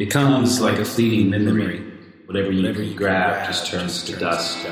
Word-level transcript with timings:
Becomes 0.00 0.62
like 0.62 0.78
a 0.78 0.84
fleeting 0.86 1.28
memory. 1.28 1.84
Whatever 2.24 2.50
you, 2.50 2.66
you 2.66 2.94
grab 2.94 3.46
just 3.46 3.66
turns 3.66 4.02
to 4.04 4.16
dust. 4.16 4.64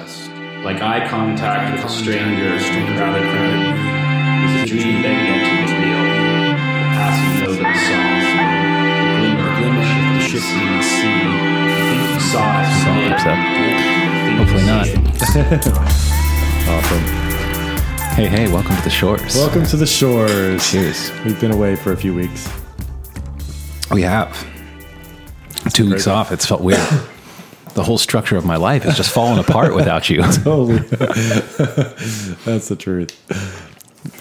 Like 0.64 0.80
eye 0.80 1.06
contact 1.06 1.76
with 1.76 1.84
a 1.84 1.88
stranger 1.90 2.46
in 2.46 2.54
a 2.56 2.96
crowded 2.96 3.24
room. 3.24 3.76
Is 4.46 4.62
a 4.62 4.66
dream 4.66 5.02
begging 5.02 5.44
to 5.44 5.52
be 5.52 5.84
real. 5.84 6.00
The 6.00 6.88
passing 6.96 7.44
note 7.44 7.60
of 7.60 7.66
a 7.66 7.76
song. 7.76 8.24
The 9.04 9.20
glimmer, 9.20 9.48
glimmer 9.58 9.84
of 9.84 10.16
the 10.16 10.24
shifting 10.24 10.80
sea. 10.80 11.20
I 11.60 11.84
think 11.90 12.08
you 12.14 12.20
saw 12.24 12.48
it. 12.62 12.72
Song 12.80 13.04
today. 13.04 13.20
so. 13.20 13.28
I 13.28 14.16
think 14.24 14.32
you 14.32 14.40
Hopefully 14.40 14.64
not. 14.64 14.86
Awesome. 16.68 17.04
Hey, 18.16 18.28
hey, 18.28 18.50
welcome 18.50 18.76
to 18.76 18.82
the 18.82 18.88
shores. 18.88 19.34
Welcome 19.34 19.66
to 19.66 19.76
the 19.76 19.86
shores. 19.86 20.70
Cheers. 20.70 21.12
We've 21.22 21.38
been 21.38 21.52
away 21.52 21.76
for 21.76 21.92
a 21.92 21.96
few 21.98 22.14
weeks. 22.14 22.48
We 23.90 24.00
have. 24.00 24.57
Two 25.72 25.90
weeks 25.90 26.06
off. 26.06 26.32
It's 26.32 26.46
felt 26.46 26.60
weird. 26.62 26.80
the 27.74 27.84
whole 27.84 27.98
structure 27.98 28.36
of 28.36 28.44
my 28.44 28.56
life 28.56 28.82
has 28.82 28.96
just 28.96 29.10
fallen 29.10 29.38
apart 29.38 29.74
without 29.74 30.08
you. 30.10 30.22
Totally. 30.32 30.78
That's 32.44 32.68
the 32.68 32.76
truth. 32.78 33.14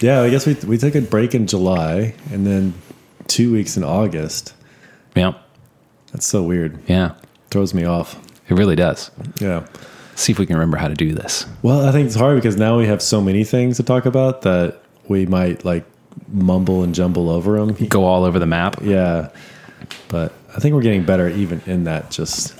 Yeah, 0.01 0.21
I 0.21 0.29
guess 0.29 0.45
we 0.45 0.53
we 0.67 0.77
took 0.77 0.95
a 0.95 1.01
break 1.01 1.33
in 1.33 1.47
July 1.47 2.13
and 2.31 2.45
then 2.45 2.73
two 3.27 3.51
weeks 3.51 3.77
in 3.77 3.83
August. 3.83 4.53
yeah. 5.15 5.33
That's 6.13 6.25
so 6.25 6.41
weird. 6.41 6.79
Yeah. 6.87 7.15
Throws 7.51 7.73
me 7.73 7.83
off. 7.83 8.15
It 8.47 8.53
really 8.53 8.77
does. 8.77 9.11
Yeah. 9.41 9.67
See 10.15 10.31
if 10.31 10.39
we 10.39 10.45
can 10.45 10.55
remember 10.55 10.77
how 10.77 10.87
to 10.87 10.93
do 10.93 11.13
this. 11.13 11.45
Well, 11.61 11.85
I 11.85 11.91
think 11.91 12.07
it's 12.07 12.15
hard 12.15 12.37
because 12.37 12.55
now 12.55 12.77
we 12.77 12.85
have 12.87 13.01
so 13.01 13.21
many 13.21 13.43
things 13.43 13.75
to 13.77 13.83
talk 13.83 14.05
about 14.05 14.43
that 14.43 14.81
we 15.09 15.25
might 15.25 15.65
like 15.65 15.85
mumble 16.29 16.81
and 16.83 16.95
jumble 16.95 17.29
over 17.29 17.59
them. 17.59 17.73
Go 17.87 18.05
all 18.05 18.23
over 18.23 18.39
the 18.39 18.45
map. 18.45 18.77
Yeah, 18.81 19.29
but 20.07 20.33
I 20.57 20.59
think 20.59 20.73
we're 20.75 20.81
getting 20.81 21.05
better 21.05 21.29
even 21.29 21.61
in 21.67 21.83
that. 21.85 22.09
Just 22.11 22.59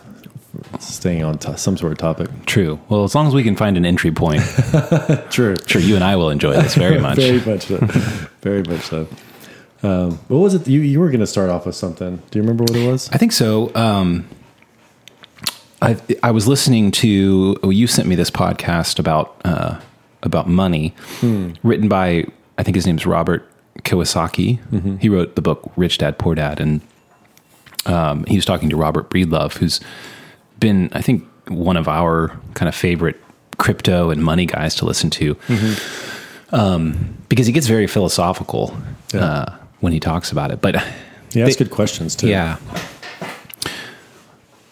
staying 0.80 1.24
on 1.24 1.38
to- 1.40 1.58
some 1.58 1.76
sort 1.78 1.92
of 1.92 1.98
topic. 1.98 2.30
True. 2.46 2.80
Well, 2.90 3.04
as 3.04 3.14
long 3.16 3.28
as 3.28 3.34
we 3.34 3.44
can 3.44 3.56
find 3.56 3.76
an 3.78 3.86
entry 3.86 4.12
point, 4.12 4.42
True. 5.30 5.56
sure, 5.68 5.82
you 5.82 5.96
and 5.96 6.04
I 6.04 6.16
will 6.16 6.30
enjoy 6.30 6.54
this 6.54 6.76
very 6.76 7.00
much. 7.08 7.18
Very 7.18 7.42
much 7.42 7.66
so. 7.66 7.78
Very 8.42 8.64
much 8.64 8.82
so. 8.84 9.08
Um, 9.84 10.14
what 10.28 10.38
was 10.40 10.54
it? 10.56 10.68
You 10.68 10.80
you 10.82 11.00
were 11.00 11.10
going 11.10 11.20
to 11.20 11.28
start 11.28 11.50
off 11.50 11.66
with 11.66 11.76
something. 11.76 12.18
Do 12.32 12.40
you 12.40 12.44
remember 12.44 12.64
what 12.64 12.76
it 12.76 12.88
was? 12.90 13.10
I 13.12 13.18
think 13.18 13.32
so. 13.32 13.72
Um, 13.76 14.28
I 15.82 15.98
I 16.24 16.32
was 16.32 16.48
listening 16.48 16.92
to 16.92 17.58
you 17.64 17.88
sent 17.88 18.08
me 18.08 18.16
this 18.16 18.32
podcast 18.32 18.98
about 19.00 19.40
uh, 19.46 19.80
about 20.24 20.50
money, 20.50 20.96
written 21.64 21.88
by 21.88 22.26
I 22.58 22.64
think 22.64 22.76
his 22.76 22.88
name's 22.88 23.06
Robert 23.06 23.48
Kiyosaki. 23.84 25.00
He 25.00 25.10
wrote 25.10 25.36
the 25.36 25.42
book 25.44 25.72
Rich 25.76 26.00
Dad 26.00 26.18
Poor 26.18 26.34
Dad, 26.34 26.60
and 26.60 26.82
um, 27.88 28.24
he 28.26 28.36
was 28.36 28.46
talking 28.46 28.70
to 28.70 28.76
Robert 28.78 29.10
Breedlove, 29.10 29.58
who's 29.58 29.80
been 30.60 30.90
I 30.94 31.02
think 31.02 31.24
one 31.48 31.78
of 31.78 31.88
our 31.88 32.38
kind 32.54 32.68
of 32.70 32.76
favorite 32.76 33.16
crypto 33.58 34.10
and 34.12 34.24
money 34.24 34.46
guys 34.46 34.76
to 34.76 34.86
listen 34.86 35.10
to, 35.12 35.36
um, 36.52 37.18
because 37.30 37.48
he 37.48 37.54
gets 37.54 37.68
very 37.68 37.88
philosophical 37.88 38.76
Yeah. 39.14 39.24
uh, 39.26 39.56
when 39.80 39.94
he 39.94 40.00
talks 40.00 40.32
about 40.32 40.52
it, 40.52 40.62
but. 40.62 40.76
He 41.34 41.42
They- 41.44 41.54
good 41.56 41.72
questions 41.72 42.16
too. 42.16 42.28
Yeah. 42.30 42.56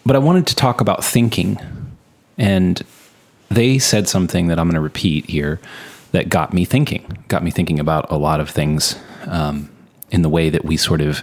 But 0.04 0.16
I 0.16 0.18
wanted 0.18 0.46
to 0.48 0.54
talk 0.54 0.80
about 0.80 1.04
thinking. 1.04 1.58
And 2.38 2.82
they 3.50 3.78
said 3.78 4.08
something 4.08 4.48
that 4.48 4.58
I'm 4.58 4.66
going 4.66 4.74
to 4.74 4.80
repeat 4.80 5.28
here 5.30 5.60
that 6.12 6.28
got 6.28 6.52
me 6.52 6.64
thinking, 6.64 7.18
got 7.28 7.42
me 7.42 7.50
thinking 7.50 7.78
about 7.80 8.10
a 8.10 8.16
lot 8.16 8.40
of 8.40 8.48
things 8.50 8.96
um, 9.26 9.68
in 10.10 10.22
the 10.22 10.28
way 10.28 10.48
that 10.50 10.64
we 10.64 10.76
sort 10.76 11.00
of 11.00 11.22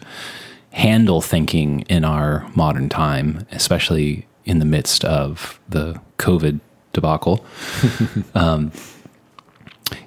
handle 0.74 1.22
thinking 1.22 1.82
in 1.82 2.04
our 2.04 2.50
modern 2.56 2.90
time, 2.90 3.48
especially 3.52 4.28
in 4.44 4.60
the 4.60 4.66
midst 4.66 5.06
of 5.06 5.60
the 5.70 6.00
COVID 6.18 6.60
debacle. 6.92 7.46
um, 8.36 8.72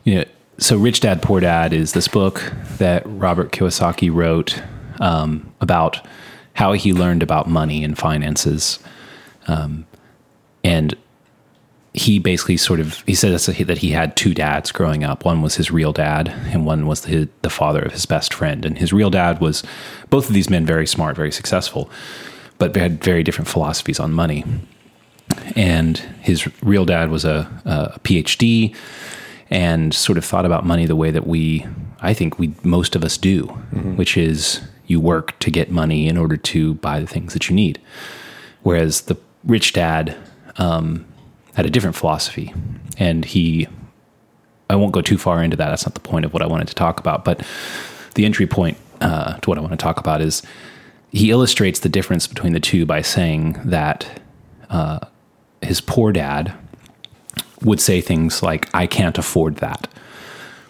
you 0.04 0.16
know, 0.16 0.24
so 0.58 0.76
Rich 0.76 1.00
Dad 1.00 1.22
Poor 1.22 1.40
Dad 1.40 1.72
is 1.72 1.92
this 1.92 2.08
book 2.08 2.52
that 2.78 3.02
Robert 3.06 3.52
Kiyosaki 3.52 4.12
wrote 4.12 4.62
um, 5.00 5.52
about 5.60 6.04
how 6.54 6.72
he 6.72 6.92
learned 6.92 7.22
about 7.22 7.48
money 7.48 7.84
and 7.84 7.96
finances, 7.96 8.78
um, 9.46 9.86
and 10.64 10.96
he 11.96 12.18
basically 12.18 12.58
sort 12.58 12.78
of 12.78 13.02
he 13.06 13.14
said 13.14 13.32
that 13.32 13.78
he 13.78 13.90
had 13.90 14.16
two 14.16 14.34
dads 14.34 14.70
growing 14.70 15.02
up. 15.02 15.24
One 15.24 15.40
was 15.40 15.54
his 15.54 15.70
real 15.70 15.94
dad, 15.94 16.28
and 16.28 16.66
one 16.66 16.86
was 16.86 17.00
the, 17.00 17.26
the 17.40 17.48
father 17.48 17.80
of 17.80 17.92
his 17.92 18.04
best 18.04 18.34
friend. 18.34 18.66
And 18.66 18.76
his 18.76 18.92
real 18.92 19.08
dad 19.08 19.40
was 19.40 19.62
both 20.10 20.28
of 20.28 20.34
these 20.34 20.50
men 20.50 20.66
very 20.66 20.86
smart, 20.86 21.16
very 21.16 21.32
successful, 21.32 21.90
but 22.58 22.74
they 22.74 22.80
had 22.80 23.02
very 23.02 23.22
different 23.22 23.48
philosophies 23.48 23.98
on 23.98 24.12
money. 24.12 24.44
And 25.56 25.96
his 26.20 26.46
real 26.62 26.84
dad 26.84 27.10
was 27.10 27.24
a, 27.24 27.50
a 27.64 27.98
PhD 28.00 28.76
and 29.48 29.94
sort 29.94 30.18
of 30.18 30.24
thought 30.24 30.44
about 30.44 30.66
money 30.66 30.84
the 30.84 30.96
way 30.96 31.10
that 31.10 31.26
we, 31.26 31.66
I 32.00 32.12
think 32.12 32.38
we 32.38 32.52
most 32.62 32.94
of 32.94 33.04
us 33.04 33.16
do, 33.16 33.44
which 33.96 34.18
is 34.18 34.60
you 34.86 35.00
work 35.00 35.38
to 35.38 35.50
get 35.50 35.70
money 35.70 36.08
in 36.08 36.18
order 36.18 36.36
to 36.36 36.74
buy 36.74 37.00
the 37.00 37.06
things 37.06 37.32
that 37.32 37.48
you 37.48 37.56
need. 37.56 37.80
Whereas 38.62 39.02
the 39.02 39.16
rich 39.44 39.72
dad 39.72 40.14
um, 40.58 41.06
had 41.56 41.66
a 41.66 41.70
different 41.70 41.96
philosophy, 41.96 42.54
and 42.98 43.24
he, 43.24 43.66
I 44.68 44.76
won't 44.76 44.92
go 44.92 45.00
too 45.00 45.18
far 45.18 45.42
into 45.42 45.56
that. 45.56 45.70
That's 45.70 45.86
not 45.86 45.94
the 45.94 46.00
point 46.00 46.26
of 46.26 46.32
what 46.32 46.42
I 46.42 46.46
wanted 46.46 46.68
to 46.68 46.74
talk 46.74 47.00
about. 47.00 47.24
But 47.24 47.42
the 48.14 48.26
entry 48.26 48.46
point 48.46 48.76
uh, 49.00 49.38
to 49.38 49.50
what 49.50 49.58
I 49.58 49.62
want 49.62 49.72
to 49.72 49.78
talk 49.78 49.98
about 49.98 50.20
is 50.20 50.42
he 51.10 51.30
illustrates 51.30 51.80
the 51.80 51.88
difference 51.88 52.26
between 52.26 52.52
the 52.52 52.60
two 52.60 52.84
by 52.84 53.00
saying 53.00 53.58
that 53.64 54.20
uh, 54.68 55.00
his 55.62 55.80
poor 55.80 56.12
dad 56.12 56.52
would 57.62 57.80
say 57.80 58.02
things 58.02 58.42
like, 58.42 58.68
I 58.74 58.86
can't 58.86 59.16
afford 59.16 59.56
that. 59.56 59.88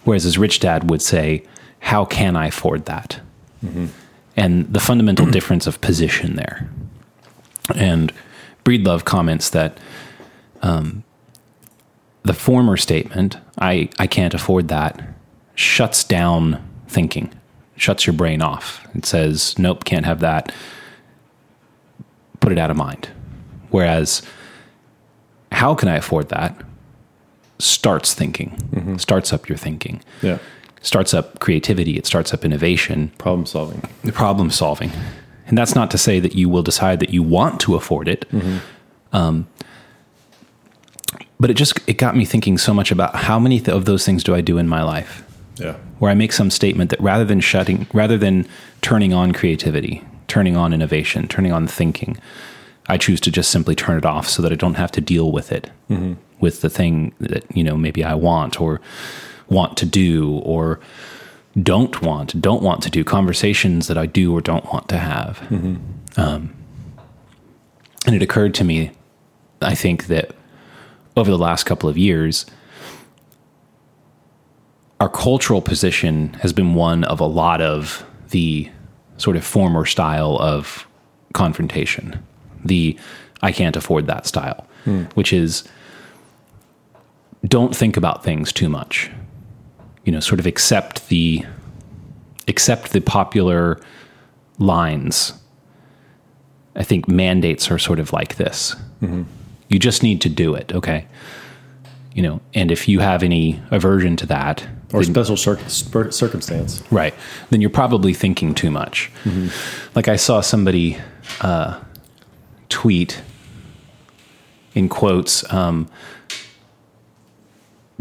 Whereas 0.04 0.22
his 0.22 0.38
rich 0.38 0.60
dad 0.60 0.88
would 0.88 1.02
say, 1.02 1.44
How 1.80 2.04
can 2.04 2.36
I 2.36 2.46
afford 2.46 2.84
that? 2.86 3.20
And 4.36 4.72
the 4.72 4.80
fundamental 4.80 5.26
difference 5.26 5.66
of 5.66 5.80
position 5.80 6.36
there. 6.36 6.70
And 7.74 8.12
Breedlove 8.64 9.04
comments 9.04 9.50
that 9.50 9.78
um, 10.62 11.04
the 12.22 12.34
former 12.34 12.76
statement, 12.76 13.36
I, 13.58 13.88
I 13.98 14.06
can't 14.06 14.34
afford 14.34 14.68
that, 14.68 15.00
shuts 15.54 16.04
down 16.04 16.62
thinking, 16.88 17.32
shuts 17.76 18.06
your 18.06 18.14
brain 18.14 18.42
off. 18.42 18.86
It 18.94 19.06
says, 19.06 19.58
Nope, 19.58 19.84
can't 19.84 20.06
have 20.06 20.20
that. 20.20 20.52
Put 22.40 22.52
it 22.52 22.58
out 22.58 22.70
of 22.70 22.76
mind. 22.76 23.08
Whereas, 23.70 24.22
how 25.52 25.74
can 25.74 25.88
I 25.88 25.96
afford 25.96 26.28
that? 26.28 26.56
Starts 27.58 28.12
thinking, 28.14 28.98
starts 28.98 29.32
up 29.32 29.48
your 29.48 29.56
thinking, 29.58 30.02
Yeah. 30.22 30.38
starts 30.82 31.14
up 31.14 31.38
creativity, 31.40 31.96
it 31.96 32.06
starts 32.06 32.34
up 32.34 32.44
innovation, 32.44 33.12
Problem 33.18 33.46
solving. 33.46 33.82
the 34.04 34.12
problem 34.12 34.50
solving. 34.50 34.92
And 35.46 35.56
that's 35.56 35.74
not 35.74 35.90
to 35.92 35.98
say 35.98 36.20
that 36.20 36.34
you 36.34 36.48
will 36.48 36.62
decide 36.62 37.00
that 37.00 37.10
you 37.10 37.22
want 37.22 37.60
to 37.60 37.74
afford 37.76 38.08
it. 38.08 38.26
Um, 39.12 39.46
but 41.38 41.50
it 41.50 41.54
just 41.54 41.78
it 41.86 41.98
got 41.98 42.16
me 42.16 42.24
thinking 42.24 42.58
so 42.58 42.72
much 42.74 42.90
about 42.90 43.14
how 43.14 43.38
many 43.38 43.58
th- 43.60 43.68
of 43.76 43.84
those 43.84 44.04
things 44.04 44.24
do 44.24 44.34
I 44.34 44.40
do 44.40 44.58
in 44.58 44.68
my 44.68 44.82
life 44.82 45.22
Yeah. 45.58 45.74
where 45.98 46.10
I 46.10 46.14
make 46.14 46.32
some 46.32 46.50
statement 46.50 46.90
that 46.90 47.00
rather 47.00 47.24
than 47.24 47.40
shutting 47.40 47.86
rather 47.92 48.16
than 48.18 48.46
turning 48.82 49.12
on 49.12 49.32
creativity, 49.32 50.02
turning 50.28 50.56
on 50.56 50.72
innovation, 50.72 51.28
turning 51.28 51.52
on 51.52 51.66
thinking, 51.66 52.16
I 52.88 52.96
choose 52.98 53.20
to 53.22 53.30
just 53.30 53.50
simply 53.50 53.74
turn 53.74 53.98
it 53.98 54.06
off 54.06 54.28
so 54.28 54.42
that 54.42 54.52
I 54.52 54.54
don't 54.54 54.74
have 54.74 54.92
to 54.92 55.00
deal 55.00 55.30
with 55.32 55.52
it 55.52 55.70
with 56.40 56.60
the 56.60 56.70
thing 56.70 57.12
that 57.20 57.44
you 57.56 57.64
know 57.64 57.76
maybe 57.76 58.02
I 58.04 58.14
want 58.14 58.60
or 58.60 58.80
want 59.48 59.76
to 59.78 59.86
do 59.86 60.38
or 60.44 60.80
don't 61.62 62.02
want 62.02 62.40
don't 62.40 62.62
want 62.62 62.82
to 62.82 62.90
do 62.90 63.02
conversations 63.04 63.86
that 63.88 63.96
I 63.98 64.06
do 64.06 64.34
or 64.36 64.40
don't 64.40 64.64
want 64.72 64.88
to 64.88 64.98
have. 64.98 65.40
Um, 66.16 66.54
and 68.06 68.14
it 68.14 68.22
occurred 68.22 68.54
to 68.54 68.64
me, 68.64 68.90
I 69.62 69.74
think 69.74 70.06
that 70.06 70.30
over 71.16 71.30
the 71.30 71.38
last 71.38 71.64
couple 71.64 71.88
of 71.88 71.96
years, 71.96 72.46
our 75.00 75.08
cultural 75.08 75.62
position 75.62 76.34
has 76.34 76.52
been 76.52 76.74
one 76.74 77.04
of 77.04 77.20
a 77.20 77.26
lot 77.26 77.60
of 77.60 78.04
the 78.30 78.70
sort 79.18 79.36
of 79.36 79.44
former 79.44 79.84
style 79.84 80.36
of 80.40 80.86
confrontation, 81.32 82.22
the 82.64 82.98
I 83.42 83.52
can't 83.52 83.76
afford 83.76 84.06
that 84.06 84.26
style, 84.26 84.66
hmm. 84.84 85.04
which 85.14 85.32
is 85.32 85.68
don't 87.46 87.76
think 87.76 87.96
about 87.96 88.24
things 88.24 88.52
too 88.52 88.68
much. 88.68 89.10
You 90.04 90.12
know, 90.12 90.20
sort 90.20 90.40
of 90.40 90.46
accept 90.46 91.08
the 91.08 91.44
accept 92.48 92.92
the 92.92 93.00
popular 93.00 93.80
lines. 94.58 95.32
I 96.74 96.82
think 96.82 97.08
mandates 97.08 97.70
are 97.70 97.78
sort 97.78 97.98
of 97.98 98.12
like 98.12 98.36
this. 98.36 98.74
Mm-hmm. 99.02 99.22
You 99.68 99.78
just 99.78 100.02
need 100.02 100.20
to 100.22 100.28
do 100.28 100.54
it, 100.54 100.72
okay? 100.72 101.06
You 102.14 102.22
know, 102.22 102.40
and 102.54 102.70
if 102.70 102.88
you 102.88 103.00
have 103.00 103.22
any 103.22 103.60
aversion 103.70 104.16
to 104.16 104.26
that, 104.26 104.66
Or 104.92 105.02
then- 105.02 105.12
special 105.12 105.36
cir- 105.36 106.10
circumstance. 106.10 106.82
Right. 106.90 107.14
Then 107.50 107.60
you're 107.60 107.70
probably 107.70 108.14
thinking 108.14 108.54
too 108.54 108.70
much. 108.70 109.10
Like 109.94 110.08
I 110.08 110.16
saw 110.16 110.40
somebody 110.40 110.98
uh, 111.40 111.80
tweet 112.68 113.20
in 114.74 114.88
quotes. 114.88 115.50
Um, 115.52 115.88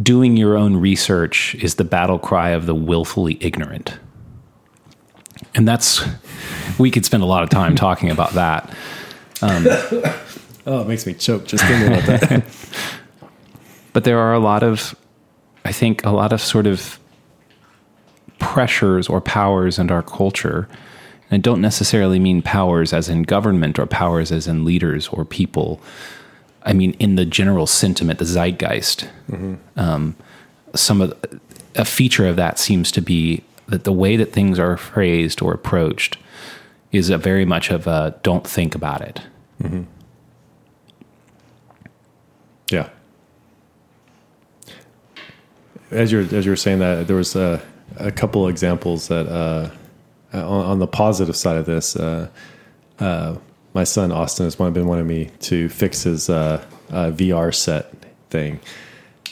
Doing 0.01 0.35
your 0.35 0.57
own 0.57 0.75
research 0.75 1.55
is 1.55 1.75
the 1.75 1.85
battle 1.85 2.19
cry 2.19 2.49
of 2.49 2.65
the 2.65 2.75
willfully 2.75 3.37
ignorant. 3.39 3.97
And 5.55 5.65
that's, 5.65 6.03
we 6.77 6.91
could 6.91 7.05
spend 7.05 7.23
a 7.23 7.25
lot 7.25 7.43
of 7.43 7.49
time 7.49 7.75
talking 7.87 8.11
about 8.11 8.31
that. 8.33 8.69
Oh, 10.65 10.81
it 10.81 10.87
makes 10.87 11.05
me 11.05 11.13
choke. 11.13 11.45
Just 11.45 11.63
thinking 11.65 11.87
about 11.87 12.05
that. 12.05 12.43
but 13.95 14.03
there 14.03 14.19
are 14.19 14.33
a 14.33 14.39
lot 14.39 14.61
of 14.61 14.93
i 15.63 15.71
think 15.71 16.05
a 16.05 16.11
lot 16.11 16.33
of 16.33 16.41
sort 16.41 16.67
of 16.67 16.99
pressures 18.39 19.07
or 19.07 19.21
powers 19.21 19.79
in 19.79 19.89
our 19.89 20.03
culture 20.03 20.67
and 21.29 21.39
i 21.39 21.41
don't 21.41 21.61
necessarily 21.61 22.19
mean 22.19 22.41
powers 22.41 22.91
as 22.91 23.07
in 23.07 23.23
government 23.23 23.79
or 23.79 23.85
powers 23.85 24.31
as 24.31 24.47
in 24.47 24.65
leaders 24.65 25.07
or 25.07 25.23
people. 25.25 25.79
I 26.63 26.73
mean 26.73 26.91
in 26.99 27.15
the 27.15 27.25
general 27.25 27.67
sentiment 27.67 28.19
the 28.19 28.25
zeitgeist. 28.25 29.07
Um, 29.77 30.15
some 30.75 30.99
of 31.01 31.13
a 31.75 31.85
feature 31.85 32.27
of 32.27 32.35
that 32.35 32.59
seems 32.59 32.91
to 32.91 33.01
be 33.01 33.43
that 33.67 33.85
the 33.85 33.93
way 33.93 34.17
that 34.17 34.33
things 34.33 34.59
are 34.59 34.75
phrased 34.75 35.41
or 35.41 35.53
approached 35.53 36.17
is 36.91 37.09
a 37.09 37.17
very 37.17 37.45
much 37.45 37.71
of 37.71 37.87
a 37.87 38.19
don't 38.23 38.45
think 38.45 38.75
about 38.75 39.01
it 39.01 39.21
yeah. 42.69 42.89
As 45.91 46.11
you're 46.11 46.21
as 46.21 46.45
you 46.45 46.51
were 46.51 46.55
saying 46.55 46.79
that, 46.79 47.07
there 47.07 47.15
was 47.15 47.35
a, 47.35 47.61
a 47.97 48.11
couple 48.11 48.47
examples 48.47 49.07
that 49.07 49.27
uh, 49.27 49.69
on, 50.33 50.65
on 50.65 50.79
the 50.79 50.87
positive 50.87 51.35
side 51.35 51.57
of 51.57 51.65
this, 51.65 51.95
uh, 51.95 52.27
uh, 52.99 53.35
my 53.73 53.83
son 53.83 54.11
Austin 54.11 54.45
has 54.45 54.55
been 54.55 54.87
wanting 54.87 55.07
me 55.07 55.29
to 55.41 55.69
fix 55.69 56.03
his 56.03 56.29
uh, 56.29 56.63
uh, 56.89 57.11
VR 57.11 57.53
set 57.53 57.93
thing, 58.29 58.59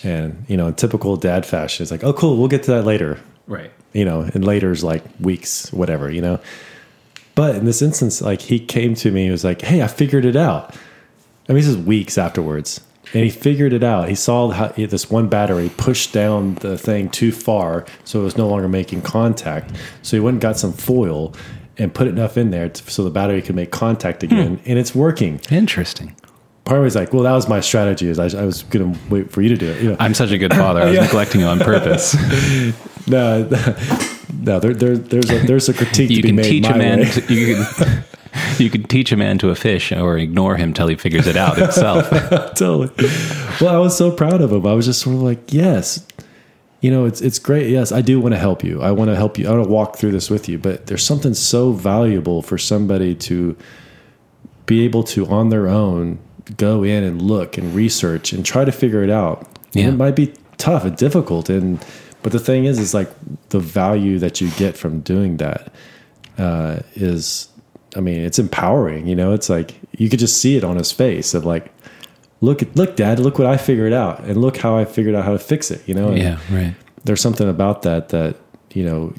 and 0.04 0.46
you 0.48 0.58
know, 0.58 0.68
in 0.68 0.76
typical 0.76 1.18
dad 1.18 1.46
fashion, 1.46 1.84
it's 1.84 1.92
like, 1.92 2.04
oh, 2.04 2.14
cool, 2.14 2.38
we'll 2.38 2.48
get 2.48 2.64
to 2.64 2.72
that 2.72 2.84
later. 2.84 3.20
right 3.48 3.72
you 3.94 4.04
know, 4.04 4.22
and 4.34 4.44
later's 4.44 4.84
like 4.84 5.04
weeks, 5.20 5.72
whatever, 5.72 6.12
you 6.12 6.22
know. 6.22 6.40
But 7.36 7.56
in 7.56 7.66
this 7.66 7.82
instance, 7.82 8.22
like 8.22 8.42
he 8.42 8.60
came 8.60 8.96
to 8.96 9.12
me, 9.12 9.26
he 9.26 9.32
was 9.32 9.44
like, 9.44 9.62
"Hey, 9.62 9.82
I 9.82 9.88
figured 9.88 10.26
it 10.26 10.36
out." 10.36 10.76
I 11.48 11.54
mean, 11.54 11.62
this 11.62 11.68
is 11.68 11.78
weeks 11.78 12.18
afterwards, 12.18 12.82
and 13.14 13.24
he 13.24 13.30
figured 13.30 13.74
it 13.74 13.84
out. 13.84 14.10
He 14.10 14.16
saw 14.16 14.50
how 14.50 14.68
this 14.70 15.10
one 15.10 15.28
battery 15.28 15.70
pushed 15.78 16.14
down 16.14 16.56
the 16.56 16.78
thing 16.78 17.10
too 17.10 17.32
far, 17.32 17.86
so 18.04 18.22
it 18.22 18.24
was 18.24 18.38
no 18.38 18.48
longer 18.48 18.68
making 18.68 19.02
contact. 19.02 19.72
So 20.02 20.18
he 20.18 20.22
went 20.22 20.36
and 20.36 20.42
got 20.42 20.58
some 20.58 20.74
foil 20.74 21.34
and 21.78 21.94
put 21.94 22.08
enough 22.08 22.38
in 22.38 22.52
there 22.52 22.70
to, 22.70 22.92
so 22.92 23.04
the 23.04 23.10
battery 23.10 23.42
could 23.42 23.56
make 23.56 23.72
contact 23.72 24.22
hmm. 24.22 24.28
again, 24.28 24.60
and 24.66 24.80
it's 24.80 24.94
working. 24.96 25.42
interesting 25.50 26.16
Part 26.66 26.78
of 26.78 26.84
me 26.84 26.86
was 26.86 26.96
like, 26.96 27.12
"Well, 27.12 27.24
that 27.24 27.34
was 27.34 27.50
my 27.50 27.60
strategy. 27.60 28.08
Is 28.08 28.20
I, 28.20 28.42
I 28.42 28.46
was 28.46 28.64
going 28.64 28.94
to 28.94 29.00
wait 29.10 29.32
for 29.32 29.42
you 29.42 29.50
to 29.50 29.58
do 29.58 29.70
it." 29.70 29.84
You 29.84 29.90
know, 29.90 29.98
i'm 30.00 30.14
such 30.14 30.32
a 30.32 30.38
good 30.38 30.54
father 30.54 30.80
i 30.82 30.86
was 30.86 30.96
Yeah. 30.96 31.02
neglecting 31.02 31.42
you 31.42 31.48
on 31.48 31.60
purpose 31.60 32.16
no, 33.08 33.44
no, 34.44 34.60
there, 34.60 34.74
there, 34.74 34.98
there's 34.98 35.32
a 35.32 35.40
there's 35.40 35.70
a 35.70 35.74
critique 35.74 36.10
you 36.10 36.18
to 36.18 36.22
be 36.22 36.28
can 36.30 36.36
made 36.36 36.44
teach 36.44 36.66
a 36.66 36.78
man 36.78 37.06
to, 37.06 37.34
you 37.34 37.56
can 37.56 38.04
you 38.58 38.70
can 38.70 38.84
teach 38.84 39.12
a 39.12 39.18
man 39.18 39.38
to 39.38 39.50
a 39.50 39.56
fish 39.56 39.92
or 39.92 40.18
ignore 40.18 40.58
him 40.58 40.74
till 40.74 40.88
he 40.88 40.96
figures 40.96 41.28
it 41.28 41.38
out 41.38 41.58
himself 41.58 42.10
totally. 42.56 42.90
Well, 43.62 43.74
I 43.74 43.78
was 43.78 43.98
so 43.98 44.12
proud 44.12 44.42
of 44.42 44.52
him. 44.52 44.66
I 44.66 44.74
was 44.74 44.86
just 44.86 45.02
sort 45.02 45.16
of 45.16 45.22
like, 45.22 45.54
yes, 45.54 46.06
you 46.82 46.92
know, 46.92 47.06
it's 47.06 47.22
it's 47.22 47.40
great. 47.40 47.70
Yes, 47.70 47.94
I 47.94 48.02
do 48.02 48.20
want 48.20 48.34
to 48.34 48.40
help 48.40 48.64
you. 48.64 48.82
I 48.82 48.92
want 48.92 49.10
to 49.10 49.16
help 49.16 49.38
you. 49.38 49.48
I 49.48 49.52
want 49.52 49.64
to 49.64 49.70
walk 49.70 49.96
through 49.96 50.12
this 50.12 50.30
with 50.30 50.50
you. 50.50 50.58
But 50.58 50.88
there's 50.88 51.06
something 51.06 51.34
so 51.34 51.72
valuable 51.72 52.42
for 52.42 52.58
somebody 52.58 53.16
to 53.16 53.56
be 54.66 54.84
able 54.84 55.04
to 55.04 55.26
on 55.28 55.50
their 55.50 55.70
own 55.70 56.20
go 56.58 56.84
in 56.84 57.06
and 57.06 57.22
look 57.22 57.58
and 57.58 57.74
research 57.74 58.34
and 58.34 58.46
try 58.46 58.66
to 58.66 58.72
figure 58.74 59.04
it 59.04 59.10
out. 59.10 59.48
And 59.74 59.88
it 59.88 59.98
might 59.98 60.16
be 60.16 60.34
tough 60.58 60.84
and 60.84 60.96
difficult 60.98 61.50
and 61.50 61.84
but 62.24 62.32
the 62.32 62.40
thing 62.40 62.66
is 62.66 62.80
is 62.80 62.94
like 62.94 63.10
the 63.50 63.60
value 63.60 64.18
that 64.20 64.42
you 64.42 64.50
get 64.52 64.76
from 64.76 65.02
doing 65.02 65.38
that 65.38 65.72
uh, 66.38 66.80
is 66.96 67.50
I 67.96 68.00
mean, 68.00 68.22
it's 68.22 68.40
empowering, 68.40 69.06
you 69.06 69.16
know, 69.16 69.34
it's 69.34 69.50
like 69.50 69.80
you 69.92 70.10
could 70.10 70.20
just 70.20 70.42
see 70.42 70.58
it 70.58 70.64
on 70.64 70.78
his 70.78 70.92
face 70.92 71.36
of 71.36 71.46
like, 71.46 71.72
look 72.42 72.64
at 72.64 72.76
look, 72.76 72.96
dad, 72.96 73.20
look 73.20 73.38
what 73.38 73.48
I 73.48 73.58
figured 73.58 73.94
out 73.94 74.22
and 74.22 74.42
look 74.42 74.58
how 74.58 74.76
I 74.76 74.86
figured 74.86 75.14
out 75.14 75.26
how 75.26 75.34
to 75.34 75.40
fix 75.40 75.70
it, 75.70 75.88
you 75.88 75.94
know? 75.94 76.08
And 76.10 76.18
yeah 76.18 76.40
right 76.50 76.74
there's 77.04 77.22
something 77.22 77.50
about 77.50 77.82
that 77.84 78.10
that, 78.10 78.38
you 78.74 78.84
know, 78.84 79.14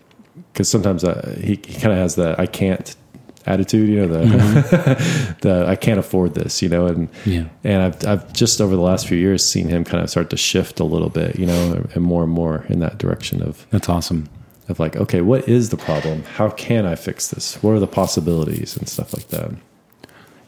because 0.52 0.68
sometimes 0.68 1.04
uh, 1.04 1.36
he, 1.40 1.60
he 1.66 1.74
kind 1.74 1.92
of 1.92 1.98
has 1.98 2.14
the 2.16 2.34
I 2.38 2.46
can't 2.46 2.96
attitude, 3.46 3.88
you 3.88 4.00
know, 4.00 4.08
the 4.08 5.36
the 5.42 5.66
I 5.66 5.76
can't 5.76 5.98
afford 5.98 6.34
this, 6.34 6.62
you 6.62 6.68
know, 6.68 6.86
and 6.86 7.08
Yeah. 7.26 7.44
and 7.62 7.82
I've 7.82 8.06
I've 8.06 8.32
just 8.32 8.60
over 8.60 8.74
the 8.74 8.82
last 8.82 9.06
few 9.06 9.18
years 9.18 9.44
seen 9.46 9.68
him 9.68 9.84
kind 9.84 10.02
of 10.02 10.10
start 10.10 10.30
to 10.30 10.36
shift 10.36 10.80
a 10.80 10.84
little 10.84 11.10
bit, 11.10 11.38
you 11.38 11.46
know, 11.46 11.86
and 11.94 12.02
more 12.04 12.22
and 12.22 12.32
more 12.32 12.64
in 12.68 12.80
that 12.80 12.98
direction 12.98 13.42
of 13.42 13.66
that's 13.70 13.88
awesome 13.88 14.28
of 14.68 14.80
like, 14.80 14.96
okay, 14.96 15.20
what 15.20 15.46
is 15.46 15.68
the 15.68 15.76
problem? 15.76 16.22
How 16.22 16.48
can 16.48 16.86
I 16.86 16.94
fix 16.94 17.28
this? 17.28 17.62
What 17.62 17.72
are 17.72 17.78
the 17.80 17.86
possibilities 17.86 18.76
and 18.76 18.88
stuff 18.88 19.12
like 19.14 19.28
that? 19.28 19.50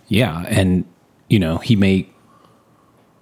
yeah 0.09 0.45
and 0.49 0.85
you 1.29 1.37
know 1.37 1.59
he 1.59 1.75
may 1.75 2.09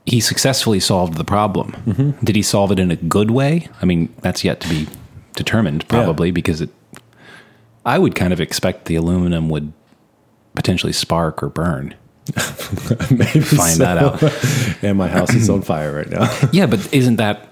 he 0.05 0.21
successfully 0.21 0.79
solved 0.79 1.15
the 1.17 1.25
problem 1.25 1.73
Mm-hmm. 1.87 2.25
did 2.25 2.37
he 2.37 2.43
solve 2.43 2.71
it 2.73 2.79
in 2.79 2.91
a 2.91 2.97
good 2.97 3.31
way 3.31 3.69
i 3.81 3.87
mean 3.87 4.15
that's 4.21 4.45
yet 4.45 4.61
to 4.61 4.69
be 4.69 4.87
determined 5.35 5.89
probably 5.89 6.31
because 6.31 6.61
it 6.61 6.69
i 7.87 7.99
would 7.99 8.15
kind 8.15 8.33
of 8.33 8.41
expect 8.41 8.87
the 8.87 8.95
aluminum 8.97 9.49
would 9.49 9.73
potentially 10.55 10.93
spark 10.93 11.43
or 11.43 11.49
burn 11.49 11.95
Maybe 13.11 13.41
Find 13.41 13.81
that 13.81 13.99
out. 13.99 14.23
and 14.83 14.97
my 14.97 15.09
house 15.09 15.35
is 15.35 15.51
on 15.51 15.61
fire 15.61 15.95
right 15.95 16.09
now. 16.09 16.25
yeah 16.53 16.65
but 16.65 16.93
isn't 16.95 17.17
that 17.17 17.49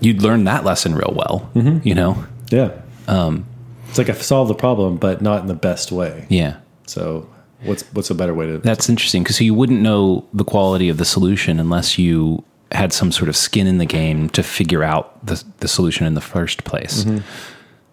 you'd 0.00 0.22
learn 0.22 0.44
that 0.44 0.64
lesson 0.64 0.94
real 0.94 1.12
well 1.14 1.50
Mm-hmm. 1.54 1.86
you 1.86 1.94
know 1.94 2.24
yeah. 2.50 2.70
Um, 3.08 3.44
it's 3.90 3.98
like 3.98 4.08
I 4.08 4.14
solved 4.14 4.48
the 4.50 4.54
problem, 4.54 4.96
but 4.96 5.20
not 5.20 5.42
in 5.42 5.48
the 5.48 5.54
best 5.54 5.92
way. 5.92 6.24
yeah 6.30 6.56
So 6.86 7.28
what's 7.62 7.82
what's 7.92 8.08
a 8.08 8.14
better 8.14 8.32
way 8.32 8.46
to? 8.46 8.56
That's 8.58 8.88
interesting 8.88 9.22
because 9.22 9.38
you 9.40 9.52
wouldn't 9.52 9.82
know 9.82 10.24
the 10.32 10.44
quality 10.44 10.88
of 10.88 10.96
the 10.96 11.04
solution 11.04 11.60
unless 11.60 11.98
you 11.98 12.42
had 12.72 12.92
some 12.94 13.12
sort 13.12 13.28
of 13.28 13.36
skin 13.36 13.66
in 13.66 13.76
the 13.76 13.84
game 13.86 14.30
to 14.30 14.42
figure 14.42 14.82
out 14.82 15.26
the, 15.26 15.42
the 15.58 15.68
solution 15.68 16.06
in 16.06 16.14
the 16.14 16.20
first 16.22 16.64
place. 16.64 17.04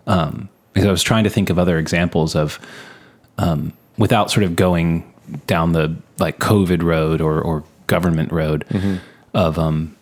Um, 0.08 0.48
because 0.76 0.88
I 0.88 0.92
was 0.92 1.02
trying 1.02 1.24
to 1.24 1.30
think 1.32 1.50
of 1.50 1.58
other 1.58 1.80
examples 1.80 2.36
of, 2.36 2.60
um, 3.40 3.74
without 3.98 4.30
sort 4.30 4.44
of 4.44 4.56
going 4.56 5.12
down 5.48 5.72
the 5.72 5.96
like 6.20 6.38
COVID 6.38 6.84
road 6.84 7.20
or, 7.22 7.42
or 7.42 7.64
government 7.88 8.32
road 8.32 8.66
of, 9.34 9.58
um, 9.58 9.96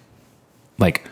like 0.80 1.08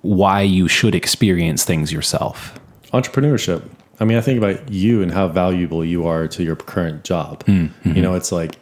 why 0.00 0.40
you 0.40 0.66
should 0.66 0.94
experience 0.96 1.64
things 1.64 1.92
yourself. 1.92 2.58
entrepreneurship. 2.92 3.62
I 4.00 4.04
mean, 4.04 4.18
I 4.18 4.20
think 4.20 4.38
about 4.38 4.72
you 4.72 5.00
and 5.02 5.12
how 5.12 5.28
valuable 5.28 5.84
you 5.84 6.06
are 6.08 6.26
to 6.26 6.42
your 6.42 6.56
current 6.56 7.04
job. 7.04 7.44
You 7.46 8.02
know, 8.02 8.14
it's 8.14 8.32
like 8.32 8.56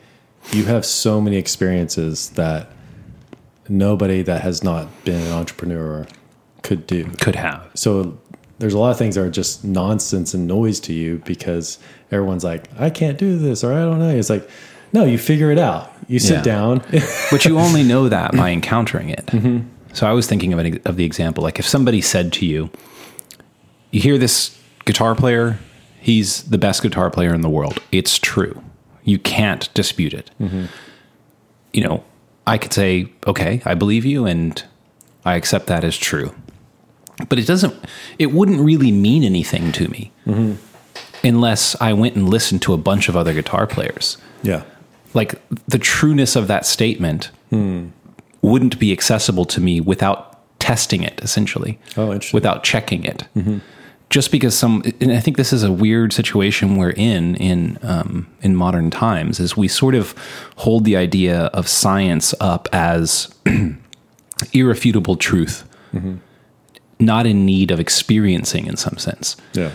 you 0.53 0.65
have 0.65 0.85
so 0.85 1.21
many 1.21 1.37
experiences 1.37 2.31
that 2.31 2.71
nobody 3.69 4.21
that 4.23 4.43
has 4.43 4.63
not 4.63 4.89
been 5.05 5.23
an 5.23 5.33
entrepreneur 5.33 6.07
could 6.63 6.87
do. 6.87 7.05
Could 7.21 7.37
have. 7.37 7.71
So 7.75 8.19
there's 8.61 8.75
a 8.75 8.79
lot 8.79 8.91
of 8.91 8.99
things 8.99 9.15
that 9.17 9.23
are 9.25 9.31
just 9.31 9.65
nonsense 9.65 10.35
and 10.35 10.47
noise 10.47 10.79
to 10.81 10.93
you 10.93 11.21
because 11.25 11.79
everyone's 12.13 12.45
like, 12.45 12.69
I 12.79 12.91
can't 12.91 13.19
do 13.19 13.39
this 13.39 13.65
or 13.65 13.73
I 13.73 13.81
don't 13.81 13.99
know. 13.99 14.11
It's 14.11 14.31
like, 14.31 14.49
no, 14.93 15.05
you 15.05 15.19
figure 15.19 15.51
it 15.51 15.59
out. 15.59 15.93
You 16.09 16.19
sit 16.19 16.37
Yeah. 16.37 16.43
down. 16.43 16.79
but 17.31 17.45
you 17.45 17.59
only 17.59 17.83
know 17.83 18.09
that 18.09 18.33
by 18.37 18.51
encountering 18.59 19.09
it. 19.09 19.27
Mm-hmm. 19.27 19.67
So 19.95 20.07
I 20.07 20.13
was 20.13 20.27
thinking 20.27 20.53
of, 20.53 20.59
an, 20.59 20.81
of 20.85 20.97
the 20.97 21.05
example 21.05 21.43
like 21.43 21.59
if 21.59 21.67
somebody 21.67 22.01
said 22.01 22.33
to 22.35 22.47
you, 22.47 22.71
you 23.91 24.01
hear 24.01 24.19
this 24.19 24.57
guitar 24.85 25.15
player, 25.15 25.59
he's 26.01 26.43
the 26.45 26.59
best 26.59 26.83
guitar 26.83 27.11
player 27.11 27.35
in 27.35 27.41
the 27.41 27.49
world. 27.51 27.83
It's 27.91 28.19
true. 28.19 28.63
You 29.05 29.19
can't 29.19 29.73
dispute 29.75 30.13
it. 30.15 30.31
Mm-hmm. 30.41 30.67
You 31.73 31.85
know, 31.85 32.05
I 32.47 32.59
could 32.59 32.73
say, 32.73 33.11
okay, 33.27 33.63
I 33.65 33.75
believe 33.75 34.05
you 34.05 34.27
and 34.27 34.63
I 35.25 35.37
accept 35.37 35.67
that 35.69 35.83
as 35.83 35.97
true. 35.97 36.35
But 37.29 37.39
it 37.39 37.47
doesn't, 37.47 37.75
it 38.19 38.33
wouldn't 38.33 38.61
really 38.61 38.91
mean 38.93 39.23
anything 39.25 39.73
to 39.73 39.89
me 39.89 40.13
unless 41.23 41.77
I 41.81 41.93
went 41.93 42.15
and 42.17 42.29
listened 42.29 42.63
to 42.63 42.73
a 42.73 42.77
bunch 42.79 43.09
of 43.09 43.17
other 43.17 43.35
guitar 43.35 43.67
players 43.67 44.17
yeah. 44.43 44.63
like 45.13 45.35
the 45.69 45.79
trueness 45.79 46.35
of 46.37 46.47
that 46.49 46.65
statement 46.67 47.31
wouldn't 48.43 48.79
be 48.79 48.91
accessible 48.93 49.45
to 49.47 49.61
me 49.61 49.81
without 49.81 50.39
testing 50.61 51.03
it 51.03 51.21
essentially 51.23 51.79
Oh, 51.97 52.13
interesting. 52.13 52.37
without 52.37 52.63
checking 52.65 53.05
it 53.05 53.25
just 54.09 54.31
because 54.33 54.57
some 54.59 54.83
and 55.01 55.13
i 55.13 55.21
think 55.21 55.37
this 55.37 55.53
is 55.53 55.63
a 55.63 55.71
weird 55.73 56.13
situation 56.13 56.77
we're 56.77 56.91
in 56.97 57.35
in 57.37 57.79
um, 57.83 58.27
in 58.43 58.57
modern 58.57 58.91
times 58.91 59.41
is 59.41 59.57
we 59.57 59.69
sort 59.69 59.95
of 59.95 60.15
hold 60.57 60.85
the 60.85 60.97
idea 60.97 61.45
of 61.53 61.69
science 61.69 62.35
up 62.41 62.69
as 62.73 63.29
irrefutable 64.53 65.17
truth 65.17 65.65
not 67.01 67.27
in 67.27 67.45
need 67.45 67.71
of 67.71 67.81
experiencing 67.81 68.67
in 68.67 68.77
some 68.77 68.97
sense 68.99 69.37
Yeah. 69.55 69.73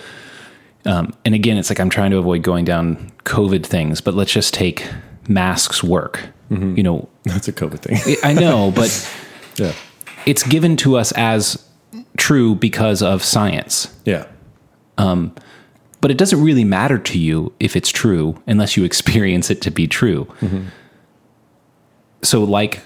Um, 0.85 1.13
and 1.25 1.33
again, 1.33 1.57
it's 1.57 1.69
like 1.69 1.79
I'm 1.79 1.89
trying 1.89 2.11
to 2.11 2.17
avoid 2.17 2.43
going 2.43 2.63
down 2.63 3.11
COVID 3.23 3.65
things, 3.65 4.01
but 4.01 4.13
let's 4.13 4.31
just 4.31 4.53
take 4.53 4.87
masks 5.27 5.83
work. 5.83 6.29
Mm-hmm. 6.51 6.77
You 6.77 6.83
know, 6.83 7.09
That's 7.23 7.47
a 7.47 7.53
COVID 7.53 7.79
thing. 7.79 8.17
I 8.23 8.33
know, 8.33 8.71
but 8.75 9.11
yeah. 9.57 9.73
it's 10.25 10.43
given 10.43 10.77
to 10.77 10.95
us 10.95 11.11
as 11.13 11.67
true 12.17 12.55
because 12.55 13.01
of 13.01 13.23
science. 13.23 13.93
Yeah. 14.05 14.27
Um, 14.97 15.33
but 16.01 16.11
it 16.11 16.17
doesn't 16.17 16.41
really 16.41 16.63
matter 16.63 16.99
to 16.99 17.17
you 17.17 17.51
if 17.59 17.75
it's 17.75 17.89
true 17.89 18.41
unless 18.45 18.77
you 18.77 18.83
experience 18.91 19.49
it 19.49 19.61
to 19.63 19.71
be 19.71 19.87
true. 19.87 20.25
Mm-hmm. 20.39 20.65
So 22.21 22.43
like 22.43 22.81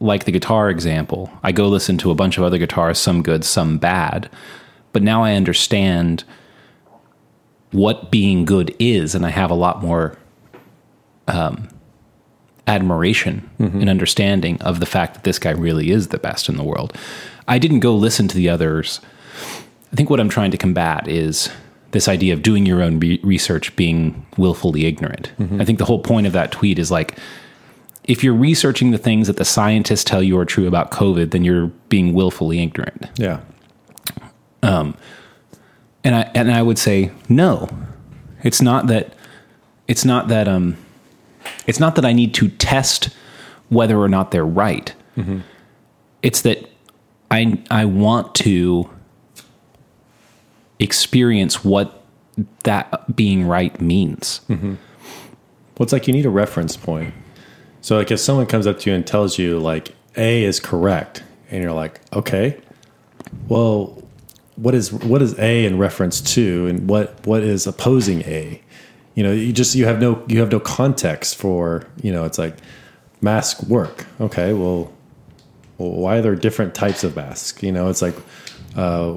like 0.00 0.24
the 0.24 0.32
guitar 0.32 0.68
example, 0.70 1.30
I 1.42 1.52
go 1.52 1.68
listen 1.68 1.96
to 1.98 2.10
a 2.10 2.14
bunch 2.14 2.38
of 2.38 2.44
other 2.44 2.58
guitars, 2.58 2.98
some 2.98 3.22
good, 3.22 3.44
some 3.44 3.78
bad, 3.78 4.30
but 4.92 5.02
now 5.02 5.22
I 5.24 5.34
understand 5.34 6.24
what 7.72 8.10
being 8.10 8.44
good 8.44 8.74
is 8.78 9.14
and 9.14 9.26
I 9.26 9.30
have 9.30 9.50
a 9.50 9.54
lot 9.54 9.82
more 9.82 10.16
um, 11.28 11.68
admiration 12.66 13.48
and 13.58 13.88
understanding 13.90 14.60
of 14.62 14.80
the 14.80 14.86
fact 14.86 15.14
that 15.14 15.24
this 15.24 15.38
guy 15.38 15.50
really 15.50 15.90
is 15.90 16.08
the 16.08 16.18
best 16.18 16.48
in 16.48 16.56
the 16.56 16.64
world. 16.64 16.92
I 17.48 17.58
didn't 17.58 17.80
go 17.80 17.94
listen 17.94 18.28
to 18.28 18.36
the 18.36 18.48
others. 18.48 19.00
I 19.92 19.96
think 19.96 20.10
what 20.10 20.20
I'm 20.20 20.28
trying 20.28 20.50
to 20.50 20.56
combat 20.58 21.08
is 21.08 21.48
this 21.92 22.08
idea 22.08 22.34
of 22.34 22.42
doing 22.42 22.66
your 22.66 22.82
own 22.82 22.98
re- 22.98 23.20
research 23.22 23.74
being 23.76 24.26
willfully 24.36 24.84
ignorant. 24.86 25.32
I 25.60 25.64
think 25.64 25.78
the 25.78 25.84
whole 25.84 26.00
point 26.00 26.26
of 26.26 26.32
that 26.34 26.52
tweet 26.52 26.78
is 26.78 26.90
like, 26.90 27.18
if 28.06 28.22
you're 28.22 28.34
researching 28.34 28.92
the 28.92 28.98
things 28.98 29.26
that 29.26 29.36
the 29.36 29.44
scientists 29.44 30.04
tell 30.04 30.22
you 30.22 30.38
are 30.38 30.44
true 30.44 30.66
about 30.66 30.90
COVID, 30.90 31.32
then 31.32 31.44
you're 31.44 31.66
being 31.88 32.14
willfully 32.14 32.62
ignorant. 32.62 33.06
Yeah. 33.16 33.40
Um, 34.62 34.96
and 36.04 36.14
I 36.14 36.30
and 36.34 36.52
I 36.52 36.62
would 36.62 36.78
say 36.78 37.10
no. 37.28 37.68
It's 38.42 38.62
not 38.62 38.86
that 38.86 39.14
it's 39.88 40.04
not 40.04 40.28
that 40.28 40.46
um 40.46 40.76
it's 41.66 41.80
not 41.80 41.96
that 41.96 42.04
I 42.04 42.12
need 42.12 42.32
to 42.34 42.48
test 42.48 43.10
whether 43.68 43.98
or 43.98 44.08
not 44.08 44.30
they're 44.30 44.46
right. 44.46 44.94
Mm-hmm. 45.16 45.40
It's 46.22 46.42
that 46.42 46.70
I 47.30 47.60
I 47.70 47.84
want 47.86 48.34
to 48.36 48.88
experience 50.78 51.64
what 51.64 52.04
that 52.64 53.16
being 53.16 53.46
right 53.46 53.80
means. 53.80 54.42
Mm-hmm. 54.48 54.74
Well, 54.74 55.84
it's 55.84 55.92
like 55.92 56.06
you 56.06 56.12
need 56.12 56.26
a 56.26 56.30
reference 56.30 56.76
point. 56.76 57.14
So, 57.86 57.96
like, 57.96 58.10
if 58.10 58.18
someone 58.18 58.46
comes 58.46 58.66
up 58.66 58.80
to 58.80 58.90
you 58.90 58.96
and 58.96 59.06
tells 59.06 59.38
you, 59.38 59.60
like, 59.60 59.94
A 60.16 60.42
is 60.42 60.58
correct, 60.58 61.22
and 61.52 61.62
you're 61.62 61.70
like, 61.70 62.00
okay, 62.12 62.60
well, 63.46 64.02
what 64.56 64.74
is 64.74 64.92
what 64.92 65.22
is 65.22 65.38
A 65.38 65.64
in 65.64 65.78
reference 65.78 66.20
to, 66.34 66.66
and 66.66 66.88
what 66.88 67.24
what 67.24 67.44
is 67.44 67.64
opposing 67.64 68.22
A? 68.22 68.60
You 69.14 69.22
know, 69.22 69.30
you 69.30 69.52
just 69.52 69.76
you 69.76 69.84
have 69.84 70.00
no 70.00 70.20
you 70.26 70.40
have 70.40 70.50
no 70.50 70.58
context 70.58 71.36
for 71.36 71.86
you 72.02 72.10
know. 72.10 72.24
It's 72.24 72.38
like 72.38 72.56
mask 73.20 73.62
work. 73.62 74.04
Okay, 74.20 74.52
well, 74.52 74.92
well 75.78 75.92
why 75.92 76.16
are 76.16 76.22
there 76.22 76.34
different 76.34 76.74
types 76.74 77.04
of 77.04 77.14
masks? 77.14 77.62
You 77.62 77.70
know, 77.70 77.88
it's 77.88 78.02
like 78.02 78.16
uh, 78.74 79.12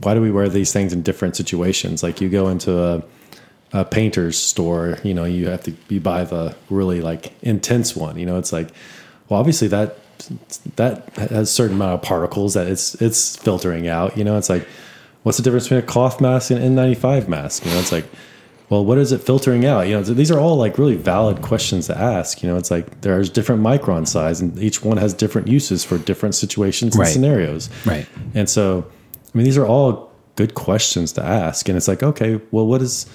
why 0.00 0.14
do 0.14 0.22
we 0.22 0.30
wear 0.30 0.48
these 0.48 0.72
things 0.72 0.94
in 0.94 1.02
different 1.02 1.36
situations? 1.36 2.02
Like 2.02 2.22
you 2.22 2.30
go 2.30 2.48
into 2.48 2.82
a 2.82 3.02
a 3.74 3.84
painter's 3.84 4.38
store, 4.38 4.98
you 5.04 5.12
know, 5.12 5.24
you 5.24 5.48
have 5.48 5.62
to 5.64 5.74
you 5.88 6.00
buy 6.00 6.24
the 6.24 6.54
really 6.70 7.00
like 7.02 7.32
intense 7.42 7.94
one. 7.94 8.16
You 8.18 8.24
know, 8.24 8.38
it's 8.38 8.52
like, 8.52 8.70
well, 9.28 9.38
obviously 9.40 9.68
that 9.68 9.98
that 10.76 11.08
has 11.16 11.48
a 11.50 11.52
certain 11.52 11.76
amount 11.76 11.94
of 11.94 12.02
particles 12.02 12.54
that 12.54 12.66
it's 12.68 12.94
it's 13.02 13.36
filtering 13.36 13.88
out. 13.88 14.16
You 14.16 14.24
know, 14.24 14.38
it's 14.38 14.48
like, 14.48 14.66
what's 15.24 15.38
the 15.38 15.42
difference 15.44 15.64
between 15.64 15.80
a 15.80 15.86
cloth 15.86 16.20
mask 16.20 16.50
and 16.52 16.62
an 16.62 16.76
N95 16.76 17.28
mask? 17.28 17.66
You 17.66 17.72
know, 17.72 17.80
it's 17.80 17.90
like, 17.92 18.06
well, 18.70 18.84
what 18.84 18.96
is 18.96 19.10
it 19.10 19.18
filtering 19.18 19.66
out? 19.66 19.88
You 19.88 19.94
know, 19.94 20.02
these 20.02 20.30
are 20.30 20.38
all 20.38 20.56
like 20.56 20.78
really 20.78 20.96
valid 20.96 21.42
questions 21.42 21.88
to 21.88 21.98
ask. 21.98 22.42
You 22.42 22.48
know, 22.48 22.56
it's 22.56 22.70
like 22.70 23.00
there's 23.00 23.28
different 23.28 23.60
micron 23.60 24.06
size, 24.06 24.40
and 24.40 24.56
each 24.58 24.84
one 24.84 24.98
has 24.98 25.12
different 25.12 25.48
uses 25.48 25.84
for 25.84 25.98
different 25.98 26.36
situations 26.36 26.94
and 26.94 27.00
Right. 27.00 27.12
scenarios. 27.12 27.68
Right. 27.84 28.06
And 28.34 28.48
so, 28.48 28.86
I 29.34 29.36
mean, 29.36 29.44
these 29.44 29.58
are 29.58 29.66
all 29.66 30.12
good 30.36 30.54
questions 30.54 31.12
to 31.14 31.24
ask. 31.24 31.68
And 31.68 31.76
it's 31.76 31.88
like, 31.88 32.02
okay, 32.02 32.40
well, 32.52 32.66
what 32.66 32.82
is, 32.82 33.06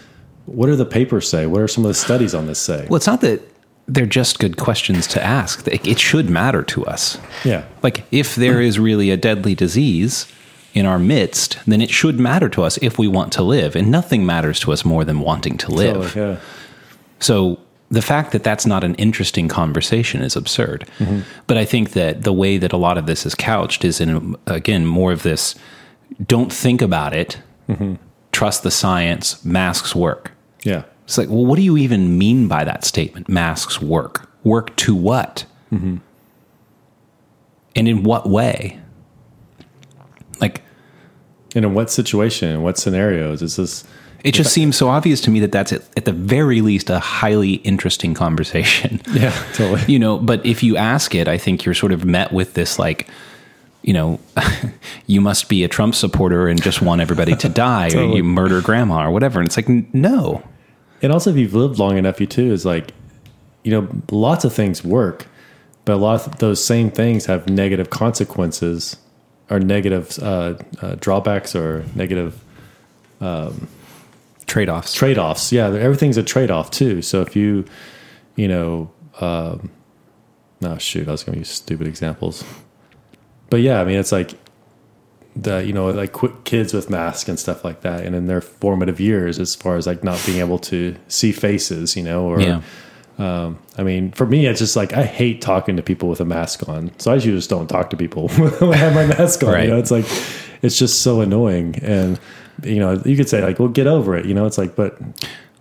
what 0.46 0.68
do 0.68 0.76
the 0.76 0.86
papers 0.86 1.30
say? 1.30 1.46
What 1.46 1.62
are 1.62 1.68
some 1.68 1.84
of 1.84 1.90
the 1.90 1.96
studies 1.96 2.34
on 2.34 2.48
this 2.48 2.60
say? 2.60 2.88
Well, 2.90 2.98
it's 2.98 3.08
not 3.08 3.22
that 3.22 3.42
they're 3.88 4.06
just 4.06 4.40
good 4.40 4.58
questions 4.58 5.08
to 5.08 5.24
ask. 5.24 5.68
It 5.68 6.00
should 6.00 6.30
matter 6.30 6.64
to 6.64 6.86
us. 6.86 7.18
Yeah. 7.44 7.66
Like, 7.82 8.06
if 8.12 8.36
there 8.36 8.62
is 8.62 8.78
really 8.80 9.10
a 9.10 9.18
deadly 9.18 9.56
disease 9.56 10.32
in 10.74 10.86
our 10.86 11.00
midst, 11.00 11.58
then 11.66 11.82
it 11.82 11.90
should 11.90 12.20
matter 12.20 12.50
to 12.50 12.64
us 12.64 12.78
if 12.84 13.00
we 13.00 13.08
want 13.08 13.34
to 13.34 13.44
live. 13.44 13.76
And 13.76 13.90
nothing 13.90 14.26
matters 14.26 14.60
to 14.62 14.72
us 14.72 14.86
more 14.86 15.04
than 15.04 15.22
wanting 15.22 15.58
to 15.58 15.72
live. 15.72 16.12
So, 16.12 16.32
yeah. 16.32 16.40
So 17.20 17.60
the 17.90 18.04
fact 18.04 18.32
that 18.32 18.44
that's 18.44 18.68
not 18.68 18.84
an 18.84 18.94
interesting 18.96 19.48
conversation 19.48 20.22
is 20.22 20.36
absurd. 20.36 20.88
Mm-hmm. 21.00 21.22
But 21.48 21.58
I 21.58 21.66
think 21.66 21.92
that 21.92 22.22
the 22.22 22.34
way 22.34 22.60
that 22.60 22.72
a 22.72 22.78
lot 22.78 23.00
of 23.00 23.08
this 23.08 23.26
is 23.26 23.34
couched 23.34 23.84
is 23.84 24.00
in, 24.00 24.36
again, 24.46 24.86
more 24.86 25.12
of 25.12 25.24
this 25.24 25.56
don't 26.26 26.54
think 26.54 26.82
about 26.82 27.14
it, 27.14 27.40
mm-hmm. 27.68 27.96
Trust 28.40 28.64
the 28.64 28.72
science, 28.72 29.44
masks 29.44 29.94
work. 29.94 30.32
Yeah. 30.64 30.84
It's 31.04 31.18
like, 31.18 31.28
well, 31.28 31.46
what 31.46 31.58
do 31.58 31.62
you 31.62 31.76
even 31.76 32.18
mean 32.18 32.48
by 32.48 32.64
that 32.64 32.86
statement? 32.86 33.28
Masks 33.28 33.82
work. 33.82 34.32
Work 34.46 34.74
to 34.78 34.96
what? 34.96 35.46
Mm-hmm. 35.74 35.98
And 37.76 37.88
in 37.90 38.04
what 38.04 38.30
way? 38.30 38.80
Like, 40.40 40.62
And 41.54 41.66
in 41.66 41.74
what 41.74 41.92
situation, 41.92 42.48
in 42.50 42.62
what 42.62 42.78
scenarios 42.78 43.42
is 43.42 43.58
this? 43.58 43.84
it 44.24 44.34
just 44.34 44.54
seems 44.54 44.78
so 44.78 44.88
obvious 44.88 45.20
to 45.22 45.32
me 45.32 45.42
that 45.42 45.52
that's 45.52 45.74
at, 45.74 45.82
at 45.98 46.06
the 46.06 46.14
very 46.14 46.62
least 46.62 46.90
a 46.90 47.00
highly 47.00 47.56
interesting 47.56 48.14
conversation. 48.14 49.02
Yeah, 49.12 49.32
totally. 49.54 49.82
you 49.92 50.00
know, 50.00 50.18
but 50.18 50.46
if 50.46 50.64
you 50.64 50.78
ask 50.78 51.14
it, 51.14 51.28
I 51.28 51.38
think 51.38 51.66
you're 51.66 51.76
sort 51.76 51.92
of 51.92 52.06
met 52.06 52.32
with 52.32 52.54
this 52.54 52.80
like, 52.80 53.10
you 53.90 53.94
know, 53.94 54.20
you 55.08 55.20
must 55.20 55.50
be 55.50 55.64
a 55.64 55.68
Trump 55.68 55.96
supporter 55.96 56.48
and 56.48 56.62
just 56.62 56.80
want 56.80 57.02
everybody 57.02 57.36
to 57.36 57.50
die, 57.68 57.90
or 57.96 58.16
you 58.16 58.24
murder 58.24 58.62
grandma, 58.62 59.08
or 59.08 59.10
whatever. 59.10 59.40
And 59.40 59.48
it's 59.48 59.58
like, 59.58 59.68
no, 59.68 60.44
And 61.02 61.12
also, 61.12 61.32
if 61.32 61.38
you've 61.38 61.56
lived 61.56 61.80
long 61.80 61.98
enough, 61.98 62.22
you 62.22 62.28
too 62.28 62.52
is 62.52 62.66
like, 62.66 62.94
you 63.64 63.72
know, 63.72 63.90
lots 64.12 64.46
of 64.46 64.54
things 64.54 64.84
work, 64.84 65.26
but 65.86 65.94
a 65.94 65.96
lot 65.96 66.28
of 66.28 66.38
those 66.38 66.64
same 66.64 66.92
things 66.92 67.26
have 67.26 67.50
negative 67.50 67.90
consequences 67.90 68.96
or 69.50 69.60
negative 69.60 70.20
uh, 70.22 70.54
uh, 70.84 70.94
drawbacks 71.00 71.56
or 71.56 71.84
negative 71.96 72.44
trade 74.46 74.70
offs. 74.70 74.94
trade 74.94 75.18
offs. 75.18 75.52
Yeah, 75.52 75.66
everything's 75.66 76.18
a 76.18 76.24
trade 76.24 76.52
off 76.52 76.70
too. 76.70 77.02
So 77.02 77.22
if 77.24 77.36
you, 77.36 77.66
you 78.36 78.48
know, 78.50 78.92
um, 79.20 79.72
no 80.62 80.78
shoot, 80.78 81.08
I 81.08 81.12
was 81.12 81.24
going 81.24 81.34
to 81.34 81.40
use 81.40 81.50
stupid 81.50 81.88
examples, 81.88 82.44
but 83.50 83.62
yeah, 83.62 83.82
I 83.82 83.86
mean 83.86 83.98
it's 83.98 84.12
like 84.12 84.36
the 85.36 85.64
you 85.64 85.74
know 85.74 85.90
like 85.90 86.16
kids 86.44 86.74
with 86.74 86.90
masks 86.90 87.30
and 87.30 87.40
stuff 87.40 87.64
like 87.64 87.82
that, 87.82 88.04
and 88.04 88.16
in 88.16 88.28
their 88.28 88.42
formative 88.42 89.00
years, 89.00 89.40
as 89.40 89.56
far 89.56 89.78
as 89.78 89.88
like 89.88 90.04
not 90.04 90.22
being 90.26 90.40
able 90.40 90.60
to 90.60 90.96
see 91.08 91.32
faces, 91.32 91.96
you 91.96 92.04
know, 92.04 92.26
or 92.26 92.42
yeah. 92.42 92.62
um, 93.18 93.60
I 93.78 93.84
mean, 93.84 94.12
for 94.12 94.26
me, 94.26 94.48
it's 94.48 94.60
just 94.60 94.76
like 94.76 94.94
I 94.94 95.04
hate 95.04 95.42
talking 95.42 95.78
to 95.78 95.84
people 95.84 96.10
with 96.10 96.20
a 96.20 96.26
mask 96.26 96.68
on, 96.68 96.92
so 97.00 97.12
I 97.12 97.16
usually 97.16 97.36
just 97.36 97.50
don't 97.50 97.68
talk 97.68 97.90
to 97.92 97.98
people 97.98 98.28
when 98.38 98.74
I 98.74 98.78
have 98.78 98.94
my 98.94 99.06
mask 99.06 99.44
on. 99.44 99.54
Right. 99.54 99.66
You 99.66 99.72
know, 99.72 99.80
it's 99.80 99.92
like 99.92 100.06
it's 100.62 100.78
just 100.78 101.02
so 101.02 101.22
annoying, 101.22 101.76
and 101.82 102.20
you 102.64 102.80
know, 102.80 103.02
you 103.06 103.16
could 103.16 103.30
say 103.30 103.42
like, 103.42 103.60
"Well, 103.60 103.70
get 103.70 103.88
over 103.88 104.16
it." 104.16 104.26
You 104.26 104.34
know, 104.34 104.46
it's 104.46 104.58
like, 104.58 104.76
but 104.76 104.98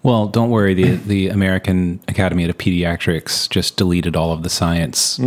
Well, 0.03 0.27
don't 0.27 0.51
worry. 0.51 0.75
The 0.75 0.97
the 0.97 1.29
American 1.29 2.01
Academy 2.09 2.49
of 2.49 2.59
Pediatrics 2.59 3.49
just 3.49 3.77
deleted 3.77 4.17
all 4.17 4.33
of 4.33 4.43
the 4.43 4.51
science 4.51 5.19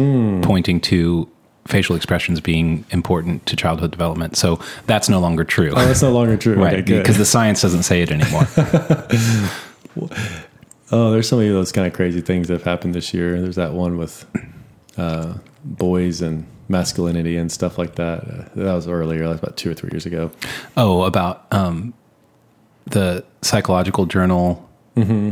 pointing 0.41 0.81
to 0.81 1.29
facial 1.65 1.95
expressions 1.95 2.39
being 2.41 2.85
important 2.91 3.45
to 3.45 3.55
childhood 3.55 3.91
development. 3.91 4.35
So 4.35 4.59
that's 4.87 5.07
no 5.09 5.19
longer 5.19 5.43
true. 5.43 5.71
oh, 5.75 5.85
that's 5.85 6.01
no 6.01 6.11
longer 6.11 6.37
true. 6.37 6.55
right. 6.63 6.79
Okay, 6.79 6.99
because 6.99 7.17
the 7.17 7.25
science 7.25 7.61
doesn't 7.61 7.83
say 7.83 8.01
it 8.01 8.11
anymore. 8.11 8.47
Oh, 10.93 11.11
there's 11.11 11.29
so 11.29 11.37
many 11.37 11.47
of 11.47 11.55
those 11.55 11.71
kind 11.71 11.87
of 11.87 11.93
crazy 11.93 12.19
things 12.19 12.49
that 12.49 12.55
have 12.55 12.63
happened 12.63 12.93
this 12.93 13.13
year. 13.13 13.39
There's 13.41 13.55
that 13.55 13.71
one 13.71 13.97
with 13.97 14.25
uh, 14.97 15.35
boys 15.63 16.21
and 16.21 16.45
masculinity 16.67 17.37
and 17.37 17.49
stuff 17.49 17.77
like 17.77 17.95
that. 17.95 18.23
Uh, 18.23 18.49
that 18.55 18.73
was 18.73 18.89
earlier. 18.89 19.25
Was 19.27 19.39
about 19.39 19.55
two 19.55 19.71
or 19.71 19.73
three 19.73 19.89
years 19.93 20.05
ago. 20.05 20.31
oh, 20.75 21.03
about 21.03 21.45
um, 21.51 21.93
the 22.85 23.23
psychological 23.41 24.05
journal 24.05 24.67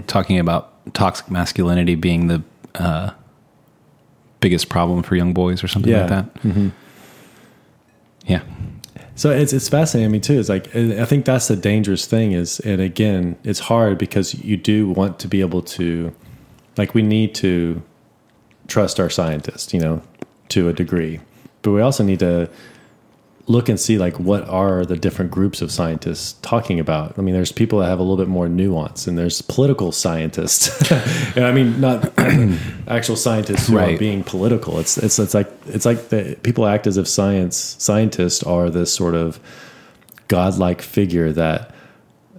talking 0.08 0.40
about 0.40 0.94
toxic 0.94 1.30
masculinity 1.30 1.96
being 1.96 2.28
the 2.28 2.42
uh, 2.76 3.12
biggest 4.40 4.70
problem 4.70 5.04
for 5.04 5.16
young 5.16 5.34
boys 5.34 5.64
or 5.64 5.68
something 5.68 5.92
Yeah. 5.92 6.00
like 6.02 6.10
that. 6.10 6.34
Mm-hmm. 6.44 6.70
Yeah. 8.26 8.42
So 9.16 9.32
it's 9.32 9.52
it's 9.52 9.68
fascinating 9.68 10.10
to 10.10 10.14
me 10.14 10.20
too. 10.20 10.40
It's 10.40 10.48
like 10.50 10.74
I 10.76 11.04
think 11.06 11.26
that's 11.26 11.48
the 11.50 11.56
dangerous 11.58 12.06
thing 12.06 12.32
is, 12.32 12.60
and 12.62 12.80
again, 12.80 13.36
it's 13.44 13.60
hard 13.60 13.98
because 13.98 14.34
you 14.36 14.56
do 14.56 14.90
want 14.90 15.20
to 15.20 15.28
be 15.28 15.42
able 15.42 15.62
to, 15.64 16.14
like, 16.78 16.94
we 16.94 17.02
need 17.02 17.36
to 17.36 17.82
trust 18.68 18.98
our 19.00 19.10
scientists, 19.10 19.74
you 19.74 19.80
know, 19.82 20.02
to 20.50 20.70
a 20.70 20.74
degree, 20.74 21.20
but 21.64 21.72
we 21.72 21.82
also 21.82 22.04
need 22.04 22.20
to 22.20 22.50
look 23.50 23.68
and 23.68 23.80
see 23.80 23.98
like 23.98 24.20
what 24.20 24.48
are 24.48 24.86
the 24.86 24.96
different 24.96 25.32
groups 25.32 25.60
of 25.62 25.72
scientists 25.72 26.34
talking 26.44 26.80
about. 26.80 27.18
I 27.18 27.22
mean, 27.24 27.34
there's 27.34 27.52
people 27.52 27.80
that 27.80 27.88
have 27.88 27.98
a 27.98 28.04
little 28.04 28.16
bit 28.24 28.28
more 28.30 28.48
nuance, 28.48 29.08
and 29.08 29.18
there's 29.18 29.42
political 29.42 29.92
scientists. 29.92 30.92
and 31.36 31.44
I 31.44 31.52
mean, 31.52 31.82
not 31.82 32.14
actual 32.88 33.16
scientists 33.16 33.68
who 33.68 33.76
Right. 33.78 33.96
are 33.96 33.98
being 33.98 34.24
political. 34.24 34.80
It's 34.80 34.98
it's 35.00 35.18
it's 35.18 35.34
like 35.34 35.52
it's 35.66 35.86
like 35.86 36.10
the, 36.10 36.38
people 36.44 36.68
act 36.68 36.86
as 36.88 36.98
if 36.98 37.08
science 37.08 37.58
scientists 37.80 38.44
are 38.44 38.70
this 38.70 38.94
sort 38.94 39.16
of 39.16 39.40
godlike 40.28 40.82
figure 40.84 41.32
that 41.32 41.74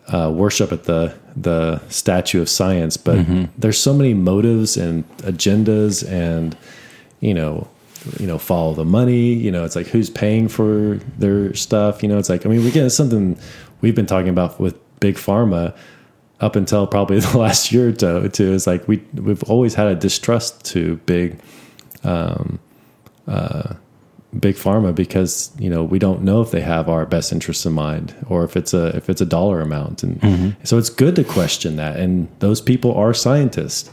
uh, 0.08 0.30
worship 0.32 0.70
at 0.72 0.84
the 0.84 1.14
the 1.36 1.80
statue 1.88 2.40
of 2.40 2.48
science, 2.48 2.96
but 2.96 3.16
there's 3.58 3.78
so 3.78 3.92
many 3.94 4.14
motives 4.14 4.76
and 4.76 5.04
agendas, 5.18 6.08
and 6.08 6.56
you 7.20 7.34
know, 7.34 7.66
you 8.18 8.26
know, 8.26 8.38
follow 8.38 8.74
the 8.74 8.84
money. 8.84 9.32
You 9.34 9.50
know, 9.50 9.64
it's 9.64 9.76
like 9.76 9.86
who's 9.88 10.10
paying 10.10 10.48
for 10.48 10.98
their 11.18 11.54
stuff. 11.54 12.02
You 12.02 12.08
know, 12.08 12.18
it's 12.18 12.28
like 12.28 12.46
I 12.46 12.48
mean, 12.48 12.64
we 12.64 12.70
get 12.70 12.88
something 12.90 13.38
we've 13.80 13.94
been 13.94 14.06
talking 14.06 14.30
about 14.30 14.58
with 14.60 14.76
big 15.00 15.16
pharma 15.16 15.76
up 16.40 16.56
until 16.56 16.86
probably 16.86 17.20
the 17.20 17.38
last 17.38 17.72
year 17.72 17.88
or 17.88 17.92
two. 17.92 18.28
Too 18.28 18.52
is 18.52 18.66
like 18.66 18.86
we 18.88 18.98
we've 19.14 19.42
always 19.44 19.74
had 19.74 19.86
a 19.88 19.94
distrust 19.94 20.64
to 20.66 20.96
big 21.06 21.38
um, 22.04 22.58
uh, 23.26 23.74
big 24.38 24.54
pharma 24.54 24.94
because 24.94 25.50
you 25.58 25.68
know 25.68 25.82
we 25.84 25.98
don't 25.98 26.22
know 26.22 26.40
if 26.40 26.50
they 26.52 26.60
have 26.62 26.88
our 26.88 27.04
best 27.04 27.32
interests 27.32 27.66
in 27.66 27.72
mind 27.72 28.14
or 28.28 28.44
if 28.44 28.56
it's 28.56 28.72
a 28.72 28.96
if 28.96 29.10
it's 29.10 29.20
a 29.20 29.26
dollar 29.26 29.60
amount 29.60 30.02
and 30.04 30.56
so 30.62 30.78
it's 30.78 30.88
good 30.88 31.16
to 31.16 31.24
question 31.24 31.76
that 31.76 31.98
and 31.98 32.28
those 32.38 32.60
people 32.60 32.94
are 32.94 33.12
scientists 33.12 33.90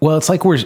Well, 0.00 0.16
it's 0.16 0.28
like 0.28 0.44
we're 0.44 0.58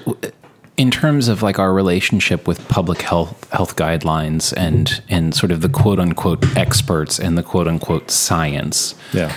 in 0.81 0.91
terms 0.91 1.29
of 1.29 1.43
like 1.43 1.59
our 1.59 1.73
relationship 1.73 2.49
with 2.49 2.59
public 2.69 3.03
health 3.03 3.33
health 3.51 3.77
guidelines 3.77 4.55
and 4.57 5.03
and 5.09 5.35
sort 5.35 5.53
of 5.53 5.61
the 5.61 5.69
quote 5.69 6.01
unquote 6.01 6.41
experts 6.57 7.21
and 7.21 7.37
the 7.37 7.43
quote 7.43 7.69
unquote 7.69 8.11
science. 8.11 8.95
yeah 9.13 9.31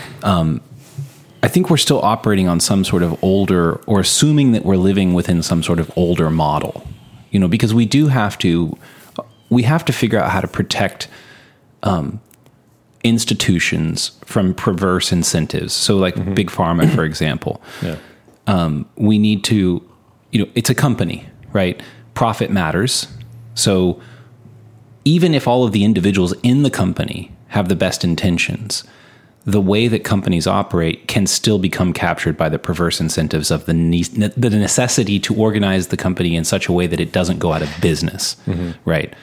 I 1.45 1.49
think 1.49 1.69
we're 1.69 1.83
still 1.87 2.01
operating 2.01 2.47
on 2.47 2.61
some 2.61 2.85
sort 2.85 3.03
of 3.03 3.21
older 3.21 3.75
or 3.85 3.99
assuming 3.99 4.53
that 4.53 4.63
we're 4.63 4.77
living 4.77 5.13
within 5.13 5.43
some 5.43 5.61
sort 5.61 5.79
of 5.79 5.91
older 5.97 6.29
model. 6.29 6.87
You 7.31 7.39
know, 7.41 7.49
because 7.49 7.73
we 7.73 7.85
do 7.85 8.07
have 8.07 8.37
to 8.37 8.77
we 9.49 9.63
have 9.63 9.83
to 9.85 9.93
figure 9.93 10.19
out 10.19 10.29
how 10.31 10.39
to 10.39 10.47
protect 10.47 11.09
um, 11.83 12.21
institutions 13.03 14.11
from 14.23 14.53
perverse 14.53 15.11
incentives. 15.11 15.73
So 15.73 15.97
like 15.97 16.15
big 16.33 16.49
pharma 16.49 16.89
for 16.95 17.03
example. 17.03 17.61
yeah 17.81 17.97
um, 18.47 18.85
we 18.95 19.17
need 19.17 19.43
to, 19.45 19.81
you 20.31 20.39
know, 20.39 20.51
it's 20.55 20.69
a 20.69 20.75
company, 20.75 21.25
right? 21.53 21.81
Profit 22.13 22.51
matters. 22.51 23.07
So 23.55 24.01
even 25.05 25.33
if 25.33 25.47
all 25.47 25.63
of 25.63 25.71
the 25.71 25.83
individuals 25.83 26.33
in 26.43 26.63
the 26.63 26.69
company 26.69 27.31
have 27.49 27.69
the 27.69 27.75
best 27.75 28.03
intentions, 28.03 28.83
the 29.45 29.61
way 29.61 29.87
that 29.87 30.03
companies 30.03 30.47
operate 30.47 31.07
can 31.07 31.27
still 31.27 31.59
become 31.59 31.91
captured 31.91 32.37
by 32.37 32.47
the 32.49 32.57
perverse 32.57 33.01
incentives 33.01 33.51
of 33.51 33.65
the 33.65 33.73
ne- 33.73 34.03
the 34.03 34.49
necessity 34.49 35.19
to 35.19 35.35
organize 35.35 35.87
the 35.87 35.97
company 35.97 36.35
in 36.35 36.45
such 36.45 36.67
a 36.67 36.71
way 36.71 36.87
that 36.87 36.99
it 36.99 37.11
doesn't 37.11 37.39
go 37.39 37.51
out 37.51 37.61
of 37.61 37.69
business, 37.81 38.37
mm-hmm. 38.45 38.71
right? 38.89 39.13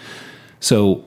So 0.61 1.05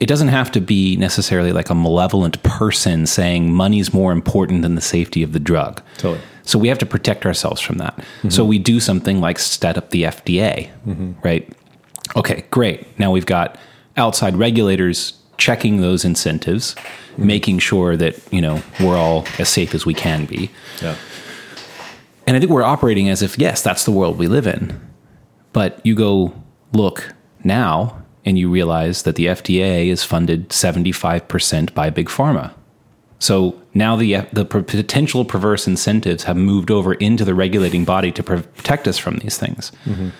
it 0.00 0.06
doesn't 0.06 0.28
have 0.28 0.50
to 0.52 0.60
be 0.60 0.96
necessarily 0.96 1.52
like 1.52 1.68
a 1.68 1.74
malevolent 1.74 2.42
person 2.42 3.06
saying 3.06 3.52
money's 3.52 3.92
more 3.92 4.12
important 4.12 4.62
than 4.62 4.76
the 4.76 4.80
safety 4.80 5.22
of 5.22 5.32
the 5.32 5.40
drug. 5.40 5.82
Totally. 5.98 6.20
So 6.48 6.58
we 6.58 6.68
have 6.68 6.78
to 6.78 6.86
protect 6.86 7.26
ourselves 7.26 7.60
from 7.60 7.76
that. 7.76 8.02
So 8.30 8.42
we 8.42 8.58
do 8.58 8.80
something 8.80 9.20
like 9.20 9.38
set 9.38 9.76
up 9.76 9.90
the 9.90 10.04
FDA, 10.04 10.70
right? 11.22 11.46
Okay, 12.16 12.44
great. 12.50 12.98
Now 12.98 13.10
we've 13.10 13.26
got 13.26 13.58
outside 13.98 14.34
regulators 14.34 15.12
checking 15.36 15.82
those 15.82 16.06
incentives, 16.06 16.74
making 17.18 17.58
sure 17.58 17.96
that, 17.98 18.16
you 18.32 18.40
know, 18.40 18.62
we're 18.80 18.96
all 18.96 19.26
as 19.38 19.50
safe 19.50 19.74
as 19.74 19.84
we 19.84 19.92
can 19.92 20.24
be. 20.24 20.50
yeah 20.80 20.96
And 22.26 22.34
I 22.36 22.40
think 22.40 22.50
we're 22.50 22.62
operating 22.62 23.10
as 23.10 23.22
if, 23.22 23.38
yes, 23.38 23.60
that's 23.62 23.84
the 23.84 23.90
world 23.90 24.18
we 24.18 24.26
live 24.26 24.46
in. 24.46 24.80
But 25.52 25.80
you 25.84 25.94
go 25.94 26.32
look 26.72 27.14
now 27.44 28.02
and 28.24 28.38
you 28.38 28.50
realize 28.50 29.02
that 29.02 29.16
the 29.16 29.26
FDA 29.26 29.88
is 29.88 30.02
funded 30.02 30.48
75% 30.48 31.74
by 31.74 31.90
Big 31.90 32.08
Pharma. 32.08 32.52
So 33.18 33.60
now 33.74 33.96
the, 33.96 34.26
the 34.32 34.44
potential 34.44 35.24
perverse 35.24 35.66
incentives 35.66 36.24
have 36.24 36.36
moved 36.36 36.70
over 36.70 36.94
into 36.94 37.24
the 37.24 37.34
regulating 37.34 37.84
body 37.84 38.12
to 38.12 38.22
protect 38.22 38.86
us 38.86 38.96
from 38.98 39.18
these 39.18 39.36
things. 39.36 39.72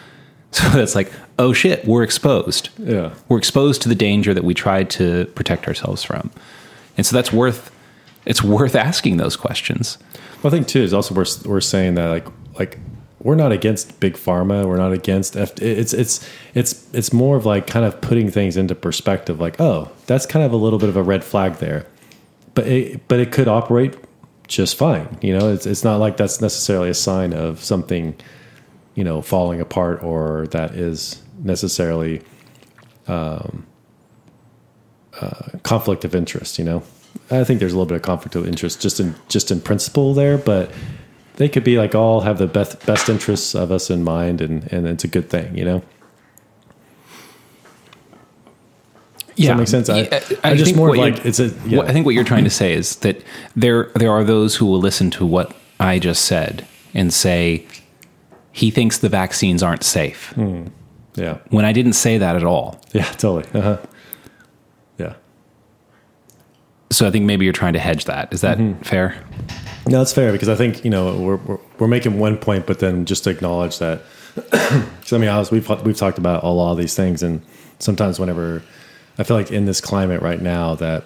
So 0.50 0.66
that's 0.70 0.94
like, 0.94 1.12
oh 1.38 1.52
shit, 1.52 1.84
we're 1.84 2.02
exposed. 2.02 2.70
Yeah. 2.78 3.12
We're 3.28 3.36
exposed 3.36 3.82
to 3.82 3.88
the 3.90 3.94
danger 3.94 4.32
that 4.32 4.44
we 4.44 4.54
tried 4.54 4.88
to 4.92 5.26
protect 5.34 5.68
ourselves 5.68 6.02
from. 6.02 6.30
And 6.96 7.04
so 7.04 7.14
that's 7.14 7.30
worth, 7.30 7.70
it's 8.24 8.42
worth 8.42 8.74
asking 8.74 9.18
those 9.18 9.36
questions. 9.36 9.98
Well, 10.42 10.52
I 10.52 10.56
think 10.56 10.66
too 10.66 10.80
is 10.80 10.94
also 10.94 11.14
we're 11.14 11.26
we're 11.44 11.60
saying 11.60 11.96
that 11.96 12.08
like 12.08 12.26
like 12.58 12.78
we're 13.20 13.34
not 13.34 13.52
against 13.52 13.98
big 14.00 14.14
pharma. 14.14 14.64
We're 14.64 14.76
not 14.76 14.92
against 14.92 15.36
F. 15.36 15.60
It's 15.60 15.92
it's 15.92 16.26
it's 16.54 16.86
it's 16.94 17.12
more 17.12 17.36
of 17.36 17.44
like 17.44 17.66
kind 17.66 17.84
of 17.84 18.00
putting 18.00 18.30
things 18.30 18.56
into 18.56 18.74
perspective. 18.74 19.40
Like, 19.40 19.60
oh, 19.60 19.90
that's 20.06 20.26
kind 20.26 20.44
of 20.44 20.52
a 20.52 20.56
little 20.56 20.78
bit 20.78 20.88
of 20.88 20.96
a 20.96 21.02
red 21.02 21.24
flag 21.24 21.56
there, 21.56 21.86
but 22.58 22.66
it 22.66 23.06
but 23.06 23.20
it 23.20 23.30
could 23.30 23.46
operate 23.46 23.96
just 24.48 24.76
fine. 24.76 25.16
You 25.22 25.38
know, 25.38 25.52
it's 25.52 25.64
it's 25.64 25.84
not 25.84 26.00
like 26.00 26.16
that's 26.16 26.40
necessarily 26.40 26.90
a 26.90 26.94
sign 26.94 27.32
of 27.32 27.62
something, 27.62 28.16
you 28.96 29.04
know, 29.04 29.22
falling 29.22 29.60
apart 29.60 30.02
or 30.02 30.48
that 30.48 30.72
is 30.72 31.22
necessarily 31.40 32.20
um, 33.06 33.64
uh, 35.20 35.58
conflict 35.62 36.04
of 36.04 36.16
interest. 36.16 36.58
You 36.58 36.64
know, 36.64 36.82
I 37.30 37.44
think 37.44 37.60
there's 37.60 37.74
a 37.74 37.76
little 37.76 37.86
bit 37.86 37.94
of 37.94 38.02
conflict 38.02 38.34
of 38.34 38.44
interest 38.44 38.82
just 38.82 38.98
in 38.98 39.14
just 39.28 39.52
in 39.52 39.60
principle 39.60 40.12
there, 40.12 40.36
but 40.36 40.72
they 41.36 41.48
could 41.48 41.62
be 41.62 41.78
like 41.78 41.94
all 41.94 42.22
have 42.22 42.38
the 42.38 42.48
best 42.48 42.84
best 42.86 43.08
interests 43.08 43.54
of 43.54 43.70
us 43.70 43.88
in 43.88 44.02
mind, 44.02 44.40
and 44.40 44.64
and 44.72 44.84
it's 44.88 45.04
a 45.04 45.08
good 45.08 45.30
thing. 45.30 45.56
You 45.56 45.64
know. 45.64 45.82
Does 49.38 49.46
that 49.46 49.56
make 49.56 49.68
sense? 49.68 49.88
I, 49.88 50.00
Yeah, 50.00 50.20
I, 50.44 50.52
just 50.54 50.64
think 50.66 50.76
more 50.76 50.88
what 50.88 50.98
of 50.98 51.04
you're- 51.04 51.10
like 51.16 51.24
it's 51.26 51.38
a. 51.40 51.48
Yeah. 51.66 51.80
I 51.82 51.92
think 51.92 52.04
what 52.06 52.14
you're 52.14 52.24
trying 52.24 52.44
to 52.44 52.50
say 52.50 52.72
is 52.74 52.96
that 52.96 53.22
there 53.56 53.90
there 53.94 54.10
are 54.10 54.24
those 54.24 54.56
who 54.56 54.66
will 54.66 54.80
listen 54.80 55.10
to 55.12 55.24
what 55.26 55.54
I 55.80 55.98
just 55.98 56.24
said 56.26 56.66
and 56.94 57.12
say 57.12 57.66
he 58.52 58.70
thinks 58.70 58.98
the 58.98 59.08
vaccines 59.08 59.62
aren't 59.62 59.84
safe. 59.84 60.34
yeah. 61.14 61.38
When 61.50 61.64
I 61.64 61.72
didn't 61.72 61.92
say 61.94 62.18
that 62.18 62.36
at 62.36 62.44
all. 62.44 62.80
Yeah. 62.92 63.04
Totally. 63.12 63.44
Uh-huh. 63.54 63.78
Yeah. 64.98 65.14
So 66.90 67.06
I 67.06 67.10
think 67.10 67.24
maybe 67.26 67.44
you're 67.44 67.52
trying 67.52 67.74
to 67.74 67.78
hedge 67.78 68.06
that. 68.06 68.32
Is 68.32 68.40
that 68.40 68.58
Mm-hmm. 68.58 68.82
fair? 68.82 69.22
No, 69.86 70.02
it's 70.02 70.12
fair 70.12 70.32
because 70.32 70.48
I 70.48 70.54
think 70.54 70.84
you 70.84 70.90
know 70.90 71.16
we're 71.16 71.36
we're, 71.36 71.58
we're 71.78 71.88
making 71.88 72.18
one 72.18 72.36
point, 72.36 72.66
but 72.66 72.78
then 72.80 73.04
just 73.06 73.24
to 73.24 73.30
acknowledge 73.30 73.78
that. 73.78 74.02
Because 74.98 75.12
I 75.12 75.18
mean, 75.18 75.30
I 75.30 75.38
was, 75.38 75.50
we've 75.50 75.68
we've 75.84 75.96
talked 75.96 76.18
about 76.18 76.44
a 76.44 76.48
lot 76.48 76.72
of 76.72 76.78
these 76.78 76.94
things, 76.94 77.22
and 77.22 77.40
sometimes 77.78 78.20
whenever 78.20 78.62
I 79.18 79.24
feel 79.24 79.36
like 79.36 79.50
in 79.50 79.64
this 79.64 79.80
climate 79.80 80.22
right 80.22 80.40
now 80.40 80.76
that 80.76 81.04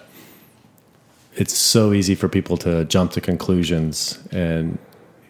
it's 1.35 1.57
so 1.57 1.93
easy 1.93 2.13
for 2.13 2.29
people 2.29 2.57
to 2.57 2.85
jump 2.85 3.11
to 3.13 3.21
conclusions, 3.21 4.19
and 4.31 4.77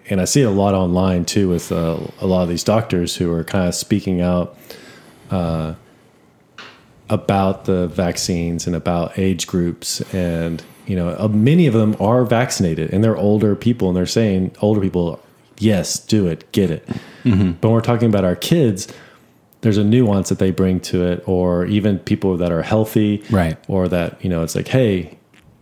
and 0.09 0.19
I 0.19 0.25
see 0.25 0.41
it 0.41 0.45
a 0.45 0.51
lot 0.51 0.73
online 0.73 1.23
too 1.23 1.47
with 1.49 1.71
uh, 1.71 1.97
a 2.19 2.27
lot 2.27 2.43
of 2.43 2.49
these 2.49 2.63
doctors 2.63 3.15
who 3.15 3.31
are 3.31 3.43
kind 3.43 3.69
of 3.69 3.75
speaking 3.75 4.19
out 4.19 4.57
uh, 5.31 5.75
about 7.09 7.65
the 7.65 7.87
vaccines 7.87 8.67
and 8.67 8.75
about 8.75 9.17
age 9.17 9.47
groups. 9.47 10.01
And 10.13 10.61
you 10.85 10.97
know 10.97 11.15
uh, 11.17 11.29
many 11.29 11.67
of 11.67 11.73
them 11.73 11.95
are 12.01 12.25
vaccinated 12.25 12.93
and 12.93 13.01
they're 13.01 13.15
older 13.15 13.55
people 13.55 13.87
and 13.87 13.95
they're 13.95 14.05
saying 14.05 14.53
older 14.61 14.81
people 14.81 15.23
yes 15.57 15.97
do 15.97 16.27
it 16.27 16.51
get 16.51 16.69
it. 16.69 16.85
But 17.61 17.69
when 17.69 17.73
we're 17.75 17.81
talking 17.81 18.09
about 18.09 18.25
our 18.25 18.35
kids 18.35 18.89
there's 19.63 19.77
a 19.77 19.83
nuance 19.83 20.29
that 20.29 20.37
they 20.39 20.51
bring 20.51 20.79
to 20.81 21.03
it 21.05 21.23
or 21.27 21.65
even 21.65 21.97
people 21.99 22.37
that 22.37 22.51
are 22.51 22.61
healthy 22.61 23.23
Right. 23.31 23.57
or 23.67 23.87
that 23.87 24.23
you 24.23 24.29
know 24.29 24.43
it's 24.43 24.55
like 24.55 24.67
hey 24.67 25.17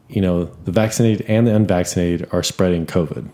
you 0.10 0.20
know 0.22 0.46
the 0.66 0.72
vaccinated 0.72 1.26
and 1.30 1.48
the 1.48 1.56
unvaccinated 1.56 2.28
are 2.34 2.44
spreading 2.44 2.86
covid. 2.86 3.30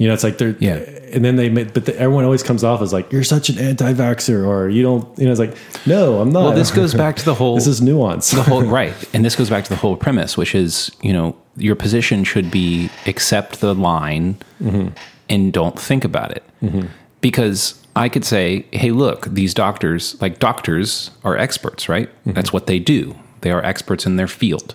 You 0.00 0.06
know 0.08 0.14
it's 0.14 0.22
like 0.24 0.38
they're 0.38 0.56
Yeah. 0.60 0.76
and 1.12 1.24
then 1.24 1.36
they 1.36 1.48
but 1.48 1.84
the, 1.86 1.96
everyone 1.98 2.24
always 2.24 2.42
comes 2.42 2.62
off 2.64 2.82
as 2.82 2.92
like 2.92 3.12
you're 3.12 3.24
such 3.24 3.48
an 3.48 3.58
anti-vaxxer 3.58 4.46
or 4.46 4.68
you 4.68 4.82
don't 4.82 5.06
you 5.18 5.24
know 5.26 5.30
it's 5.30 5.40
like 5.40 5.56
no 5.86 6.20
i'm 6.20 6.30
not. 6.30 6.42
Well, 6.44 6.52
this 6.52 6.70
goes 6.70 6.94
back 6.94 7.16
to 7.16 7.24
the 7.24 7.34
whole 7.34 7.54
this 7.60 7.66
is 7.66 7.80
nuance. 7.82 8.30
the 8.30 8.42
whole 8.42 8.62
right. 8.80 8.94
And 9.14 9.24
this 9.24 9.36
goes 9.36 9.50
back 9.50 9.64
to 9.64 9.70
the 9.70 9.76
whole 9.76 9.96
premise 9.96 10.36
which 10.36 10.54
is 10.54 10.90
you 11.02 11.12
know 11.12 11.36
your 11.56 11.74
position 11.76 12.24
should 12.24 12.50
be 12.50 12.88
accept 13.06 13.60
the 13.60 13.74
line 13.74 14.36
mm-hmm. 14.62 14.88
and 15.28 15.52
don't 15.52 15.78
think 15.78 16.04
about 16.04 16.30
it. 16.30 16.44
Mm-hmm. 16.62 16.86
Because 17.20 17.77
i 17.98 18.08
could 18.08 18.24
say 18.24 18.64
hey 18.72 18.90
look 18.90 19.26
these 19.26 19.52
doctors 19.54 20.20
like 20.20 20.38
doctors 20.38 21.10
are 21.24 21.36
experts 21.36 21.88
right 21.88 22.08
mm-hmm. 22.08 22.32
that's 22.32 22.52
what 22.52 22.66
they 22.66 22.78
do 22.78 23.14
they 23.42 23.50
are 23.50 23.64
experts 23.64 24.06
in 24.06 24.16
their 24.16 24.28
field 24.28 24.74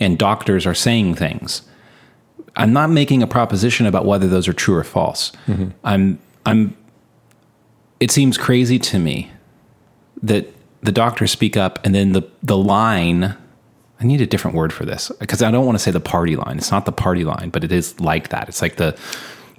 and 0.00 0.18
doctors 0.18 0.66
are 0.66 0.74
saying 0.74 1.14
things 1.14 1.62
i'm 2.56 2.72
not 2.72 2.90
making 2.90 3.22
a 3.22 3.26
proposition 3.26 3.86
about 3.86 4.04
whether 4.04 4.28
those 4.28 4.46
are 4.46 4.52
true 4.52 4.76
or 4.76 4.84
false 4.84 5.32
mm-hmm. 5.46 5.68
i'm 5.84 6.18
i'm 6.46 6.76
it 8.00 8.10
seems 8.10 8.36
crazy 8.36 8.78
to 8.78 8.98
me 8.98 9.30
that 10.22 10.52
the 10.84 10.92
doctors 10.92 11.32
speak 11.32 11.56
up, 11.56 11.84
and 11.84 11.94
then 11.94 12.12
the 12.12 12.22
the 12.42 12.56
line. 12.56 13.36
I 14.00 14.04
need 14.06 14.20
a 14.20 14.26
different 14.26 14.56
word 14.56 14.72
for 14.72 14.84
this 14.84 15.10
because 15.20 15.40
I 15.40 15.50
don't 15.50 15.64
want 15.64 15.78
to 15.78 15.82
say 15.82 15.90
the 15.90 16.00
party 16.00 16.36
line. 16.36 16.58
It's 16.58 16.70
not 16.70 16.84
the 16.84 16.92
party 16.92 17.24
line, 17.24 17.48
but 17.48 17.64
it 17.64 17.72
is 17.72 17.98
like 18.00 18.28
that. 18.28 18.48
It's 18.48 18.60
like 18.60 18.76
the 18.76 18.98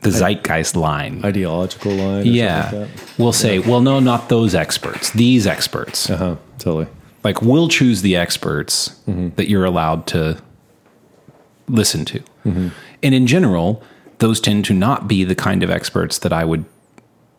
the 0.05 0.17
zeitgeist 0.17 0.75
line. 0.75 1.23
Ideological 1.25 1.91
line. 1.91 2.25
Yeah, 2.25 2.69
like 2.71 2.89
we'll 3.17 3.33
say, 3.33 3.59
well, 3.59 3.81
no, 3.81 3.99
not 3.99 4.29
those 4.29 4.55
experts. 4.55 5.11
These 5.11 5.47
experts. 5.47 6.09
Uh-huh. 6.09 6.37
Totally. 6.59 6.87
Like 7.23 7.41
we'll 7.41 7.67
choose 7.67 8.01
the 8.01 8.15
experts 8.15 8.89
mm-hmm. 9.07 9.29
that 9.35 9.49
you're 9.49 9.65
allowed 9.65 10.05
to 10.07 10.37
listen 11.67 12.05
to. 12.05 12.19
Mm-hmm. 12.45 12.67
And 13.01 13.15
in 13.15 13.27
general, 13.27 13.83
those 14.19 14.39
tend 14.39 14.65
to 14.65 14.73
not 14.73 15.07
be 15.07 15.23
the 15.23 15.35
kind 15.35 15.63
of 15.63 15.69
experts 15.69 16.19
that 16.19 16.31
I 16.31 16.45
would 16.45 16.65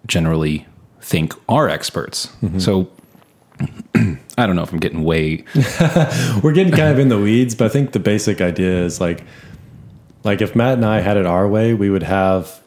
generally 0.06 0.66
think 1.00 1.34
are 1.48 1.68
experts. 1.68 2.26
Mm-hmm. 2.42 2.58
So 2.58 2.90
I 4.38 4.46
don't 4.46 4.56
know 4.56 4.62
if 4.62 4.72
I'm 4.72 4.80
getting 4.80 5.04
way 5.04 5.44
We're 6.42 6.52
getting 6.52 6.72
kind 6.72 6.90
of 6.90 6.98
in 6.98 7.08
the 7.08 7.18
weeds, 7.18 7.54
but 7.54 7.66
I 7.66 7.68
think 7.68 7.92
the 7.92 8.00
basic 8.00 8.40
idea 8.40 8.84
is 8.84 9.00
like, 9.00 9.22
like 10.26 10.42
if 10.42 10.54
Matt 10.54 10.74
and 10.74 10.84
I 10.84 11.00
had 11.00 11.16
it 11.16 11.26
our 11.26 11.48
way, 11.48 11.72
we 11.72 11.88
would 11.88 12.02
have 12.02 12.60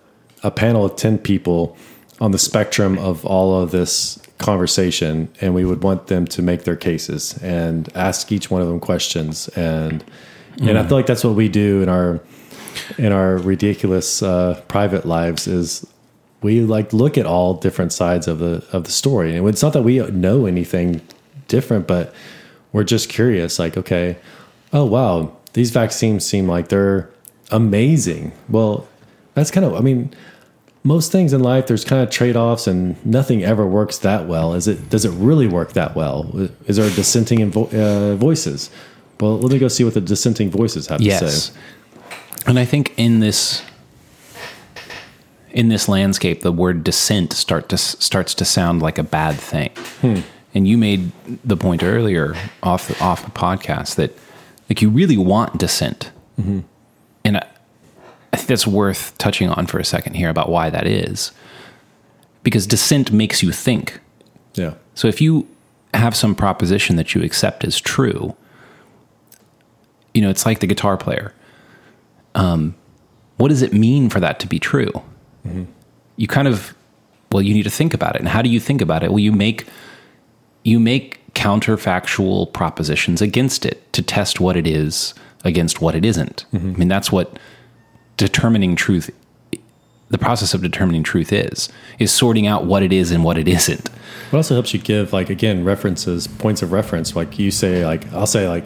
a 0.43 0.49
panel 0.49 0.85
of 0.85 0.95
ten 0.95 1.17
people 1.17 1.77
on 2.19 2.31
the 2.31 2.39
spectrum 2.39 2.97
of 2.97 3.25
all 3.25 3.61
of 3.61 3.71
this 3.71 4.19
conversation, 4.37 5.29
and 5.41 5.53
we 5.53 5.65
would 5.65 5.83
want 5.83 6.07
them 6.07 6.25
to 6.25 6.41
make 6.41 6.63
their 6.63 6.75
cases 6.75 7.37
and 7.43 7.89
ask 7.95 8.31
each 8.31 8.49
one 8.49 8.61
of 8.61 8.67
them 8.67 8.79
questions, 8.79 9.47
and 9.49 10.03
and 10.61 10.77
I 10.77 10.87
feel 10.87 10.97
like 10.97 11.05
that's 11.05 11.23
what 11.23 11.35
we 11.35 11.49
do 11.49 11.81
in 11.81 11.89
our 11.89 12.19
in 12.97 13.11
our 13.11 13.37
ridiculous 13.37 14.23
uh, 14.23 14.61
private 14.67 15.05
lives 15.05 15.47
is 15.47 15.85
we 16.41 16.61
like 16.61 16.93
look 16.93 17.17
at 17.17 17.25
all 17.25 17.53
different 17.53 17.91
sides 17.93 18.27
of 18.27 18.39
the 18.39 18.65
of 18.71 18.85
the 18.85 18.91
story. 18.91 19.35
And 19.35 19.47
it's 19.47 19.61
not 19.61 19.73
that 19.73 19.83
we 19.83 19.99
know 20.09 20.45
anything 20.45 21.01
different 21.49 21.87
but 21.87 22.13
we're 22.71 22.85
just 22.85 23.09
curious 23.09 23.59
like 23.59 23.75
okay 23.75 24.17
oh 24.71 24.85
wow 24.85 25.35
these 25.53 25.71
vaccines 25.71 26.25
seem 26.25 26.47
like 26.47 26.69
they're 26.69 27.09
amazing. 27.51 28.31
Well 28.47 28.87
that's 29.35 29.51
kind 29.51 29.65
of 29.65 29.73
i 29.75 29.79
mean 29.79 30.13
most 30.83 31.11
things 31.11 31.33
in 31.33 31.41
life 31.41 31.67
there's 31.67 31.85
kind 31.85 32.01
of 32.01 32.09
trade-offs 32.09 32.67
and 32.67 33.03
nothing 33.05 33.43
ever 33.43 33.65
works 33.65 33.99
that 33.99 34.27
well. 34.27 34.53
Is 34.53 34.67
it 34.67 34.89
does 34.89 35.05
it 35.05 35.11
really 35.11 35.47
work 35.47 35.73
that 35.73 35.95
well? 35.95 36.49
Is 36.65 36.77
there 36.77 36.89
dissenting 36.89 37.39
in 37.39 37.51
vo- 37.51 37.69
uh, 37.69 38.15
voices? 38.15 38.69
Well 39.19 39.37
let 39.39 39.51
me 39.51 39.59
go 39.59 39.67
see 39.67 39.83
what 39.83 39.93
the 39.93 40.01
dissenting 40.01 40.49
voices 40.49 40.87
have 40.87 40.99
to 40.99 41.03
yes. 41.03 41.51
say. 41.51 41.59
And 42.47 42.57
I 42.57 42.65
think 42.65 42.93
in 42.97 43.19
this 43.19 43.63
in 45.51 45.69
this 45.69 45.87
landscape, 45.89 46.41
the 46.41 46.51
word 46.51 46.83
dissent 46.83 47.33
start 47.33 47.69
to 47.69 47.77
starts 47.77 48.33
to 48.35 48.45
sound 48.45 48.81
like 48.81 48.97
a 48.97 49.03
bad 49.03 49.35
thing. 49.35 49.71
And 50.53 50.67
you 50.67 50.77
made 50.77 51.11
the 51.43 51.57
point 51.57 51.83
earlier 51.83 52.35
off 52.63 52.87
the, 52.87 53.03
off 53.03 53.23
the 53.23 53.31
podcast 53.31 53.95
that 53.95 54.17
like 54.69 54.81
you 54.81 54.89
really 54.89 55.17
want 55.17 55.57
dissent, 55.59 56.11
and 56.37 56.63
I, 56.63 56.63
I 58.33 58.37
think 58.37 58.47
that's 58.47 58.67
worth 58.67 59.17
touching 59.17 59.49
on 59.49 59.65
for 59.65 59.79
a 59.79 59.85
second 59.85 60.13
here 60.15 60.29
about 60.29 60.49
why 60.49 60.69
that 60.69 60.85
is, 60.85 61.31
because 62.43 62.67
dissent 62.67 63.11
makes 63.11 63.41
you 63.41 63.51
think. 63.51 63.99
yeah 64.55 64.73
So 64.93 65.07
if 65.07 65.21
you 65.21 65.47
have 65.93 66.15
some 66.15 66.35
proposition 66.35 66.95
that 66.97 67.15
you 67.15 67.23
accept 67.23 67.63
as 67.63 67.79
true, 67.81 68.35
you 70.13 70.21
know, 70.21 70.29
it's 70.29 70.45
like 70.45 70.59
the 70.59 70.67
guitar 70.67 70.97
player. 70.97 71.33
Um, 72.35 72.75
what 73.37 73.47
does 73.47 73.61
it 73.61 73.73
mean 73.73 74.09
for 74.09 74.19
that 74.19 74.39
to 74.41 74.47
be 74.47 74.59
true? 74.59 74.91
You 76.17 76.27
kind 76.27 76.47
of, 76.47 76.75
well, 77.31 77.41
you 77.41 77.53
need 77.53 77.63
to 77.63 77.69
think 77.69 77.93
about 77.93 78.15
it. 78.15 78.19
And 78.19 78.27
how 78.27 78.41
do 78.41 78.49
you 78.49 78.59
think 78.59 78.81
about 78.81 79.03
it? 79.03 79.09
Well, 79.09 79.19
you 79.19 79.31
make 79.31 79.65
you 80.63 80.79
make 80.79 81.19
counterfactual 81.33 82.51
propositions 82.53 83.21
against 83.21 83.65
it 83.65 83.91
to 83.93 84.01
test 84.01 84.39
what 84.39 84.57
it 84.57 84.67
is 84.67 85.13
against 85.45 85.81
what 85.81 85.95
it 85.95 86.03
isn't. 86.03 86.45
I 86.53 86.57
mean, 86.57 86.89
that's 86.89 87.11
what 87.11 87.39
determining 88.19 88.75
truth 88.75 89.09
the 90.09 90.17
process 90.17 90.53
of 90.53 90.61
determining 90.61 91.03
truth 91.03 91.31
is 91.31 91.69
is 91.99 92.11
sorting 92.11 92.47
out 92.47 92.65
what 92.65 92.83
it 92.83 92.91
is 92.91 93.11
and 93.11 93.23
what 93.23 93.37
it 93.37 93.47
isn't. 93.47 93.89
It 94.31 94.35
also 94.35 94.53
helps 94.55 94.73
you 94.73 94.79
give 94.79 95.13
like 95.13 95.29
again 95.29 95.63
references, 95.63 96.27
points 96.27 96.61
of 96.61 96.71
reference. 96.71 97.15
Like 97.15 97.39
you 97.39 97.51
say, 97.51 97.85
like 97.85 98.11
I'll 98.13 98.27
say, 98.27 98.47
like 98.47 98.65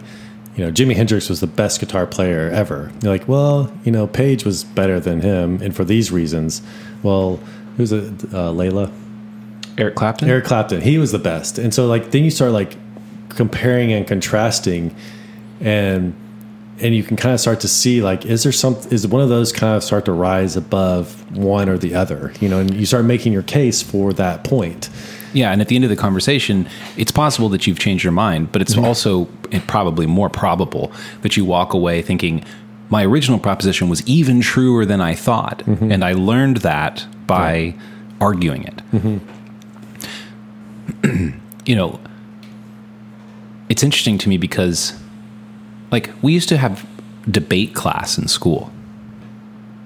you 0.56 0.66
know, 0.66 0.72
Jimi 0.72 0.96
Hendrix 0.96 1.30
was 1.30 1.40
the 1.40 1.48
best 1.48 1.80
guitar 1.80 2.06
player 2.06 2.50
ever. 2.50 2.92
You're 3.02 3.12
like, 3.12 3.28
well, 3.28 3.72
you 3.84 3.92
know, 3.92 4.08
Page 4.08 4.46
was 4.46 4.64
better 4.64 5.00
than 5.00 5.22
him, 5.22 5.62
and 5.62 5.76
for 5.76 5.84
these 5.84 6.12
reasons. 6.12 6.62
Well, 7.02 7.38
who's 7.78 7.92
it? 7.92 8.06
Uh, 8.26 8.52
Layla, 8.52 8.92
Eric 9.78 9.96
Clapton? 9.96 10.30
Eric 10.30 10.46
Clapton. 10.46 10.82
He 10.82 10.98
was 10.98 11.12
the 11.12 11.20
best, 11.20 11.58
and 11.58 11.74
so 11.74 11.88
like 11.88 12.12
then 12.12 12.24
you 12.24 12.32
start 12.32 12.52
like 12.52 12.78
comparing 13.30 13.92
and 13.92 14.08
contrasting, 14.08 14.96
and 15.60 16.16
and 16.80 16.96
you 16.96 17.04
can 17.04 17.16
kind 17.16 17.34
of 17.34 17.40
start 17.40 17.60
to 17.62 17.68
see 17.68 18.02
like 18.02 18.26
is 18.26 18.44
there 18.44 18.52
some 18.52 18.76
is 18.90 19.08
one 19.08 19.22
of 19.22 19.30
those 19.30 19.52
kind 19.52 19.76
of 19.76 19.84
start 19.84 20.06
to 20.06 20.12
rise 20.12 20.56
above 20.56 21.38
one 21.38 21.70
or 21.70 21.78
the 21.78 21.96
other, 21.96 22.34
you 22.40 22.50
know, 22.50 22.60
and 22.60 22.74
you 22.74 22.86
start 22.86 23.06
making 23.06 23.34
your 23.34 23.44
case 23.44 23.82
for 23.82 24.14
that 24.14 24.44
point. 24.44 24.90
Yeah, 25.34 25.52
and 25.52 25.62
at 25.62 25.68
the 25.68 25.76
end 25.76 25.84
of 25.84 25.90
the 25.90 25.96
conversation, 25.96 26.70
it's 26.96 27.12
possible 27.12 27.50
that 27.50 27.66
you've 27.66 27.80
changed 27.80 28.04
your 28.04 28.14
mind, 28.14 28.52
but 28.52 28.62
it's 28.62 28.76
mm-hmm. 28.76 28.86
also 28.86 29.28
eh, 29.52 29.60
probably 29.66 30.06
more 30.06 30.30
probable 30.30 30.92
that 31.22 31.36
you 31.36 31.44
walk 31.44 31.74
away 31.74 32.02
thinking, 32.04 32.46
my 32.90 33.04
original 33.04 33.40
proposition 33.40 33.90
was 33.90 34.06
even 34.08 34.42
truer 34.42 34.86
than 34.86 35.02
I 35.02 35.16
thought. 35.16 35.64
Mm-hmm. 35.66 35.92
And 35.92 36.06
I 36.06 36.14
learned 36.14 36.58
that 36.58 37.08
by 37.26 37.74
arguing 38.22 38.64
it. 38.64 38.78
Mm-hmm. 38.92 39.18
you 41.66 41.76
know, 41.76 42.00
it's 43.70 43.82
interesting 43.82 44.20
to 44.20 44.30
me 44.30 44.38
because, 44.38 44.94
like, 45.94 46.10
we 46.24 46.34
used 46.34 46.50
to 46.50 46.58
have 46.58 46.86
debate 47.30 47.76
class 47.76 48.18
in 48.18 48.28
school. 48.28 48.72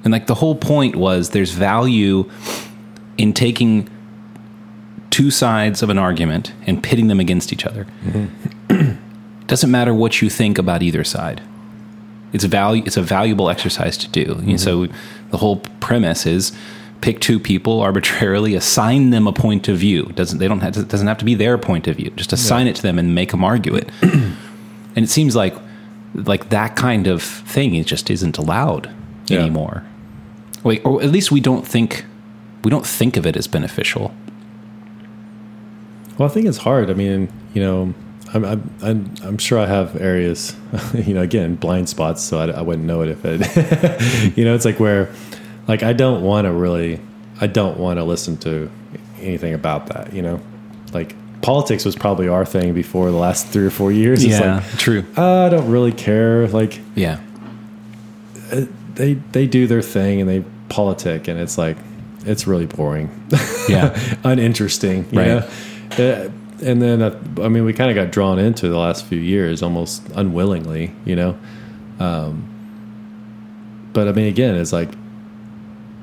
And, 0.06 0.14
like, 0.14 0.28
the 0.28 0.36
whole 0.36 0.56
point 0.56 0.96
was 0.96 1.32
there's 1.32 1.52
value 1.52 2.32
in 3.18 3.34
taking 3.34 3.90
two 5.10 5.30
sides 5.30 5.84
of 5.84 5.90
an 5.90 5.98
argument 5.98 6.54
and 6.66 6.82
pitting 6.82 7.08
them 7.08 7.20
against 7.20 7.52
each 7.52 7.66
other. 7.66 7.86
Mm-hmm. 8.06 8.92
Doesn't 9.48 9.70
matter 9.70 9.94
what 9.94 10.22
you 10.22 10.30
think 10.30 10.58
about 10.58 10.82
either 10.82 11.04
side. 11.04 11.42
It's 12.32 12.46
value. 12.46 12.84
It's 12.86 12.96
a 12.96 13.02
valuable 13.02 13.50
exercise 13.50 13.98
to 13.98 14.10
do. 14.10 14.24
And 14.32 14.42
mm-hmm. 14.42 14.58
so 14.58 14.88
the 15.32 15.38
whole 15.38 15.58
premise 15.82 16.26
is 16.26 16.54
pick 17.02 17.20
two 17.20 17.38
people 17.38 17.82
arbitrarily, 17.82 18.56
assign 18.56 19.10
them 19.10 19.28
a 19.28 19.34
point 19.34 19.68
of 19.68 19.78
view. 19.78 20.06
Doesn't 20.16 20.40
they 20.40 20.48
don't 20.48 20.62
have 20.62 20.74
to, 20.76 20.84
doesn't 20.84 21.08
have 21.08 21.18
to 21.18 21.26
be 21.26 21.36
their 21.36 21.58
point 21.58 21.88
of 21.88 21.98
view. 21.98 22.12
Just 22.12 22.32
assign 22.32 22.68
it 22.68 22.78
to 22.78 22.82
them 22.82 22.98
and 22.98 23.14
make 23.14 23.32
them 23.32 23.44
argue 23.44 23.76
it. 23.76 23.90
and 24.02 24.38
it 24.98 25.10
seems 25.10 25.36
like 25.36 25.54
like 26.14 26.50
that 26.50 26.76
kind 26.76 27.08
of 27.08 27.22
thing 27.22 27.76
it 27.76 27.86
just 27.86 28.10
isn't 28.10 28.38
allowed 28.38 28.90
Yeah. 29.28 29.40
anymore. 29.40 29.84
Wait, 30.64 30.82
or 30.86 31.02
at 31.02 31.10
least 31.12 31.32
we 31.32 31.40
don't 31.40 31.66
think 31.68 32.06
we 32.64 32.70
don't 32.72 32.86
think 32.86 33.16
of 33.18 33.26
it 33.26 33.38
as 33.38 33.48
beneficial. 33.48 34.14
Well, 36.18 36.28
I 36.30 36.32
think 36.34 36.48
it's 36.48 36.58
hard. 36.58 36.90
I 36.90 36.94
mean, 36.94 37.30
you 37.54 37.62
know, 37.62 37.94
I'm 38.34 38.44
I'm 38.44 38.70
I'm, 38.82 39.14
I'm 39.24 39.38
sure 39.38 39.60
I 39.60 39.68
have 39.68 39.96
areas, 40.02 40.56
you 40.94 41.14
know, 41.14 41.22
again, 41.22 41.56
blind 41.56 41.88
spots, 41.90 42.24
so 42.24 42.40
I, 42.40 42.48
I 42.50 42.62
wouldn't 42.62 42.88
know 42.88 43.02
it 43.02 43.10
if 43.10 43.24
it, 43.24 43.40
you 44.38 44.44
know, 44.44 44.56
it's 44.56 44.66
like 44.66 44.80
where, 44.80 45.10
like, 45.68 45.84
I 45.84 45.94
don't 45.94 46.24
want 46.24 46.46
to 46.46 46.52
really, 46.52 47.00
I 47.40 47.48
don't 47.48 47.78
want 47.78 47.98
to 48.00 48.04
listen 48.04 48.36
to 48.38 48.70
anything 49.22 49.54
about 49.54 49.88
that, 49.88 50.12
you 50.14 50.22
know, 50.24 50.40
like 50.94 51.16
politics 51.48 51.86
was 51.86 51.96
probably 51.96 52.28
our 52.28 52.46
thing 52.46 52.74
before 52.74 53.10
the 53.10 53.16
last 53.18 53.48
three 53.48 53.66
or 53.66 53.70
four 53.70 53.90
years. 53.90 54.22
It's 54.22 54.38
like, 54.38 54.62
true. 54.78 55.06
I 55.16 55.48
don't 55.48 55.72
really 55.72 55.94
care. 55.94 56.46
Like 56.50 56.82
Yeah, 56.94 57.20
they 58.96 59.14
they 59.32 59.48
do 59.48 59.66
their 59.66 59.82
thing 59.82 60.20
and 60.22 60.30
they 60.30 60.44
politic, 60.68 61.30
and 61.30 61.40
it's 61.40 61.58
like 61.58 61.78
it's 62.26 62.48
really 62.48 62.66
boring. 62.66 63.10
yeah, 63.70 63.98
uninteresting, 64.26 65.06
you 65.12 65.20
Right. 65.20 65.28
know? 65.28 65.48
Uh, 65.98 66.30
and 66.62 66.82
then, 66.82 67.02
uh, 67.02 67.18
I 67.42 67.48
mean, 67.48 67.64
we 67.64 67.72
kind 67.72 67.90
of 67.92 67.96
got 67.96 68.12
drawn 68.12 68.40
into 68.40 68.68
the 68.68 68.78
last 68.78 69.06
few 69.06 69.20
years 69.20 69.62
almost 69.64 70.04
unwillingly, 70.16 70.92
you 71.06 71.16
know? 71.16 71.38
Um, 72.00 72.44
but 73.94 74.08
I 74.10 74.12
mean, 74.12 74.28
again, 74.28 74.56
it's 74.56 74.74
like, 74.74 74.90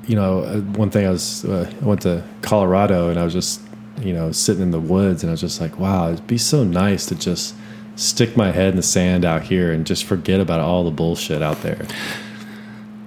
you 0.06 0.14
know, 0.16 0.44
uh, 0.44 0.60
one 0.78 0.90
thing 0.90 1.06
I 1.06 1.10
was, 1.10 1.44
uh, 1.44 1.68
I 1.82 1.84
went 1.84 2.02
to 2.02 2.22
Colorado 2.40 3.10
and 3.10 3.18
I 3.18 3.24
was 3.24 3.32
just, 3.34 3.60
you 4.00 4.12
know, 4.12 4.32
sitting 4.32 4.62
in 4.62 4.70
the 4.70 4.80
woods 4.80 5.22
and 5.22 5.30
I 5.30 5.32
was 5.32 5.40
just 5.40 5.60
like, 5.60 5.78
wow, 5.78 6.10
it'd 6.10 6.26
be 6.26 6.38
so 6.38 6.64
nice 6.64 7.06
to 7.06 7.14
just 7.14 7.54
stick 7.96 8.36
my 8.36 8.50
head 8.50 8.70
in 8.70 8.76
the 8.76 8.82
sand 8.82 9.24
out 9.24 9.42
here 9.42 9.72
and 9.72 9.86
just 9.86 10.04
forget 10.04 10.40
about 10.40 10.60
all 10.60 10.84
the 10.84 10.90
bullshit 10.90 11.42
out 11.42 11.62
there. 11.62 11.86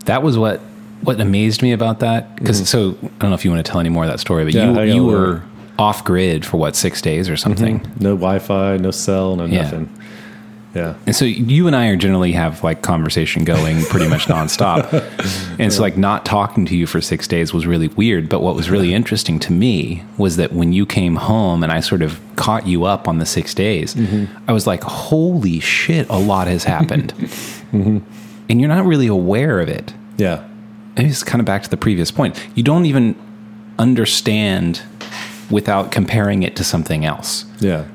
that 0.06 0.24
was 0.24 0.38
what 0.38 0.62
what 1.02 1.22
amazed 1.22 1.62
me 1.62 1.74
about 1.74 2.00
that. 2.00 2.36
Because 2.36 2.58
mm-hmm. 2.58 2.66
so 2.66 2.98
I 3.04 3.08
don't 3.20 3.30
know 3.30 3.36
if 3.36 3.46
you 3.46 3.52
want 3.52 3.66
to 3.66 3.72
tell 3.72 3.80
any 3.80 3.90
more 3.90 4.04
of 4.04 4.10
that 4.10 4.20
story, 4.20 4.44
but 4.46 4.54
Yeah, 4.54 4.82
you 4.82 4.96
you 4.96 5.06
were 5.06 5.44
off 5.78 6.04
grid 6.04 6.46
for 6.46 6.58
what 6.58 6.76
six 6.76 7.02
days 7.02 7.30
or 7.30 7.38
something. 7.38 7.80
Mm-hmm. 7.80 8.04
No 8.04 8.10
Wi 8.16 8.40
Fi, 8.40 8.78
no 8.78 8.92
cell, 8.92 9.36
no 9.36 9.46
Yeah. 9.46 9.64
nothing. 9.64 9.90
Yeah. 10.76 10.96
And 11.06 11.16
so 11.16 11.26
you 11.26 11.66
and 11.66 11.76
I 11.76 11.88
are 11.88 11.96
generally 11.96 12.34
have 12.34 12.64
like 12.64 12.82
conversation 12.82 13.44
going 13.44 13.84
pretty 13.86 14.08
much 14.08 14.26
nonstop. 14.26 14.92
and 15.60 15.74
so 15.74 15.82
like 15.82 15.98
not 15.98 16.26
talking 16.26 16.66
to 16.68 16.78
you 16.78 16.86
for 16.86 17.02
six 17.02 17.28
days 17.28 17.54
was 17.54 17.66
really 17.66 17.88
weird. 17.90 18.30
But 18.30 18.42
what 18.42 18.56
was 18.56 18.70
really 18.70 18.94
interesting 18.94 19.40
to 19.40 19.52
me 19.52 20.04
was 20.18 20.36
that 20.36 20.54
when 20.54 20.74
you 20.74 20.86
came 20.86 21.16
home 21.16 21.64
and 21.64 21.72
I 21.72 21.80
sort 21.80 22.02
of 22.02 22.20
caught 22.36 22.68
you 22.68 22.84
up 22.84 23.08
on 23.08 23.18
the 23.18 23.26
six 23.26 23.54
days, 23.54 23.96
mm-hmm. 23.96 24.26
I 24.48 24.54
was 24.54 24.68
like, 24.68 24.84
holy 24.84 25.60
shit, 25.60 26.08
a 26.10 26.18
lot 26.18 26.48
has 26.48 26.64
happened. 26.64 27.14
Mm-hmm. 27.68 27.98
And 28.50 28.62
you're 28.62 28.70
not 28.70 28.86
really 28.86 29.08
aware 29.08 29.60
of 29.60 29.68
it. 29.68 29.94
Yeah. 30.16 30.48
And 30.96 31.06
it's 31.06 31.22
kind 31.22 31.42
of 31.42 31.46
back 31.46 31.64
to 31.64 31.70
the 31.70 31.76
previous 31.76 32.12
point. 32.12 32.42
You 32.56 32.64
don't 32.64 32.86
even 32.86 33.14
understand 33.78 34.82
without 35.50 35.92
comparing 35.92 36.44
it 36.44 36.56
to 36.56 36.64
something 36.64 37.06
else 37.06 37.46
Yeah. 37.60 37.86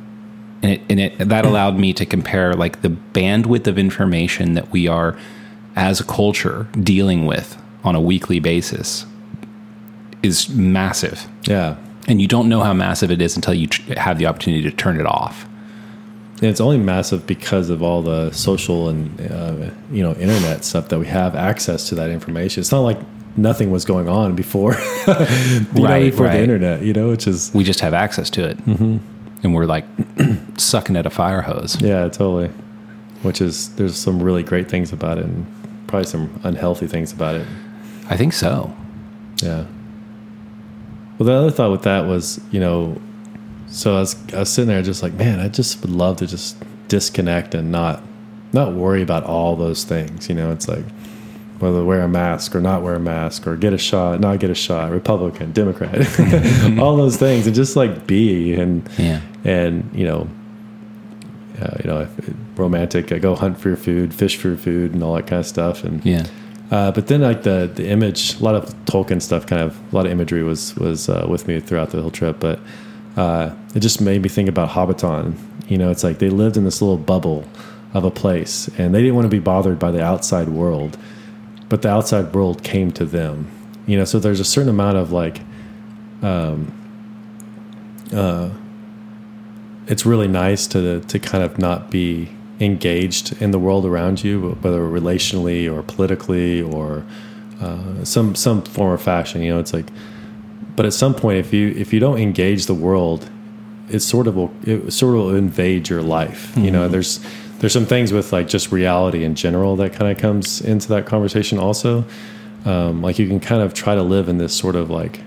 And 0.63 0.73
it, 0.73 0.81
and 0.89 1.01
it 1.01 1.19
that 1.19 1.45
allowed 1.45 1.77
me 1.79 1.93
to 1.95 2.07
compare 2.07 2.55
like 2.55 2.83
the 2.83 2.89
bandwidth 2.89 3.67
of 3.67 3.79
information 3.79 4.55
that 4.55 4.71
we 4.71 4.87
are 4.89 5.17
as 5.77 6.01
a 6.01 6.05
culture 6.05 6.69
dealing 6.81 7.27
with 7.27 7.61
on 7.85 7.95
a 7.95 8.01
weekly 8.01 8.39
basis 8.41 9.07
is 10.23 10.49
massive 10.51 11.27
Yeah. 11.49 11.77
and 12.07 12.21
you 12.21 12.29
don't 12.29 12.49
know 12.49 12.61
how 12.61 12.73
massive 12.73 13.11
it 13.11 13.21
is 13.21 13.35
until 13.37 13.55
you 13.55 13.67
tr- 13.67 13.99
have 13.99 14.19
the 14.19 14.27
opportunity 14.27 14.63
to 14.63 14.71
turn 14.71 15.01
it 15.01 15.07
off 15.07 15.47
And 16.41 16.51
it's 16.51 16.61
only 16.61 16.79
massive 16.79 17.27
because 17.27 17.71
of 17.71 17.83
all 17.83 18.03
the 18.03 18.31
social 18.33 18.89
and 18.89 19.21
uh, 19.31 19.71
you 19.91 20.03
know 20.03 20.13
internet 20.15 20.65
stuff 20.65 20.89
that 20.89 20.99
we 20.99 21.07
have 21.07 21.35
access 21.35 21.89
to 21.89 21.95
that 21.97 22.11
information. 22.11 22.61
It's 22.61 22.73
not 22.73 22.81
like 22.91 22.99
nothing 23.37 23.71
was 23.71 23.85
going 23.85 24.09
on 24.09 24.35
before, 24.37 24.75
you 25.07 25.15
know, 25.15 26.01
before 26.11 26.27
right. 26.27 26.37
the 26.37 26.43
internet. 26.43 26.83
You 26.83 26.93
know, 26.93 27.09
which 27.11 27.27
is 27.27 27.51
we 27.55 27.65
just 27.65 27.81
have 27.81 27.95
access 27.95 28.29
to 28.31 28.41
it 28.51 28.59
and 29.43 29.55
we're 29.55 29.67
like 29.67 29.85
sucking 30.59 30.97
at 30.97 31.07
a 31.07 31.11
fire 31.11 31.43
hose 31.43 31.81
yeah, 31.81 32.09
totally. 32.09 32.49
Which 33.23 33.41
is 33.41 33.75
there's 33.77 33.97
some 33.97 34.23
really 34.23 34.43
great 34.43 34.69
things 34.69 34.93
about 34.93 35.19
it, 35.19 35.25
and 35.25 35.47
probably 35.87 36.07
some 36.09 36.41
unhealthy 36.45 36.87
things 36.87 37.13
about 37.13 37.37
it. 37.37 37.47
i 38.09 38.17
think 38.17 38.33
so 38.33 38.75
Yeah. 39.43 39.65
Well, 41.19 41.27
the 41.27 41.33
other 41.33 41.51
thought 41.51 41.71
with 41.71 41.83
that 41.83 42.07
was, 42.07 42.41
you 42.51 42.59
know, 42.59 43.01
so 43.69 43.97
I 43.97 44.01
was 44.01 44.33
I 44.35 44.39
was 44.41 44.53
sitting 44.53 44.69
there 44.69 44.83
just 44.83 45.03
like, 45.03 45.13
man, 45.15 45.39
I 45.41 45.49
just 45.49 45.81
would 45.83 45.91
love 45.91 46.17
to 46.19 46.27
just 46.27 46.57
disconnect 46.89 47.55
and 47.55 47.71
not 47.71 48.03
not 48.53 48.73
worry 48.75 49.03
about 49.03 49.25
all 49.25 49.55
those 49.57 49.85
things. 49.85 50.29
You 50.29 50.35
know, 50.35 50.51
it's 50.51 50.69
like 50.69 50.85
whether 51.63 51.79
to 51.79 51.85
wear 51.85 52.03
a 52.03 52.09
mask 52.09 52.55
or 52.55 52.61
not 52.61 52.83
wear 52.83 52.95
a 52.95 53.01
mask 53.01 53.47
or 53.47 53.57
get 53.57 53.73
a 53.73 53.79
shot, 53.79 54.21
not 54.21 54.41
get 54.41 54.51
a 54.51 54.55
shot, 54.55 54.91
Republican, 54.91 55.53
Democrat, 55.53 55.95
all 56.79 56.97
those 56.97 57.17
things, 57.17 57.47
and 57.47 57.55
just 57.55 57.77
like 57.77 58.07
be 58.07 58.55
and 58.55 58.89
Yeah. 58.99 59.21
and 59.45 59.89
you 59.95 60.05
know, 60.05 60.29
uh, 61.61 61.77
you 61.83 61.91
know, 61.91 62.01
if, 62.01 62.35
romantic, 62.57 63.13
uh, 63.13 63.19
go 63.19 63.35
hunt 63.35 63.59
for 63.61 63.69
your 63.69 63.77
food, 63.77 64.13
fish 64.13 64.37
for 64.37 64.49
your 64.49 64.57
food, 64.57 64.93
and 64.93 65.03
all 65.03 65.15
that 65.15 65.27
kind 65.27 65.41
of 65.41 65.47
stuff, 65.47 65.85
and 65.85 66.05
yeah 66.05 66.27
uh, 66.73 66.91
but 66.91 67.07
then 67.07 67.21
like 67.21 67.43
the 67.43 67.71
the 67.75 67.87
image, 67.87 68.41
a 68.41 68.43
lot 68.43 68.55
of 68.55 68.75
Tolkien 68.87 69.21
stuff, 69.21 69.47
kind 69.47 69.61
of 69.61 69.79
a 69.93 69.95
lot 69.95 70.07
of 70.07 70.13
imagery 70.13 70.43
was 70.43 70.75
was 70.77 71.07
uh, 71.07 71.27
with 71.29 71.47
me 71.47 71.61
throughout 71.61 71.91
the 71.91 72.01
whole 72.01 72.11
trip. 72.11 72.41
But 72.41 72.59
uh, 73.15 73.55
it 73.75 73.81
just 73.81 74.01
made 74.01 74.23
me 74.23 74.31
think 74.31 74.49
about 74.49 74.71
Hobbiton. 74.71 75.37
You 75.69 75.77
know, 75.77 75.91
it's 75.91 76.03
like 76.03 76.19
they 76.19 76.31
lived 76.31 76.57
in 76.57 76.65
this 76.65 76.81
little 76.81 76.97
bubble 76.97 77.45
of 77.93 78.05
a 78.05 78.11
place, 78.11 78.71
and 78.79 78.95
they 78.95 79.03
didn't 79.03 79.15
want 79.17 79.27
to 79.27 79.31
be 79.31 79.39
bothered 79.39 79.79
by 79.79 79.91
the 79.91 80.03
outside 80.03 80.49
world, 80.49 80.97
but 81.73 81.81
the 81.81 81.89
outside 81.89 82.35
world 82.35 82.63
came 82.63 82.93
to 82.93 83.07
them. 83.07 83.51
You 83.87 83.97
know, 83.97 84.05
so 84.05 84.19
there's 84.19 84.41
a 84.41 84.45
certain 84.45 84.69
amount 84.69 84.99
of 84.99 85.11
like, 85.11 85.41
um, 86.21 86.71
uh, 88.15 88.51
it's 89.87 90.05
really 90.05 90.29
nice 90.29 90.67
to 90.67 91.01
to 91.01 91.19
kind 91.19 91.43
of 91.43 91.57
not 91.57 91.91
be 91.91 92.29
engaged 92.61 93.41
in 93.41 93.53
the 93.53 93.59
world 93.59 93.87
around 93.87 94.23
you, 94.23 94.51
whether 94.61 94.81
relationally 94.81 95.67
or 95.73 95.83
politically 95.83 96.61
or 96.61 97.07
uh, 97.63 98.05
some 98.05 98.35
some 98.35 98.61
form 98.61 98.93
or 98.93 98.99
fashion. 98.99 99.41
You 99.43 99.55
know, 99.55 99.59
it's 99.59 99.73
like, 99.73 99.89
but 100.77 100.85
at 100.85 100.93
some 100.93 101.15
point, 101.15 101.39
if 101.39 101.55
you 101.55 101.69
if 101.69 101.91
you 101.91 102.01
don't 102.01 102.19
engage 102.19 102.67
the 102.67 102.75
world, 102.75 103.31
it 103.89 104.01
sort 104.01 104.27
of 104.27 104.37
will 104.37 104.53
it 104.63 104.93
sort 104.93 105.15
of 105.15 105.21
will 105.23 105.35
invade 105.35 105.89
your 105.89 106.03
life. 106.03 106.55
You 106.55 106.71
know, 106.71 106.87
there's 106.87 107.19
there's 107.63 107.73
some 107.73 107.87
things 107.87 108.13
with 108.13 108.33
like 108.33 108.49
just 108.49 108.73
reality 108.73 109.23
in 109.23 109.37
general 109.37 109.77
that 109.77 109.93
kind 109.93 110.11
of 110.11 110.19
comes 110.19 110.61
into 110.61 110.89
that 110.89 111.07
conversation 111.07 111.59
also. 111.59 112.05
Um, 112.65 113.03
like 113.03 113.21
you 113.21 113.29
can 113.29 113.39
kind 113.39 113.63
of 113.63 113.73
try 113.73 113.95
to 113.95 114.03
live 114.03 114.29
in 114.29 114.39
this 114.39 114.53
sort 114.53 114.75
of 114.75 114.91
like 114.91 115.21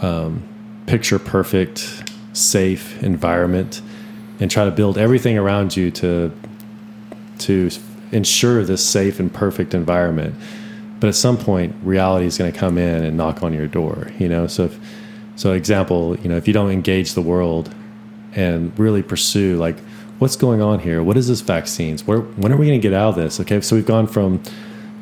um, 0.00 0.40
picture 0.86 1.18
perfect, 1.18 2.12
safe 2.32 3.02
environment, 3.02 3.82
and 4.38 4.52
try 4.52 4.64
to 4.64 4.70
build 4.70 4.96
everything 4.96 5.36
around 5.36 5.76
you 5.76 5.90
to 5.90 6.32
to 7.40 7.70
ensure 8.12 8.62
this 8.62 8.86
safe 8.86 9.18
and 9.18 9.34
perfect 9.34 9.74
environment. 9.74 10.36
But 11.00 11.08
at 11.08 11.16
some 11.16 11.36
point, 11.36 11.74
reality 11.82 12.26
is 12.26 12.38
going 12.38 12.52
to 12.52 12.56
come 12.56 12.78
in 12.78 13.02
and 13.02 13.16
knock 13.16 13.42
on 13.42 13.52
your 13.52 13.66
door. 13.66 14.12
You 14.16 14.28
know, 14.28 14.46
so 14.46 14.66
if, 14.66 14.78
so 15.34 15.54
example, 15.54 16.16
you 16.20 16.28
know, 16.28 16.36
if 16.36 16.46
you 16.46 16.54
don't 16.54 16.70
engage 16.70 17.14
the 17.14 17.20
world 17.20 17.74
and 18.36 18.78
really 18.78 19.02
pursue 19.02 19.56
like 19.56 19.76
what's 20.22 20.36
going 20.36 20.62
on 20.62 20.78
here, 20.78 21.02
what 21.02 21.16
is 21.16 21.26
this 21.26 21.40
vaccines? 21.40 22.06
Where 22.06 22.20
when 22.20 22.52
are 22.52 22.56
we 22.56 22.66
going 22.66 22.80
to 22.80 22.82
get 22.82 22.94
out 22.94 23.10
of 23.10 23.14
this? 23.16 23.40
Okay, 23.40 23.60
so 23.60 23.74
we've 23.74 23.84
gone 23.84 24.06
from 24.06 24.40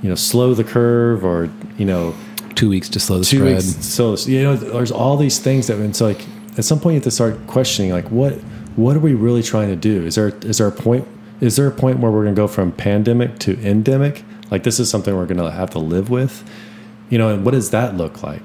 you 0.02 0.08
know 0.08 0.14
slow 0.14 0.54
the 0.54 0.64
curve 0.64 1.22
or 1.26 1.50
you 1.76 1.84
know 1.84 2.14
two 2.54 2.70
weeks 2.70 2.88
to 2.88 2.98
slow 2.98 3.18
the 3.18 3.26
two 3.26 3.36
spread 3.36 3.56
weeks. 3.56 3.84
So 3.84 4.16
you 4.16 4.42
know, 4.42 4.56
there's 4.56 4.90
all 4.90 5.18
these 5.18 5.38
things 5.38 5.66
that 5.66 5.78
it's 5.78 6.00
like 6.00 6.26
at 6.56 6.64
some 6.64 6.80
point 6.80 6.94
you 6.94 7.00
have 7.00 7.04
to 7.04 7.10
start 7.10 7.46
questioning 7.46 7.92
like 7.92 8.10
what 8.10 8.32
what 8.76 8.96
are 8.96 9.00
we 9.00 9.12
really 9.12 9.42
trying 9.42 9.68
to 9.68 9.76
do? 9.76 10.06
Is 10.06 10.14
there 10.14 10.28
is 10.28 10.56
there 10.56 10.68
a 10.68 10.72
point 10.72 11.06
is 11.42 11.56
there 11.56 11.66
a 11.66 11.70
point 11.70 11.98
where 11.98 12.10
we're 12.10 12.22
going 12.22 12.34
to 12.34 12.40
go 12.40 12.48
from 12.48 12.72
pandemic 12.72 13.38
to 13.40 13.60
endemic? 13.60 14.24
Like 14.50 14.62
this 14.62 14.80
is 14.80 14.88
something 14.88 15.14
we're 15.14 15.26
going 15.26 15.36
to 15.36 15.50
have 15.50 15.68
to 15.70 15.78
live 15.78 16.08
with, 16.08 16.48
you 17.10 17.18
know? 17.18 17.28
And 17.28 17.44
what 17.44 17.52
does 17.52 17.70
that 17.70 17.94
look 17.94 18.22
like? 18.22 18.42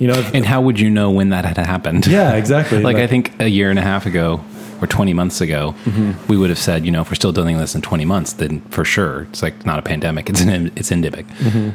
You 0.00 0.08
know, 0.08 0.14
and 0.34 0.46
how 0.46 0.62
would 0.62 0.80
you 0.80 0.88
know 0.88 1.10
when 1.10 1.28
that 1.28 1.44
had 1.44 1.58
happened 1.58 2.06
yeah, 2.06 2.34
exactly. 2.34 2.82
like, 2.82 2.96
I 2.96 3.06
think 3.06 3.38
a 3.38 3.48
year 3.48 3.68
and 3.68 3.78
a 3.78 3.82
half 3.82 4.06
ago 4.06 4.42
or 4.80 4.86
20 4.86 5.12
months 5.14 5.40
ago, 5.40 5.74
Mm-hmm. 5.84 6.26
we 6.28 6.36
would 6.36 6.50
have 6.50 6.58
said, 6.58 6.84
you 6.84 6.90
know, 6.92 7.00
if 7.02 7.08
we're 7.10 7.14
still 7.14 7.32
doing 7.32 7.56
this 7.58 7.74
in 7.74 7.82
20 7.82 8.04
months, 8.04 8.34
then 8.34 8.60
for 8.70 8.84
sure, 8.84 9.22
it's 9.30 9.42
like 9.42 9.64
not 9.66 9.78
a 9.78 9.82
pandemic, 9.82 10.28
it's 10.30 10.40
an, 10.40 10.72
it's 10.76 10.90
endemic. 10.92 11.26
Mm-hmm. 11.38 11.70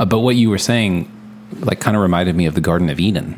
Uh, 0.00 0.04
but 0.04 0.20
what 0.20 0.36
you 0.36 0.50
were 0.50 0.58
saying, 0.58 1.10
like, 1.60 1.80
kind 1.80 1.96
of 1.96 2.02
reminded 2.02 2.34
me 2.36 2.46
of 2.46 2.54
the 2.54 2.60
Garden 2.60 2.88
of 2.90 2.98
Eden. 2.98 3.36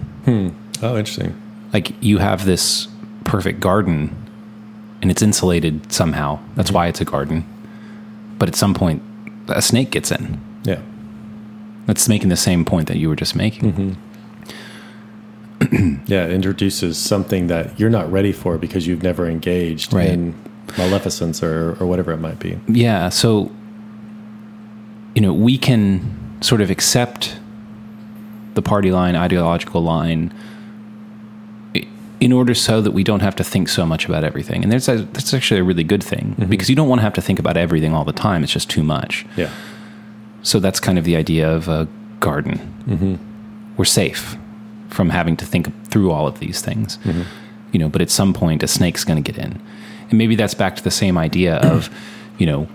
oh, 0.83 0.97
interesting. 0.97 1.35
Like, 1.73 1.93
you 2.03 2.19
have 2.19 2.45
this 2.45 2.89
perfect 3.25 3.59
garden 3.61 4.15
and 5.03 5.11
it's 5.11 5.21
insulated 5.23 5.93
somehow. 5.93 6.39
That's 6.55 6.69
Mm-hmm. 6.69 6.75
why 6.77 6.87
it's 6.89 7.01
a 7.01 7.05
garden. 7.05 7.45
But 8.39 8.49
at 8.49 8.55
some 8.55 8.73
point, 8.75 9.03
a 9.49 9.61
snake 9.61 9.91
gets 9.91 10.11
in. 10.11 10.41
Yeah, 10.65 10.81
That's 11.87 12.09
making 12.09 12.31
the 12.31 12.37
same 12.37 12.65
point 12.65 12.89
that 12.89 12.97
you 12.97 13.09
were 13.09 13.17
just 13.17 13.37
making. 13.37 13.97
Mm-hmm. 15.67 16.05
yeah. 16.13 16.25
It 16.25 16.33
introduces 16.33 16.99
something 16.99 17.47
that 17.49 17.79
you're 17.79 17.91
not 17.91 18.11
ready 18.11 18.33
for 18.33 18.59
because 18.59 18.87
you've 18.87 19.03
never 19.03 19.27
engaged 19.29 19.93
Right. 19.93 20.09
in 20.11 20.35
maleficence 20.79 21.43
or 21.43 21.77
or 21.81 21.87
whatever 21.87 22.13
it 22.13 22.19
might 22.19 22.39
be. 22.39 22.59
Yeah. 22.69 23.09
So, 23.11 23.51
you 25.15 25.21
know, 25.23 25.33
we 25.33 25.59
can 25.59 26.01
sort 26.41 26.61
of 26.61 26.71
accept 26.71 27.39
the 28.55 28.63
party 28.63 28.91
line, 28.93 29.17
ideological 29.17 29.83
line, 29.83 30.33
in 32.21 32.33
order 32.33 32.55
so 32.55 32.81
that 32.81 32.93
we 32.93 33.03
don't 33.05 33.21
have 33.21 33.37
to 33.37 33.45
think 33.45 33.69
so 33.69 33.85
much 33.85 34.07
about 34.07 34.25
everything. 34.25 34.63
And 34.63 34.73
there's 34.73 34.89
a, 34.89 34.99
that's 35.13 35.35
actually 35.35 35.61
a 35.61 35.65
really 35.65 35.85
good 35.85 36.03
thing 36.03 36.35
because 36.49 36.71
you 36.71 36.77
don't 36.77 36.89
want 36.89 37.01
to 37.01 37.03
have 37.03 37.13
to 37.15 37.21
think 37.21 37.39
about 37.39 37.57
everything 37.57 37.93
all 37.93 38.05
the 38.05 38.13
time. 38.13 38.43
It's 38.43 38.53
just 38.53 38.71
too 38.71 38.83
much. 38.83 39.27
Yeah, 39.37 39.51
So 40.43 40.59
that's 40.61 40.81
kind 40.81 40.99
of 40.99 41.05
the 41.05 41.17
idea 41.17 41.51
of 41.51 41.69
a 41.69 41.87
garden. 42.21 43.19
We're 43.77 43.85
safe 43.85 44.37
from 44.95 45.11
having 45.11 45.37
to 45.37 45.45
think 45.45 45.89
through 45.89 46.11
all 46.11 46.27
of 46.27 46.39
these 46.39 46.63
things, 46.63 46.99
mm-hmm. 46.99 47.23
you 47.73 47.79
know. 47.79 47.89
But 47.89 48.01
at 48.01 48.11
some 48.11 48.33
point, 48.33 48.63
a 48.63 48.69
snake's 48.69 49.05
going 49.05 49.23
to 49.23 49.33
get 49.33 49.43
in, 49.43 49.61
and 50.09 50.19
maybe 50.19 50.37
that's 50.37 50.55
back 50.55 50.77
to 50.77 50.85
the 50.85 50.91
same 50.91 51.19
idea 51.19 51.57
of, 51.57 51.91
you 52.39 52.47
know, 52.47 52.69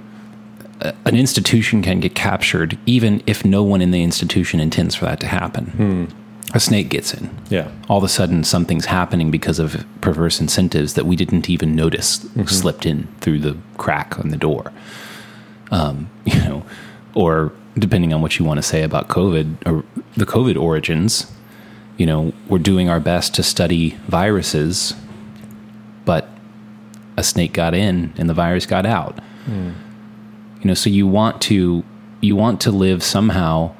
a- 0.82 0.94
an 1.06 1.16
institution 1.16 1.82
can 1.82 2.00
get 2.00 2.16
captured 2.16 2.78
even 2.86 3.24
if 3.26 3.46
no 3.46 3.64
one 3.64 3.82
in 3.82 3.92
the 3.92 4.04
institution 4.04 4.60
intends 4.60 4.96
for 4.96 5.06
that 5.06 5.20
to 5.22 5.28
happen. 5.28 5.66
Hmm. 5.66 6.06
A 6.52 6.60
snake 6.60 6.90
gets 6.90 7.14
in. 7.14 7.30
yeah, 7.50 7.70
All 7.90 8.00
of 8.00 8.04
a 8.04 8.10
sudden, 8.10 8.44
something's 8.44 8.86
happening 8.86 9.30
because 9.30 9.60
of 9.60 9.86
perverse 10.02 10.42
incentives 10.42 10.96
that 10.96 11.06
we 11.06 11.16
didn't 11.16 11.48
even 11.48 11.76
notice 11.76 12.20
mm-hmm. 12.20 12.46
slipped 12.46 12.88
in 12.88 13.08
through 13.22 13.40
the 13.40 13.56
crack 13.78 14.18
on 14.18 14.30
the 14.30 14.38
door. 14.38 14.74
Um, 15.70 16.10
you 16.26 16.40
know, 16.40 16.66
or 17.14 17.52
depending 17.78 18.14
on 18.14 18.22
what 18.22 18.40
you 18.40 18.46
want 18.46 18.58
to 18.58 18.64
say 18.64 18.82
about 18.82 19.10
COVID 19.10 19.68
or 19.68 19.84
the 20.18 20.26
COVID 20.26 20.60
origins, 20.60 21.32
you 22.00 22.06
know, 22.06 22.32
we're 22.48 22.60
doing 22.60 22.90
our 22.90 23.02
best 23.02 23.36
to 23.36 23.44
study 23.44 23.90
viruses, 24.08 24.96
but 26.06 26.30
a 27.18 27.24
snake 27.24 27.52
got 27.52 27.74
in 27.74 28.14
and 28.18 28.30
the 28.30 28.34
virus 28.34 28.66
got 28.66 28.86
out. 28.86 29.20
You 30.62 30.66
know, 30.66 30.74
so 30.74 30.90
you 30.90 31.06
want 31.08 31.42
to 31.44 31.84
you 32.22 32.36
want 32.36 32.62
to 32.62 32.72
live 32.72 33.04
somehow 33.04 33.76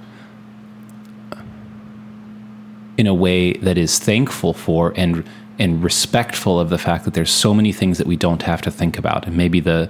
in 2.98 3.08
a 3.08 3.14
way 3.14 3.54
that 3.54 3.78
is 3.78 4.00
thankful 4.00 4.54
for 4.54 4.94
and 4.98 5.24
and 5.58 5.82
respectful 5.82 6.60
of 6.60 6.70
the 6.70 6.78
fact 6.78 7.06
that 7.06 7.14
there's 7.14 7.32
so 7.32 7.54
many 7.54 7.72
things 7.72 7.98
that 7.98 8.08
we 8.08 8.18
don't 8.18 8.42
have 8.44 8.62
to 8.64 8.72
think 8.72 8.98
about. 8.98 9.28
And 9.28 9.38
maybe 9.38 9.62
the 9.62 9.90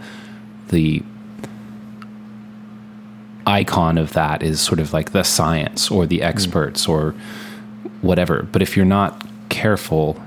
the 0.67 1.01
icon 3.47 3.97
of 3.97 4.13
that 4.13 4.43
is 4.43 4.61
sort 4.61 4.79
of 4.79 4.93
like 4.93 5.13
the 5.13 5.23
science 5.23 5.89
or 5.89 6.05
the 6.05 6.21
experts 6.21 6.87
or 6.87 7.15
whatever. 8.01 8.43
But 8.51 8.61
if 8.61 8.75
you're 8.75 8.85
not 8.85 9.25
careful 9.49 10.21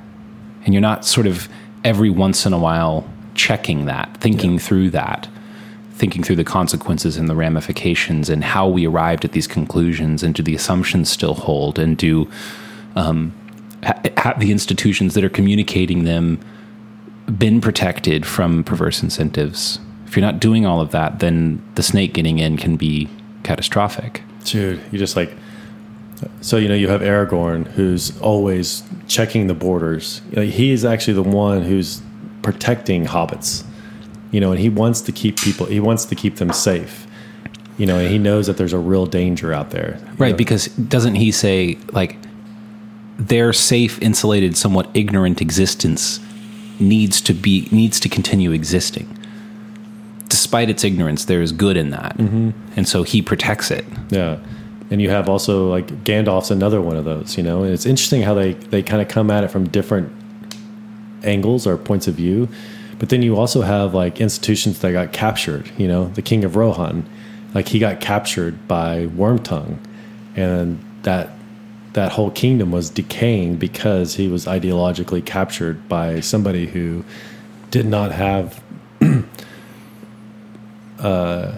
and 0.64 0.74
you're 0.74 0.80
not 0.80 1.04
sort 1.04 1.26
of 1.26 1.48
every 1.84 2.10
once 2.10 2.46
in 2.46 2.52
a 2.52 2.58
while 2.58 3.08
checking 3.34 3.86
that, 3.86 4.16
thinking 4.18 4.58
through 4.58 4.90
that, 4.90 5.28
thinking 5.94 6.22
through 6.22 6.36
the 6.36 6.44
consequences 6.44 7.16
and 7.16 7.28
the 7.28 7.34
ramifications 7.34 8.28
and 8.28 8.42
how 8.42 8.66
we 8.68 8.86
arrived 8.86 9.24
at 9.24 9.32
these 9.32 9.46
conclusions 9.46 10.22
and 10.22 10.34
do 10.34 10.42
the 10.42 10.54
assumptions 10.54 11.10
still 11.10 11.34
hold 11.34 11.78
and 11.78 11.96
do 11.96 12.28
um, 12.96 13.32
ha- 13.84 14.34
the 14.38 14.50
institutions 14.50 15.14
that 15.14 15.24
are 15.24 15.28
communicating 15.28 16.04
them 16.04 16.40
been 17.38 17.60
protected 17.60 18.26
from 18.26 18.64
perverse 18.64 19.02
incentives. 19.02 19.78
If 20.06 20.16
you're 20.16 20.26
not 20.26 20.40
doing 20.40 20.66
all 20.66 20.80
of 20.80 20.90
that 20.90 21.20
then 21.20 21.62
the 21.74 21.82
snake 21.82 22.14
getting 22.14 22.38
in 22.38 22.56
can 22.56 22.76
be 22.76 23.08
catastrophic. 23.44 24.22
Dude, 24.44 24.80
you 24.90 24.98
just 24.98 25.16
like 25.16 25.32
so 26.40 26.56
you 26.56 26.68
know 26.68 26.74
you 26.74 26.88
have 26.88 27.00
Aragorn 27.00 27.66
who's 27.68 28.18
always 28.20 28.82
checking 29.06 29.46
the 29.46 29.54
borders. 29.54 30.20
Like, 30.32 30.50
he 30.50 30.70
is 30.70 30.84
actually 30.84 31.14
the 31.14 31.22
one 31.22 31.62
who's 31.62 32.02
protecting 32.42 33.06
hobbits. 33.06 33.64
You 34.30 34.40
know, 34.40 34.50
and 34.50 34.58
he 34.58 34.70
wants 34.70 35.02
to 35.02 35.12
keep 35.12 35.38
people 35.38 35.66
he 35.66 35.80
wants 35.80 36.04
to 36.06 36.14
keep 36.14 36.36
them 36.36 36.52
safe. 36.52 37.06
You 37.78 37.86
know, 37.86 37.98
and 37.98 38.08
he 38.08 38.18
knows 38.18 38.46
that 38.46 38.56
there's 38.56 38.72
a 38.72 38.78
real 38.78 39.06
danger 39.06 39.52
out 39.52 39.70
there. 39.70 39.98
right 40.18 40.30
know? 40.30 40.36
because 40.36 40.66
doesn't 40.66 41.16
he 41.16 41.32
say 41.32 41.78
like 41.92 42.16
their 43.18 43.52
safe 43.52 44.00
insulated 44.00 44.56
somewhat 44.56 44.88
ignorant 44.94 45.40
existence 45.40 46.20
needs 46.80 47.20
to 47.20 47.34
be 47.34 47.68
needs 47.70 48.00
to 48.00 48.08
continue 48.08 48.52
existing 48.52 49.06
despite 50.28 50.70
its 50.70 50.82
ignorance 50.82 51.26
there 51.26 51.42
is 51.42 51.52
good 51.52 51.76
in 51.76 51.90
that 51.90 52.16
mm-hmm. 52.16 52.50
and 52.74 52.88
so 52.88 53.02
he 53.02 53.20
protects 53.22 53.70
it 53.70 53.84
Yeah. 54.10 54.38
And 54.92 55.00
you 55.00 55.08
have 55.10 55.28
also 55.28 55.70
like 55.70 55.86
Gandalf's 56.04 56.50
another 56.50 56.80
one 56.80 56.96
of 56.96 57.04
those, 57.06 57.36
you 57.38 57.42
know. 57.42 57.62
And 57.62 57.72
it's 57.72 57.86
interesting 57.86 58.22
how 58.22 58.34
they 58.34 58.52
they 58.52 58.82
kind 58.82 59.00
of 59.00 59.08
come 59.08 59.30
at 59.30 59.42
it 59.42 59.48
from 59.48 59.68
different 59.68 60.12
angles 61.24 61.66
or 61.66 61.76
points 61.78 62.06
of 62.06 62.14
view. 62.14 62.48
But 62.98 63.08
then 63.08 63.22
you 63.22 63.36
also 63.36 63.62
have 63.62 63.94
like 63.94 64.20
institutions 64.20 64.80
that 64.80 64.92
got 64.92 65.12
captured, 65.12 65.70
you 65.78 65.88
know, 65.88 66.08
the 66.08 66.22
King 66.22 66.44
of 66.44 66.56
Rohan, 66.56 67.08
like 67.54 67.68
he 67.68 67.78
got 67.78 68.00
captured 68.00 68.68
by 68.68 69.06
Wormtongue 69.06 69.78
and 70.36 70.78
that 71.02 71.30
that 71.92 72.12
whole 72.12 72.30
kingdom 72.30 72.70
was 72.70 72.88
decaying 72.88 73.56
because 73.56 74.14
he 74.14 74.28
was 74.28 74.46
ideologically 74.46 75.24
captured 75.24 75.88
by 75.88 76.20
somebody 76.20 76.66
who 76.66 77.04
did 77.70 77.84
not 77.84 78.12
have 78.12 78.62
uh, 80.98 81.52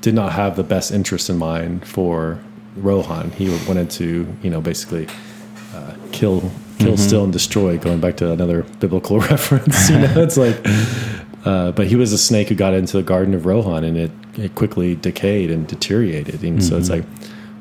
did 0.00 0.14
not 0.14 0.32
have 0.32 0.56
the 0.56 0.62
best 0.62 0.92
interest 0.92 1.28
in 1.28 1.38
mind 1.38 1.86
for 1.86 2.38
Rohan. 2.76 3.30
He 3.30 3.48
wanted 3.66 3.90
to, 3.90 4.26
you 4.42 4.50
know, 4.50 4.60
basically 4.60 5.06
uh, 5.74 5.94
kill, 6.12 6.50
kill, 6.78 6.96
steal, 6.96 7.24
and 7.24 7.32
destroy. 7.32 7.78
Going 7.78 8.00
back 8.00 8.16
to 8.18 8.30
another 8.32 8.62
biblical 8.78 9.20
reference, 9.32 9.90
you 9.90 9.98
know, 9.98 10.14
it's 10.16 10.36
like. 10.36 10.56
Uh, 11.42 11.72
but 11.72 11.86
he 11.86 11.96
was 11.96 12.12
a 12.12 12.18
snake 12.18 12.50
who 12.50 12.54
got 12.54 12.74
into 12.74 12.98
the 12.98 13.02
Garden 13.02 13.32
of 13.32 13.46
Rohan, 13.46 13.82
and 13.82 13.96
it, 13.96 14.10
it 14.34 14.54
quickly 14.56 14.94
decayed 14.94 15.50
and 15.50 15.66
deteriorated. 15.66 16.42
And 16.42 16.62
so 16.62 16.76
it's 16.76 16.90
like, 16.90 17.02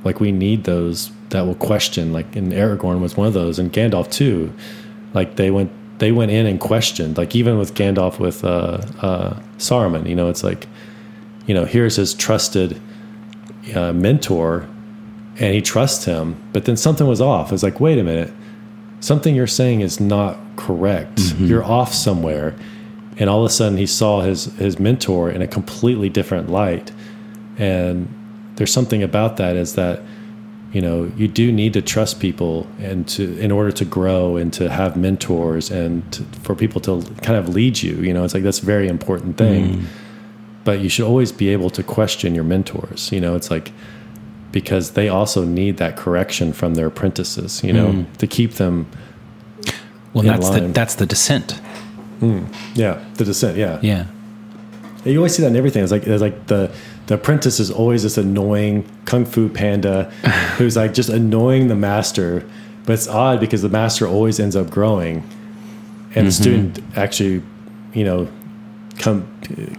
like 0.04 0.20
we 0.20 0.34
need 0.34 0.66
those 0.66 1.12
that 1.30 1.46
will 1.46 1.56
question. 1.56 2.12
Like, 2.12 2.36
and 2.36 2.52
Aragorn 2.52 3.00
was 3.00 3.16
one 3.16 3.28
of 3.28 3.34
those, 3.34 3.58
and 3.58 3.72
Gandalf 3.72 4.12
too. 4.12 4.54
Like 5.14 5.38
they 5.38 5.50
went, 5.50 5.72
they 6.00 6.12
went 6.12 6.30
in 6.30 6.46
and 6.46 6.60
questioned. 6.60 7.18
Like 7.18 7.36
even 7.36 7.58
with 7.58 7.74
Gandalf 7.74 8.20
with 8.20 8.44
uh, 8.44 8.82
uh, 9.02 9.40
Saruman, 9.60 10.10
you 10.10 10.16
know, 10.16 10.28
it's 10.30 10.44
like 10.44 10.68
you 11.50 11.56
know, 11.56 11.66
here's 11.66 11.96
his 11.96 12.14
trusted 12.14 12.80
uh, 13.74 13.92
mentor, 13.92 14.68
and 15.40 15.56
he 15.56 15.62
trusts 15.62 16.06
him. 16.06 16.36
But 16.54 16.66
then 16.66 16.78
something 16.78 17.08
was 17.08 17.22
off. 17.22 17.52
It's 17.52 17.64
like, 17.64 17.80
wait 17.80 17.98
a 17.98 18.04
minute, 18.04 18.32
something 19.00 19.34
you're 19.36 19.48
saying 19.48 19.82
is 19.82 20.00
not 20.00 20.38
correct. 20.58 21.20
You're 21.40 21.64
off 21.64 21.92
somewhere. 21.92 22.56
And 23.18 23.32
all 23.32 23.40
of 23.40 23.50
a 23.50 23.50
sudden, 23.50 23.80
he 23.80 23.88
saw 23.88 24.22
his 24.22 24.46
his 24.58 24.78
mentor 24.80 25.32
in 25.32 25.42
a 25.42 25.48
completely 25.48 26.08
different 26.08 26.52
light. 26.52 26.92
And 27.58 28.08
there's 28.56 28.72
something 28.72 29.02
about 29.02 29.38
that 29.38 29.56
is 29.56 29.74
that 29.74 30.02
you 30.72 30.82
know 30.82 31.12
you 31.18 31.28
do 31.28 31.52
need 31.52 31.74
to 31.74 31.82
trust 31.82 32.20
people 32.20 32.68
and 32.78 33.08
to 33.08 33.36
in 33.40 33.52
order 33.52 33.72
to 33.72 33.86
grow 33.86 34.38
and 34.38 34.54
to 34.54 34.70
have 34.70 34.96
mentors 34.96 35.72
and 35.72 36.14
to, 36.14 36.22
for 36.44 36.54
people 36.54 36.80
to 36.80 37.02
kind 37.24 37.40
of 37.40 37.50
lead 37.50 37.82
you 37.82 37.96
you 37.96 38.14
know 38.14 38.24
it's 38.24 38.36
like 38.36 38.44
that's 38.44 38.60
a 38.60 38.66
very 38.66 38.88
important 38.88 39.36
thing 39.36 39.88
but 40.70 40.82
you 40.82 40.90
should 40.90 41.06
always 41.06 41.32
be 41.32 41.50
able 41.50 41.72
to 41.72 41.82
question 41.82 42.36
your 42.36 42.44
mentors 42.44 43.12
you 43.12 43.20
know 43.20 43.34
it's 43.34 43.50
like 43.50 43.72
because 44.52 44.92
they 44.92 45.10
also 45.10 45.44
need 45.44 45.78
that 45.78 45.98
correction 45.98 46.54
from 46.54 46.76
their 46.76 46.86
apprentices 46.86 47.64
you 47.64 47.74
know 47.74 47.88
mm. 47.88 48.18
to 48.18 48.28
keep 48.28 48.52
them 48.62 48.86
well 50.14 50.24
that's 50.24 50.50
the 50.52 50.62
that's 50.68 50.94
the 51.02 51.08
dissent. 51.08 51.60
Mm. 52.20 52.54
Yeah 52.76 53.04
the 53.16 53.26
dissent 53.26 53.58
yeah. 53.58 53.80
Yeah. 53.82 54.06
You 55.06 55.18
always 55.18 55.36
see 55.36 55.42
that 55.42 55.48
in 55.48 55.56
everything. 55.56 55.82
It's 55.82 55.92
like 55.92 56.06
it's 56.06 56.22
like 56.22 56.48
the 56.48 56.72
the 57.08 57.16
apprentice 57.16 57.60
is 57.60 57.72
always 57.72 58.04
this 58.04 58.20
annoying 58.20 58.86
kung 59.06 59.26
fu 59.26 59.50
panda 59.50 60.04
who's 60.58 60.76
like 60.76 60.94
just 60.94 61.10
annoying 61.10 61.68
the 61.68 61.76
master 61.76 62.48
but 62.86 62.94
it's 62.94 63.08
odd 63.08 63.40
because 63.40 63.64
the 63.64 63.70
master 63.70 64.06
always 64.08 64.40
ends 64.40 64.56
up 64.56 64.70
growing 64.70 65.18
and 66.14 66.28
the 66.28 66.32
mm-hmm. 66.32 66.44
student 66.44 66.80
actually 66.96 67.42
you 67.94 68.04
know 68.04 68.28
come 69.00 69.26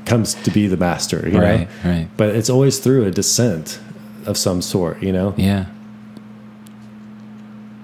comes 0.07 0.35
to 0.35 0.51
be 0.51 0.67
the 0.67 0.77
master 0.77 1.29
you 1.29 1.39
Right, 1.39 1.69
know 1.85 1.91
right. 1.91 2.09
but 2.17 2.35
it's 2.35 2.51
always 2.51 2.79
through 2.81 3.05
a 3.05 3.11
descent 3.11 3.79
of 4.27 4.37
some 4.37 4.61
sort 4.63 5.01
you 5.03 5.13
know 5.13 5.35
Yeah. 5.37 5.67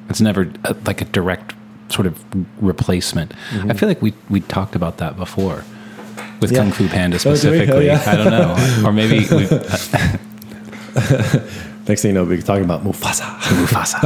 It's 0.09 0.21
never 0.21 0.51
uh, 0.65 0.75
like 0.87 1.01
a 1.03 1.05
direct 1.05 1.53
sort 1.89 2.07
of 2.07 2.17
replacement. 2.61 3.33
I 3.69 3.75
feel 3.75 3.89
like 3.89 4.01
we 4.01 4.15
we 4.31 4.41
talked 4.41 4.75
about 4.77 4.99
that 4.99 5.17
before 5.17 5.65
with 6.41 6.53
Yeah. 6.53 6.59
Kung 6.63 6.71
Fu 6.73 6.89
Panda 6.89 7.17
we? 7.17 7.31
Oh, 7.31 7.35
specifically. 7.35 7.87
yeah. 7.87 8.03
I 8.07 8.15
don't 8.17 8.31
know, 8.31 8.55
or 8.87 8.93
maybe 8.93 9.27
we, 9.35 9.47
next 11.89 12.03
thing 12.03 12.11
you 12.11 12.15
know 12.15 12.25
we're 12.25 12.41
talking 12.41 12.65
about 12.65 12.85
mufasa 12.85 13.25
Mufasa. 13.61 13.99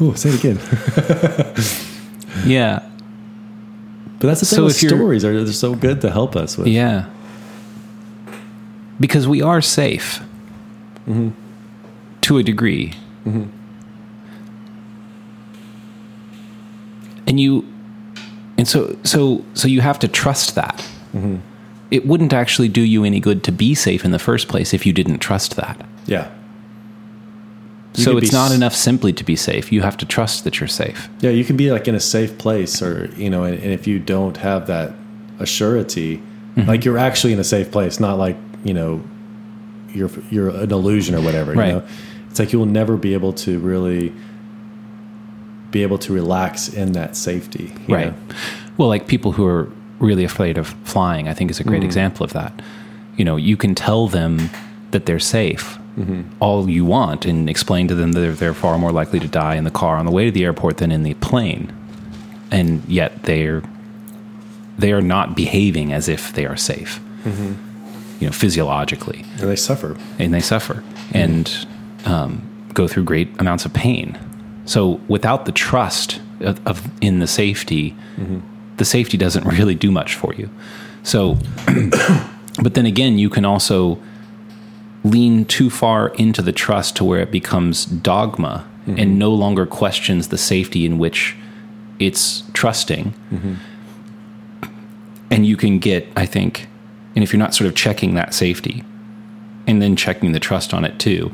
Ooh, 0.00 0.14
say 0.16 0.30
it 0.30 0.38
again 0.42 0.58
yeah, 2.46 2.80
but 4.18 4.28
that's 4.28 4.40
the 4.40 4.46
thing 4.46 4.56
So 4.56 4.64
with 4.64 4.76
stories 4.76 5.24
are 5.24 5.32
they're 5.44 5.52
so 5.52 5.74
good 5.74 6.00
to 6.00 6.10
help 6.10 6.36
us 6.36 6.58
with. 6.58 6.68
Yeah. 6.68 7.08
Because 8.98 9.28
we 9.28 9.42
are 9.42 9.60
safe. 9.60 10.20
Mm-hmm. 11.06 11.30
To 12.22 12.36
a 12.36 12.42
degree, 12.42 12.92
mm-hmm. 13.24 13.44
and 17.26 17.40
you, 17.40 17.66
and 18.58 18.68
so 18.68 18.98
so 19.04 19.42
so 19.54 19.66
you 19.66 19.80
have 19.80 19.98
to 20.00 20.08
trust 20.08 20.54
that. 20.56 20.76
Mm-hmm. 21.14 21.36
It 21.90 22.06
wouldn't 22.06 22.34
actually 22.34 22.68
do 22.68 22.82
you 22.82 23.04
any 23.04 23.18
good 23.18 23.42
to 23.44 23.52
be 23.52 23.74
safe 23.74 24.04
in 24.04 24.10
the 24.10 24.18
first 24.18 24.48
place 24.48 24.74
if 24.74 24.84
you 24.84 24.92
didn't 24.92 25.20
trust 25.20 25.56
that. 25.56 25.86
yeah 26.04 26.30
You 27.98 28.04
so 28.04 28.16
it's 28.16 28.32
not 28.32 28.52
enough 28.52 28.74
simply 28.74 29.12
to 29.12 29.24
be 29.24 29.36
safe. 29.36 29.70
You 29.72 29.82
have 29.82 29.96
to 29.98 30.06
trust 30.06 30.44
that 30.44 30.60
you're 30.60 30.68
safe. 30.68 31.08
Yeah, 31.20 31.30
you 31.30 31.44
can 31.44 31.56
be 31.56 31.70
like 31.72 31.88
in 31.88 31.94
a 31.94 32.00
safe 32.00 32.38
place, 32.38 32.80
or 32.82 33.06
you 33.16 33.28
know, 33.30 33.44
and, 33.44 33.54
and 33.62 33.72
if 33.72 33.86
you 33.86 33.98
don't 33.98 34.36
have 34.38 34.66
that 34.68 34.92
assurity, 35.38 36.20
Mm-hmm. 36.56 36.68
like 36.68 36.84
you're 36.84 36.98
actually 36.98 37.32
in 37.32 37.38
a 37.38 37.44
safe 37.44 37.70
place, 37.70 38.00
not 38.00 38.18
like 38.18 38.36
you 38.64 38.74
know, 38.74 39.00
you're 39.90 40.10
you're 40.30 40.48
an 40.50 40.72
illusion 40.72 41.14
or 41.14 41.20
whatever. 41.20 41.52
Right. 41.52 41.66
You 41.68 41.72
know, 41.74 41.86
it's 42.30 42.38
like 42.40 42.52
you 42.52 42.58
will 42.58 42.66
never 42.66 42.96
be 42.96 43.12
able 43.14 43.32
to 43.44 43.58
really 43.60 44.12
be 45.70 45.82
able 45.82 45.98
to 45.98 46.12
relax 46.12 46.68
in 46.68 46.92
that 46.92 47.14
safety. 47.16 47.72
you 47.86 47.94
Right. 47.94 48.06
know? 48.06 48.34
Well, 48.76 48.88
like 48.88 49.06
people 49.06 49.32
who 49.32 49.46
are 49.46 49.68
really 50.00 50.24
afraid 50.24 50.56
of 50.58 50.68
flying, 50.84 51.28
I 51.28 51.34
think 51.34 51.50
is 51.50 51.60
a 51.60 51.64
Mm. 51.64 51.68
great 51.68 51.84
example 51.84 52.24
of 52.24 52.32
that. 52.32 52.60
You 53.16 53.24
know, 53.24 53.36
you 53.36 53.56
can 53.56 53.74
tell 53.74 54.08
them 54.08 54.48
that 54.92 55.06
they're 55.06 55.18
safe 55.20 55.78
Mm-hmm. 55.98 56.22
all 56.38 56.70
you 56.70 56.84
want 56.84 57.26
and 57.26 57.50
explain 57.50 57.88
to 57.88 57.94
them 57.96 58.12
that 58.12 58.20
they're, 58.20 58.32
they're 58.32 58.54
far 58.54 58.78
more 58.78 58.92
likely 58.92 59.18
to 59.18 59.26
die 59.26 59.56
in 59.56 59.64
the 59.64 59.70
car 59.70 59.96
on 59.96 60.06
the 60.06 60.12
way 60.12 60.26
to 60.26 60.30
the 60.30 60.44
airport 60.44 60.76
than 60.76 60.92
in 60.92 61.02
the 61.02 61.14
plane. 61.14 61.74
And 62.52 62.84
yet 62.88 63.24
they're 63.24 63.62
they 64.78 64.92
are 64.92 65.02
not 65.02 65.34
behaving 65.34 65.92
as 65.92 66.08
if 66.08 66.32
they 66.34 66.46
are 66.46 66.56
safe. 66.56 67.00
Mm-hmm. 67.24 67.54
You 68.20 68.26
know, 68.28 68.32
physiologically. 68.32 69.24
And 69.40 69.50
they 69.50 69.56
suffer. 69.56 69.96
and 70.20 70.32
they 70.32 70.40
suffer 70.40 70.84
and 71.12 71.66
um, 72.04 72.48
go 72.74 72.86
through 72.86 73.04
great 73.04 73.28
amounts 73.40 73.64
of 73.64 73.72
pain. 73.72 74.16
So 74.66 75.00
without 75.08 75.46
the 75.46 75.52
trust 75.52 76.20
of, 76.40 76.64
of 76.66 76.88
in 77.00 77.18
the 77.18 77.26
safety, 77.26 77.96
the 78.76 78.84
safety 78.84 79.16
doesn't 79.16 79.44
really 79.58 79.74
do 79.74 79.90
much 79.90 80.14
for 80.14 80.32
you. 80.34 80.48
So, 81.02 81.38
but 82.62 82.74
then 82.74 82.86
again, 82.86 83.18
you 83.18 83.30
can 83.30 83.44
also 83.44 84.00
lean 85.04 85.44
too 85.44 85.70
far 85.70 86.08
into 86.10 86.42
the 86.42 86.52
trust 86.52 86.96
to 86.96 87.04
where 87.04 87.20
it 87.20 87.30
becomes 87.30 87.86
dogma 87.86 88.68
mm-hmm. 88.82 88.98
and 88.98 89.18
no 89.18 89.32
longer 89.32 89.66
questions 89.66 90.28
the 90.28 90.38
safety 90.38 90.84
in 90.84 90.98
which 90.98 91.36
it's 91.98 92.42
trusting. 92.52 93.14
Mm-hmm. 93.32 93.54
And 95.30 95.46
you 95.46 95.56
can 95.56 95.78
get, 95.78 96.06
I 96.16 96.26
think, 96.26 96.68
and 97.14 97.22
if 97.22 97.32
you're 97.32 97.38
not 97.38 97.54
sort 97.54 97.68
of 97.68 97.74
checking 97.74 98.14
that 98.14 98.34
safety 98.34 98.82
and 99.66 99.82
then 99.82 99.96
checking 99.96 100.32
the 100.32 100.40
trust 100.40 100.72
on 100.72 100.84
it 100.84 100.98
too, 100.98 101.32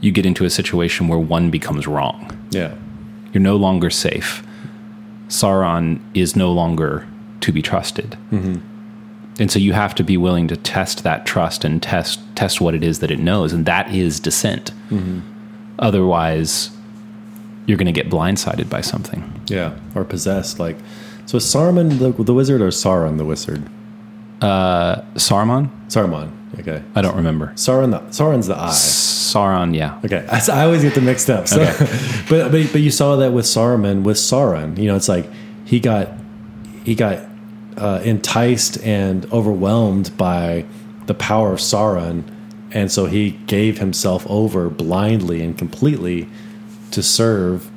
you 0.00 0.12
get 0.12 0.26
into 0.26 0.44
a 0.44 0.50
situation 0.50 1.08
where 1.08 1.18
one 1.18 1.50
becomes 1.50 1.86
wrong. 1.86 2.48
Yeah. 2.50 2.74
You're 3.32 3.42
no 3.42 3.56
longer 3.56 3.88
safe. 3.88 4.44
Sauron 5.28 6.00
is 6.12 6.36
no 6.36 6.52
longer 6.52 7.06
to 7.40 7.52
be 7.52 7.62
trusted. 7.62 8.18
Mm-hmm. 8.30 8.71
And 9.38 9.50
so 9.50 9.58
you 9.58 9.72
have 9.72 9.94
to 9.94 10.04
be 10.04 10.16
willing 10.16 10.46
to 10.48 10.56
test 10.56 11.04
that 11.04 11.24
trust 11.24 11.64
and 11.64 11.82
test 11.82 12.20
test 12.36 12.60
what 12.60 12.74
it 12.74 12.82
is 12.82 12.98
that 13.00 13.10
it 13.10 13.18
knows, 13.18 13.52
and 13.52 13.64
that 13.66 13.92
is 13.92 14.20
dissent. 14.20 14.72
Mm-hmm. 14.90 15.20
Otherwise, 15.78 16.70
you're 17.66 17.78
going 17.78 17.86
to 17.86 17.92
get 17.92 18.10
blindsided 18.10 18.68
by 18.68 18.80
something. 18.80 19.40
Yeah. 19.46 19.76
Or 19.94 20.04
possessed. 20.04 20.58
Like, 20.58 20.76
so 21.26 21.38
is 21.38 21.44
Saruman 21.44 21.98
the, 21.98 22.22
the 22.22 22.34
wizard 22.34 22.60
or 22.60 22.68
Sauron 22.68 23.18
the 23.18 23.24
wizard? 23.24 23.62
Uh, 24.40 25.02
Saruman? 25.14 25.70
Saruman. 25.88 26.30
Okay. 26.60 26.82
I 26.94 27.02
don't 27.02 27.16
remember. 27.16 27.48
Sauron 27.54 27.90
the, 27.90 28.00
Sauron's 28.10 28.48
the 28.48 28.56
eye. 28.56 28.70
Sauron, 28.70 29.74
yeah. 29.74 29.98
Okay, 30.04 30.26
I, 30.30 30.40
I 30.60 30.64
always 30.64 30.82
get 30.82 30.94
them 30.94 31.06
mixed 31.06 31.30
up. 31.30 31.48
So, 31.48 31.58
but, 32.28 32.52
but 32.52 32.72
but 32.72 32.80
you 32.80 32.90
saw 32.90 33.16
that 33.16 33.32
with 33.32 33.46
Saruman 33.46 34.02
with 34.02 34.18
Sauron. 34.18 34.76
You 34.76 34.88
know, 34.88 34.96
it's 34.96 35.08
like 35.08 35.26
he 35.64 35.80
got 35.80 36.08
he 36.84 36.94
got 36.94 37.20
uh, 37.76 38.00
enticed 38.04 38.82
and 38.82 39.30
overwhelmed 39.32 40.16
by 40.16 40.64
the 41.06 41.14
power 41.14 41.52
of 41.52 41.58
Sauron, 41.58 42.24
and 42.70 42.90
so 42.90 43.06
he 43.06 43.32
gave 43.46 43.78
himself 43.78 44.26
over 44.28 44.68
blindly 44.70 45.42
and 45.42 45.56
completely 45.56 46.28
to 46.90 47.02
serve 47.02 47.70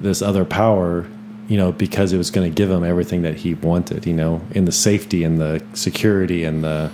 this 0.00 0.22
other 0.22 0.44
power. 0.44 1.06
You 1.46 1.58
know, 1.58 1.72
because 1.72 2.14
it 2.14 2.16
was 2.16 2.30
going 2.30 2.50
to 2.50 2.54
give 2.54 2.70
him 2.70 2.82
everything 2.82 3.20
that 3.22 3.36
he 3.36 3.52
wanted. 3.52 4.06
You 4.06 4.14
know, 4.14 4.40
in 4.52 4.64
the 4.64 4.72
safety 4.72 5.24
and 5.24 5.38
the 5.38 5.62
security 5.74 6.44
and 6.44 6.64
the 6.64 6.90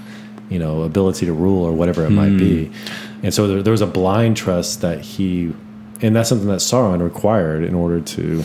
you 0.48 0.58
know 0.58 0.82
ability 0.82 1.26
to 1.26 1.32
rule 1.32 1.64
or 1.64 1.72
whatever 1.72 2.04
it 2.04 2.10
might 2.10 2.36
be. 2.36 2.70
And 3.22 3.32
so 3.32 3.46
there, 3.46 3.62
there 3.62 3.70
was 3.70 3.82
a 3.82 3.86
blind 3.86 4.36
trust 4.36 4.80
that 4.80 5.00
he, 5.00 5.54
and 6.02 6.16
that's 6.16 6.28
something 6.28 6.48
that 6.48 6.60
Sauron 6.60 7.02
required 7.02 7.64
in 7.64 7.74
order 7.74 8.00
to 8.00 8.42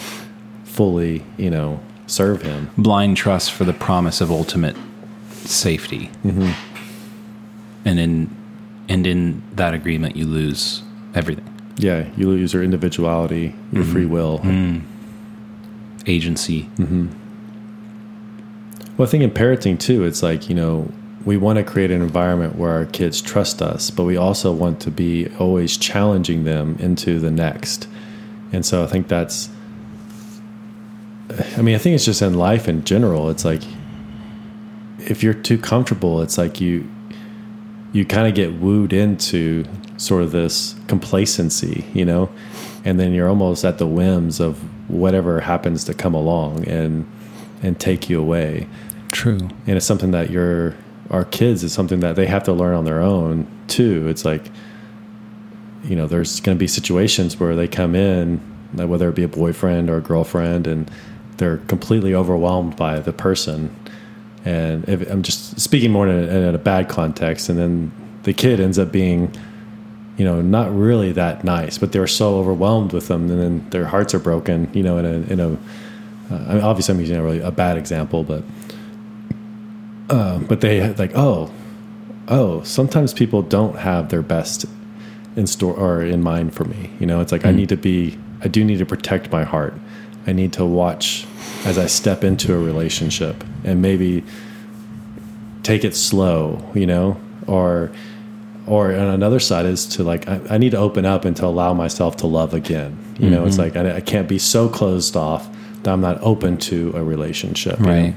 fully, 0.66 1.24
you 1.38 1.50
know, 1.50 1.80
serve 2.08 2.42
him. 2.42 2.70
Blind 2.78 3.18
trust 3.18 3.52
for 3.52 3.64
the 3.64 3.74
promise 3.74 4.22
of 4.22 4.32
ultimate 4.32 4.76
safety. 5.32 6.10
Mm-hmm. 6.24 6.52
And 7.88 8.00
in 8.00 8.36
and 8.88 9.08
in 9.08 9.42
that 9.56 9.74
agreement, 9.74 10.16
you 10.16 10.26
lose 10.26 10.84
everything: 11.14 11.48
Yeah, 11.78 12.08
you 12.18 12.28
lose 12.28 12.54
your 12.54 12.64
individuality, 12.64 13.56
your 13.72 13.84
mm-hmm. 13.84 13.92
free 13.92 14.06
will. 14.06 14.40
Mm. 14.40 14.82
agency. 16.08 16.64
Mm-hmm. 16.78 17.08
Well, 18.98 19.08
I 19.08 19.12
think 19.12 19.24
in 19.24 19.32
parenting 19.32 19.80
too, 19.80 20.04
it's 20.04 20.24
like 20.24 20.50
you 20.50 20.56
know 20.56 20.92
we 21.26 21.38
want 21.38 21.58
to 21.58 21.64
create 21.64 21.92
an 21.92 22.02
environment 22.02 22.56
where 22.56 22.72
our 22.72 22.86
kids 22.86 23.22
trust 23.22 23.62
us, 23.62 23.90
but 23.90 24.04
we 24.04 24.16
also 24.16 24.52
want 24.52 24.80
to 24.82 24.92
be 24.92 25.28
always 25.40 25.78
challenging 25.78 26.44
them 26.44 26.78
into 26.80 27.20
the 27.20 27.32
next. 27.32 27.88
And 28.52 28.66
so 28.66 28.84
I 28.84 28.88
think 28.88 29.08
that's. 29.08 29.50
I 31.58 31.62
mean, 31.62 31.76
I 31.76 31.78
think 31.78 31.96
it's 31.96 32.06
just 32.06 32.22
in 32.22 32.36
life 32.36 32.68
in 32.68 32.84
general. 32.84 33.30
It's 33.30 33.46
like 33.46 33.62
if 35.00 35.24
you're 35.24 35.34
too 35.34 35.58
comfortable, 35.58 36.22
it's 36.22 36.38
like 36.38 36.62
you 36.62 36.90
you 37.94 38.06
kind 38.06 38.28
of 38.28 38.36
get 38.36 38.60
wooed 38.60 38.94
into 38.94 39.64
sort 39.98 40.22
of 40.22 40.32
this 40.32 40.76
complacency, 40.88 41.86
you 41.94 42.04
know, 42.04 42.30
and 42.84 43.00
then 43.00 43.14
you're 43.14 43.30
almost 43.30 43.64
at 43.66 43.78
the 43.78 43.88
whims 43.88 44.40
of 44.40 44.60
whatever 44.90 45.40
happens 45.42 45.84
to 45.86 45.94
come 45.94 46.14
along 46.14 46.68
and 46.68 47.10
and 47.64 47.80
take 47.80 48.10
you 48.10 48.20
away 48.20 48.68
True. 49.12 49.38
and 49.38 49.78
it's 49.78 49.86
something 49.86 50.12
that 50.12 50.30
your 50.30 50.76
our 51.10 51.26
kids 51.26 51.64
is 51.64 51.74
something 51.74 52.02
that 52.02 52.16
they 52.16 52.28
have 52.28 52.44
to 52.44 52.54
learn 52.54 52.76
on 52.76 52.86
their 52.86 53.02
own 53.02 53.48
too 53.68 54.08
it's 54.08 54.24
like 54.26 54.52
you 55.84 55.96
know 55.96 56.06
there's 56.06 56.40
going 56.42 56.56
to 56.56 56.60
be 56.60 56.68
situations 56.68 57.40
where 57.40 57.56
they 57.56 57.68
come 57.68 57.96
in 57.96 58.38
whether 58.74 59.10
it 59.10 59.16
be 59.16 59.24
a 59.24 59.28
boyfriend 59.28 59.90
or 59.90 59.98
a 59.98 60.02
girlfriend 60.02 60.68
and 60.68 60.92
they're 61.38 61.58
completely 61.58 62.14
overwhelmed 62.14 62.76
by 62.76 63.00
the 63.00 63.14
person. 63.14 63.76
And 64.46 64.88
if, 64.88 65.10
i'm 65.10 65.24
just 65.24 65.60
speaking 65.60 65.92
more 65.92 66.08
in 66.08 66.14
a, 66.14 66.50
in 66.50 66.56
a 66.56 66.60
bad 66.60 66.88
context 66.88 67.50
and 67.50 67.58
then 67.58 67.92
the 68.24 68.34
kid 68.34 68.60
ends 68.60 68.78
up 68.78 68.92
being 68.92 69.32
you 70.18 70.26
know 70.26 70.42
not 70.42 70.74
really 70.76 71.12
that 71.14 71.44
nice 71.44 71.78
but 71.78 71.92
they're 71.92 72.08
so 72.08 72.38
overwhelmed 72.38 72.94
with 72.94 73.08
them 73.08 73.30
and 73.30 73.40
then 73.40 73.70
their 73.72 73.86
hearts 73.86 74.14
are 74.14 74.20
broken 74.20 74.70
you 74.74 74.84
know 74.84 74.98
in 74.98 75.06
a 75.06 75.32
in 75.32 75.40
a 75.40 75.50
uh, 75.50 76.46
I 76.48 76.54
mean, 76.56 76.64
obviously 76.64 76.94
i'm 76.94 77.00
using 77.02 77.18
a 77.18 77.24
really 77.24 77.40
a 77.40 77.52
bad 77.52 77.78
example 77.78 78.24
but 78.24 78.44
but 80.48 80.62
they 80.62 80.94
like 80.94 81.12
oh 81.16 81.52
oh 82.28 82.62
sometimes 82.64 83.14
people 83.14 83.42
don't 83.42 83.78
have 83.78 84.10
their 84.10 84.22
best 84.22 84.66
in 85.36 85.48
store 85.48 85.74
or 85.74 86.02
in 86.02 86.22
mind 86.22 86.54
for 86.54 86.66
me 86.66 86.92
you 87.00 87.06
know? 87.06 87.20
It's 87.22 87.32
like 87.32 87.46
i 87.46 87.52
need 87.52 87.70
to 87.70 87.78
be 87.78 88.18
i 88.42 88.48
do 88.48 88.64
need 88.64 88.78
to 88.78 88.86
protect 88.86 89.32
my 89.32 89.44
heart 89.44 89.74
i 90.28 90.34
need 90.34 90.54
to 90.54 90.66
watch 90.66 91.26
as 91.66 91.78
i 91.78 91.86
step 91.86 92.24
into 92.24 92.54
a 92.54 92.58
relationship 92.58 93.44
and 93.64 93.82
maybe 93.82 94.24
take 95.64 95.84
it 95.84 95.96
slow 95.96 96.64
you 96.74 96.86
know? 96.86 97.20
Or 97.48 97.92
or 98.68 98.88
on 98.88 99.08
another 99.08 99.40
side 99.40 99.68
is 99.68 99.86
to 99.86 100.04
like 100.04 100.28
I, 100.28 100.42
I 100.50 100.58
need 100.58 100.72
to 100.72 100.78
open 100.78 101.06
up 101.06 101.26
and 101.26 101.36
to 101.38 101.46
allow 101.46 101.74
myself 101.74 102.18
to 102.18 102.28
love 102.28 102.54
again. 102.54 102.98
You 103.20 103.30
know 103.30 103.46
it's 103.46 103.58
mm-hmm. 103.58 103.78
like 103.78 103.94
I, 103.94 103.98
I 103.98 104.02
can't 104.02 104.28
be 104.28 104.40
so 104.40 104.68
closed 104.68 105.16
off 105.16 105.48
that 105.84 105.94
i'm 105.94 106.02
not 106.02 106.20
open 106.22 106.58
to 106.58 106.92
a 106.96 107.04
relationship 107.04 107.80
you 107.80 107.86
know? 107.86 107.92
Right. 107.92 108.16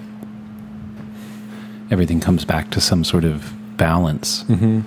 Everything 1.90 2.20
comes 2.20 2.44
back 2.44 2.70
to 2.72 2.80
some 2.80 3.04
sort 3.04 3.24
of 3.24 3.54
balance, 3.76 4.44
mm-hmm. 4.44 4.80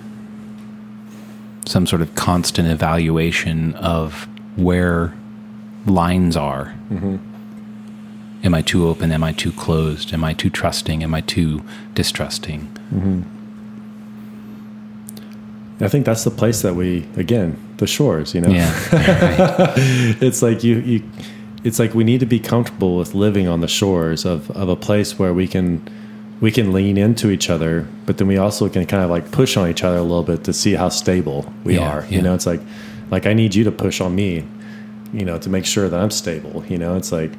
some 1.66 1.86
sort 1.86 2.02
of 2.02 2.14
constant 2.14 2.68
evaluation 2.68 3.74
of 3.74 4.28
where 4.56 5.12
lines 5.86 6.36
are. 6.36 6.74
Mm-hmm. 6.90 7.16
Am 8.44 8.54
I 8.54 8.62
too 8.62 8.88
open? 8.88 9.12
Am 9.12 9.22
I 9.22 9.32
too 9.32 9.52
closed? 9.52 10.12
Am 10.12 10.24
I 10.24 10.32
too 10.34 10.50
trusting? 10.50 11.02
Am 11.02 11.14
I 11.14 11.20
too 11.20 11.62
distrusting? 11.94 12.66
Mm-hmm. 12.92 13.22
I 15.84 15.88
think 15.88 16.06
that's 16.06 16.22
the 16.24 16.30
place 16.30 16.62
that 16.62 16.74
we 16.76 17.06
again 17.16 17.56
the 17.78 17.86
shores. 17.86 18.34
You 18.34 18.42
know, 18.42 18.50
Yeah. 18.50 18.72
right. 18.92 19.74
it's 20.22 20.42
like 20.42 20.62
you 20.62 20.76
you, 20.78 21.02
it's 21.64 21.78
like 21.78 21.94
we 21.94 22.04
need 22.04 22.20
to 22.20 22.26
be 22.26 22.38
comfortable 22.38 22.96
with 22.96 23.14
living 23.14 23.48
on 23.48 23.60
the 23.60 23.68
shores 23.68 24.24
of 24.24 24.50
of 24.52 24.68
a 24.68 24.76
place 24.76 25.18
where 25.18 25.32
we 25.34 25.48
can 25.48 25.82
we 26.40 26.50
can 26.50 26.72
lean 26.72 26.96
into 26.98 27.30
each 27.30 27.48
other, 27.50 27.86
but 28.06 28.18
then 28.18 28.26
we 28.26 28.36
also 28.36 28.68
can 28.68 28.84
kind 28.86 29.02
of 29.04 29.10
like 29.10 29.30
push 29.30 29.56
on 29.56 29.68
each 29.68 29.84
other 29.84 29.98
a 29.98 30.02
little 30.02 30.24
bit 30.24 30.42
to 30.44 30.52
see 30.52 30.74
how 30.74 30.88
stable 30.88 31.52
we 31.64 31.76
Yeah, 31.76 31.88
are. 31.88 32.00
yeah. 32.08 32.16
You 32.16 32.22
know, 32.22 32.34
it's 32.34 32.46
like 32.46 32.60
like 33.10 33.26
I 33.26 33.32
need 33.34 33.54
you 33.54 33.64
to 33.64 33.72
push 33.72 34.00
on 34.00 34.14
me, 34.14 34.44
you 35.12 35.24
know, 35.24 35.38
to 35.38 35.48
make 35.50 35.64
sure 35.66 35.88
that 35.88 36.00
I'm 36.00 36.10
stable. 36.10 36.64
You 36.66 36.78
know, 36.78 36.96
it's 36.96 37.12
like. 37.12 37.32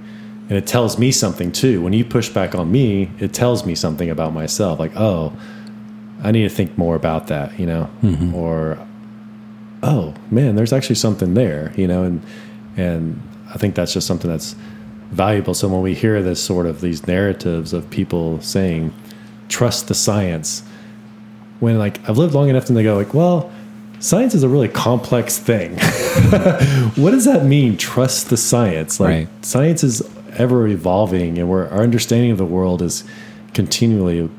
And 0.50 0.58
it 0.58 0.68
tells 0.68 1.00
me 1.00 1.10
something 1.14 1.54
too. 1.54 1.82
When 1.82 1.94
you 1.94 2.04
push 2.04 2.28
back 2.28 2.54
on 2.54 2.70
me, 2.70 3.10
it 3.18 3.34
tells 3.34 3.66
me 3.66 3.76
something 3.76 4.10
about 4.10 4.34
myself. 4.34 4.78
Like, 4.78 4.92
oh, 4.94 5.32
I 6.22 6.32
need 6.32 6.44
to 6.44 6.50
think 6.50 6.78
more 6.78 6.96
about 6.96 7.28
that, 7.28 7.58
you 7.60 7.66
know, 7.66 7.90
mm-hmm. 8.02 8.36
or 8.36 8.78
oh 9.84 10.14
man, 10.32 10.56
there's 10.56 10.74
actually 10.74 10.96
something 10.96 11.34
there, 11.34 11.74
you 11.76 11.88
know, 11.88 12.04
and 12.04 12.22
and 12.78 13.22
I 13.54 13.58
think 13.58 13.76
that's 13.76 13.94
just 13.94 14.08
something 14.08 14.32
that's 14.32 14.56
valuable. 15.12 15.54
So 15.54 15.68
when 15.68 15.82
we 15.82 15.94
hear 15.94 16.24
this 16.24 16.42
sort 16.42 16.66
of 16.66 16.82
these 16.82 17.06
narratives 17.08 17.74
of 17.74 17.90
people 17.90 18.42
saying, 18.42 18.94
trust 19.50 19.90
the 19.90 19.94
science, 19.94 20.64
when 21.60 21.78
like 21.78 22.08
I've 22.10 22.18
lived 22.18 22.34
long 22.34 22.50
enough 22.50 22.68
and 22.68 22.78
they 22.78 22.84
go 22.84 22.96
like, 22.96 23.14
well, 23.14 23.52
science 24.04 24.34
is 24.36 24.44
a 24.44 24.50
really 24.50 24.68
complex 24.68 25.38
thing. 25.40 25.72
what 26.96 27.12
does 27.12 27.26
that 27.26 27.46
mean? 27.46 27.78
Trust 27.78 28.30
the 28.30 28.38
science. 28.38 29.00
Like 29.00 29.10
Right. 29.10 29.46
science 29.46 29.84
is 29.84 30.02
ever 30.36 30.68
evolving 30.68 31.38
and 31.38 31.48
we're, 31.50 31.68
our 31.70 31.82
understanding 31.84 32.32
of 32.32 32.38
the 32.38 32.46
world 32.46 32.82
is 32.82 33.04
continually 33.54 34.30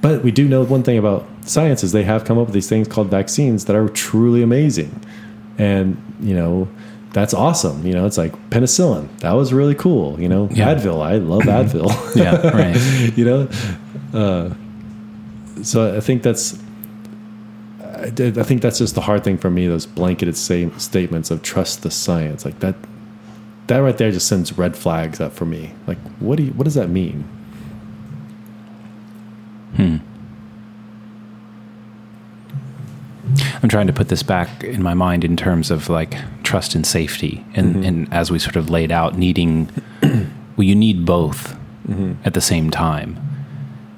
but 0.00 0.22
we 0.24 0.30
do 0.32 0.48
know 0.48 0.64
one 0.64 0.82
thing 0.82 0.98
about 0.98 1.26
science 1.44 1.84
is 1.84 1.92
they 1.92 2.02
have 2.04 2.24
come 2.24 2.38
up 2.38 2.46
with 2.46 2.54
these 2.54 2.68
things 2.68 2.88
called 2.88 3.08
vaccines 3.08 3.66
that 3.66 3.76
are 3.76 3.88
truly 3.88 4.42
amazing. 4.42 5.00
And, 5.58 5.96
you 6.20 6.34
know, 6.34 6.68
that's 7.12 7.32
awesome. 7.32 7.86
You 7.86 7.92
know, 7.92 8.04
it's 8.06 8.18
like 8.18 8.32
penicillin. 8.50 9.06
That 9.20 9.32
was 9.34 9.52
really 9.52 9.76
cool. 9.76 10.20
You 10.20 10.28
know, 10.28 10.48
Yeah. 10.50 10.74
Advil. 10.74 11.02
I 11.04 11.16
love 11.18 11.42
Advil. 11.42 11.88
Yeah, 12.16 12.48
right. 12.48 13.16
you 13.16 13.24
know, 13.24 13.48
uh, 14.12 14.54
so 15.62 15.96
I 15.96 16.00
think 16.00 16.22
that's. 16.24 16.60
I, 18.02 18.10
did- 18.10 18.38
I 18.38 18.42
think 18.42 18.62
that's 18.62 18.78
just 18.78 18.94
the 18.94 19.00
hard 19.00 19.24
thing 19.24 19.38
for 19.38 19.50
me. 19.50 19.66
Those 19.66 19.86
blanketed 19.86 20.36
statements 20.36 21.30
of 21.30 21.42
trust 21.42 21.82
the 21.82 21.90
science, 21.90 22.44
like 22.44 22.60
that. 22.60 22.74
That 23.68 23.78
right 23.78 23.96
there 23.96 24.10
just 24.10 24.26
sends 24.26 24.58
red 24.58 24.76
flags 24.76 25.20
up 25.20 25.32
for 25.32 25.46
me. 25.46 25.72
Like, 25.86 25.98
what 26.18 26.36
do 26.36 26.42
you, 26.42 26.50
what 26.52 26.64
does 26.64 26.74
that 26.74 26.90
mean? 26.90 27.22
Hmm. 29.76 29.96
I'm 33.62 33.68
trying 33.68 33.86
to 33.86 33.92
put 33.92 34.08
this 34.08 34.22
back 34.22 34.64
in 34.64 34.82
my 34.82 34.94
mind 34.94 35.24
in 35.24 35.36
terms 35.36 35.70
of 35.70 35.88
like 35.88 36.16
trust 36.42 36.74
and 36.74 36.84
safety, 36.84 37.44
and, 37.54 37.76
mm-hmm. 37.76 37.84
and 37.84 38.12
as 38.12 38.30
we 38.30 38.38
sort 38.38 38.56
of 38.56 38.68
laid 38.68 38.90
out, 38.90 39.16
needing 39.16 39.70
well, 40.56 40.66
you 40.66 40.74
need 40.74 41.06
both 41.06 41.56
mm-hmm. 41.88 42.14
at 42.24 42.34
the 42.34 42.40
same 42.40 42.70
time. 42.70 43.18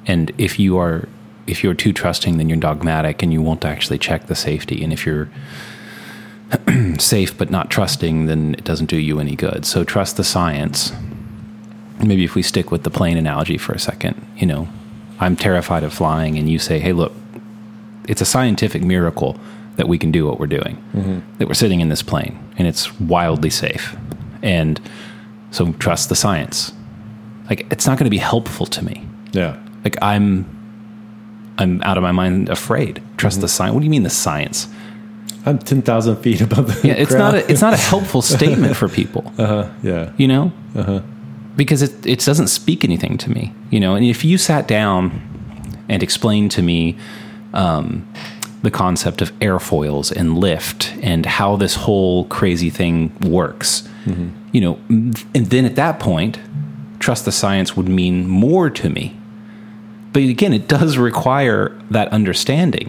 And 0.06 0.30
if 0.38 0.58
you 0.58 0.76
are 0.78 1.08
if 1.46 1.62
you're 1.62 1.74
too 1.74 1.92
trusting, 1.92 2.38
then 2.38 2.48
you're 2.48 2.58
dogmatic 2.58 3.22
and 3.22 3.32
you 3.32 3.42
won't 3.42 3.64
actually 3.64 3.98
check 3.98 4.26
the 4.26 4.34
safety. 4.34 4.82
And 4.82 4.92
if 4.92 5.04
you're 5.04 5.28
safe 6.98 7.36
but 7.36 7.50
not 7.50 7.70
trusting, 7.70 8.26
then 8.26 8.54
it 8.54 8.64
doesn't 8.64 8.86
do 8.86 8.96
you 8.96 9.20
any 9.20 9.36
good. 9.36 9.64
So 9.64 9.84
trust 9.84 10.16
the 10.16 10.24
science. 10.24 10.92
Maybe 11.98 12.24
if 12.24 12.34
we 12.34 12.42
stick 12.42 12.70
with 12.70 12.82
the 12.82 12.90
plane 12.90 13.16
analogy 13.16 13.58
for 13.58 13.72
a 13.72 13.78
second, 13.78 14.26
you 14.36 14.46
know, 14.46 14.68
I'm 15.20 15.36
terrified 15.36 15.84
of 15.84 15.92
flying, 15.92 16.36
and 16.36 16.50
you 16.50 16.58
say, 16.58 16.80
hey, 16.80 16.92
look, 16.92 17.12
it's 18.08 18.20
a 18.20 18.24
scientific 18.24 18.82
miracle 18.82 19.38
that 19.76 19.88
we 19.88 19.96
can 19.96 20.10
do 20.10 20.26
what 20.26 20.40
we're 20.40 20.46
doing, 20.46 20.76
mm-hmm. 20.92 21.20
that 21.38 21.46
we're 21.46 21.54
sitting 21.54 21.80
in 21.80 21.88
this 21.88 22.02
plane 22.02 22.38
and 22.56 22.68
it's 22.68 22.98
wildly 23.00 23.50
safe. 23.50 23.96
And 24.42 24.80
so 25.50 25.72
trust 25.74 26.08
the 26.08 26.16
science. 26.16 26.72
Like, 27.48 27.66
it's 27.70 27.86
not 27.86 27.98
going 27.98 28.04
to 28.04 28.10
be 28.10 28.18
helpful 28.18 28.66
to 28.66 28.84
me. 28.84 29.06
Yeah. 29.32 29.58
Like, 29.82 29.96
I'm. 30.02 30.50
I'm 31.58 31.82
out 31.82 31.96
of 31.96 32.02
my 32.02 32.12
mind 32.12 32.48
afraid. 32.48 33.02
Trust 33.16 33.40
the 33.40 33.48
science. 33.48 33.74
What 33.74 33.80
do 33.80 33.84
you 33.84 33.90
mean 33.90 34.02
the 34.02 34.10
science? 34.10 34.68
I'm 35.46 35.58
10,000 35.58 36.16
feet 36.16 36.40
above 36.40 36.66
the 36.82 36.88
Yeah, 36.88 36.94
it's 36.94 37.10
ground. 37.10 37.36
not 37.36 37.44
a, 37.44 37.50
it's 37.50 37.60
not 37.60 37.74
a 37.74 37.76
helpful 37.76 38.22
statement 38.36 38.76
for 38.76 38.88
people. 38.88 39.30
yeah. 39.38 40.10
you 40.16 40.26
know 40.26 40.52
uh-huh. 40.74 41.00
because 41.54 41.82
it, 41.82 42.06
it 42.06 42.20
doesn't 42.20 42.48
speak 42.48 42.82
anything 42.82 43.18
to 43.18 43.30
me 43.30 43.52
you 43.70 43.78
know 43.78 43.94
and 43.94 44.04
if 44.06 44.24
you 44.24 44.38
sat 44.38 44.66
down 44.66 45.20
and 45.88 46.02
explained 46.02 46.50
to 46.52 46.62
me 46.62 46.96
um, 47.52 48.08
the 48.62 48.70
concept 48.70 49.20
of 49.20 49.38
airfoils 49.40 50.10
and 50.10 50.38
lift 50.38 50.94
and 51.02 51.26
how 51.26 51.56
this 51.56 51.74
whole 51.74 52.24
crazy 52.24 52.70
thing 52.70 53.12
works 53.28 53.86
you 54.52 54.60
know 54.60 54.78
and 54.88 55.14
then 55.34 55.64
at 55.66 55.76
that 55.76 56.00
point 56.00 56.38
trust 57.00 57.26
the 57.26 57.32
science 57.32 57.76
would 57.76 57.88
mean 57.88 58.26
more 58.26 58.70
to 58.70 58.88
me 58.88 59.14
but 60.14 60.22
again 60.22 60.54
it 60.54 60.66
does 60.68 60.96
require 60.96 61.78
that 61.90 62.08
understanding 62.08 62.88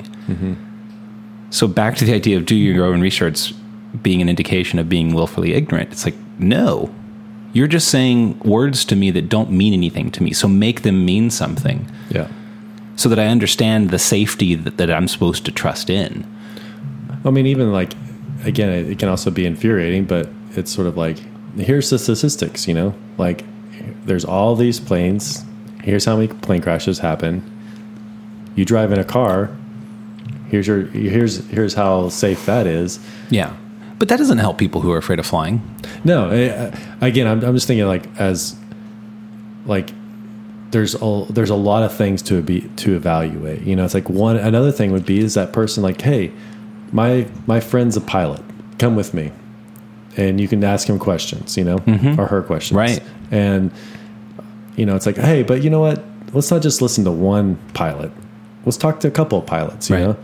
so 1.49 1.67
back 1.67 1.95
to 1.97 2.05
the 2.05 2.13
idea 2.13 2.38
of 2.38 2.45
do 2.45 2.55
your 2.55 2.86
own 2.86 3.01
research 3.01 3.53
being 4.01 4.21
an 4.21 4.28
indication 4.30 4.78
of 4.80 4.89
being 4.89 5.13
willfully 5.13 5.53
ignorant. 5.53 5.89
It's 5.91 6.03
like, 6.03 6.15
no. 6.38 6.93
You're 7.53 7.67
just 7.67 7.88
saying 7.88 8.39
words 8.39 8.84
to 8.86 8.95
me 8.95 9.09
that 9.11 9.30
don't 9.30 9.51
mean 9.51 9.71
anything 9.73 10.11
to 10.11 10.23
me. 10.23 10.34
So 10.34 10.49
make 10.49 10.82
them 10.82 11.05
mean 11.05 11.30
something 11.30 11.89
Yeah. 12.09 12.28
so 12.97 13.07
that 13.07 13.19
I 13.19 13.28
understand 13.28 13.91
the 13.91 13.99
safety 13.99 14.53
that, 14.55 14.76
that 14.78 14.91
I'm 14.91 15.07
supposed 15.07 15.45
to 15.45 15.51
trust 15.51 15.89
in. 15.89 16.26
I 17.23 17.30
mean, 17.30 17.45
even 17.45 17.71
like, 17.71 17.93
again, 18.43 18.69
it, 18.69 18.89
it 18.89 18.99
can 18.99 19.07
also 19.07 19.32
be 19.32 19.45
infuriating, 19.45 20.03
but 20.05 20.28
it's 20.57 20.73
sort 20.73 20.88
of 20.88 20.97
like, 20.97 21.17
here's 21.57 21.89
the 21.89 21.97
statistics, 21.99 22.67
you 22.67 22.73
know? 22.73 22.93
Like, 23.17 23.45
there's 24.05 24.26
all 24.26 24.57
these 24.57 24.80
planes. 24.82 25.45
Here's 25.86 26.03
how 26.03 26.15
many 26.15 26.27
plane 26.27 26.63
crashes 26.63 26.97
happen. 26.97 27.43
You 28.55 28.65
drive 28.65 28.91
in 28.91 28.97
a 28.97 29.03
car. 29.03 29.55
Here's 30.49 30.65
your 30.65 30.81
here's 30.88 31.45
here's 31.49 31.75
how 31.75 32.09
safe 32.09 32.43
that 32.47 32.65
is. 32.65 32.99
Yeah. 33.29 33.55
But 33.99 34.09
that 34.09 34.17
doesn't 34.17 34.39
help 34.39 34.57
people 34.57 34.81
who 34.81 34.91
are 34.91 34.97
afraid 34.97 35.19
of 35.19 35.27
flying. 35.27 35.61
No, 36.03 36.31
I, 36.31 37.05
again, 37.05 37.27
I'm, 37.27 37.43
I'm 37.45 37.53
just 37.53 37.67
thinking 37.67 37.86
like 37.86 38.07
as 38.19 38.55
like 39.67 39.91
there's 40.71 40.95
a 40.99 41.25
there's 41.29 41.51
a 41.51 41.55
lot 41.55 41.83
of 41.83 41.95
things 41.95 42.23
to 42.23 42.41
be 42.41 42.61
to 42.77 42.95
evaluate. 42.95 43.61
You 43.61 43.75
know, 43.75 43.86
it's 43.86 43.93
like 43.93 44.09
one 44.09 44.38
another 44.38 44.71
thing 44.71 44.91
would 44.91 45.05
be 45.05 45.19
is 45.19 45.36
that 45.36 45.53
person 45.53 45.83
like, 45.83 46.01
hey, 46.01 46.31
my 46.91 47.27
my 47.45 47.59
friend's 47.59 47.95
a 47.95 48.01
pilot, 48.01 48.41
come 48.79 48.95
with 48.95 49.13
me, 49.13 49.31
and 50.17 50.41
you 50.41 50.47
can 50.47 50.63
ask 50.63 50.89
him 50.89 50.97
questions, 50.97 51.57
you 51.57 51.63
know, 51.63 51.77
mm-hmm. 51.77 52.19
or 52.19 52.25
her 52.25 52.41
questions, 52.41 52.75
Right. 52.75 53.03
And 53.29 53.71
you 54.76 54.86
know, 54.86 54.95
it's 54.95 55.05
like, 55.05 55.17
hey, 55.17 55.43
but 55.43 55.63
you 55.63 55.69
know 55.69 55.80
what? 55.82 56.03
Let's 56.34 56.51
not 56.51 56.61
just 56.61 56.82
listen 56.82 57.03
to 57.05 57.11
one 57.11 57.55
pilot. 57.73 58.11
Let's 58.65 58.78
talk 58.78 58.99
to 59.01 59.07
a 59.07 59.11
couple 59.11 59.38
of 59.39 59.45
pilots. 59.45 59.89
You 59.89 59.95
Right. 59.95 60.01
know, 60.07 60.17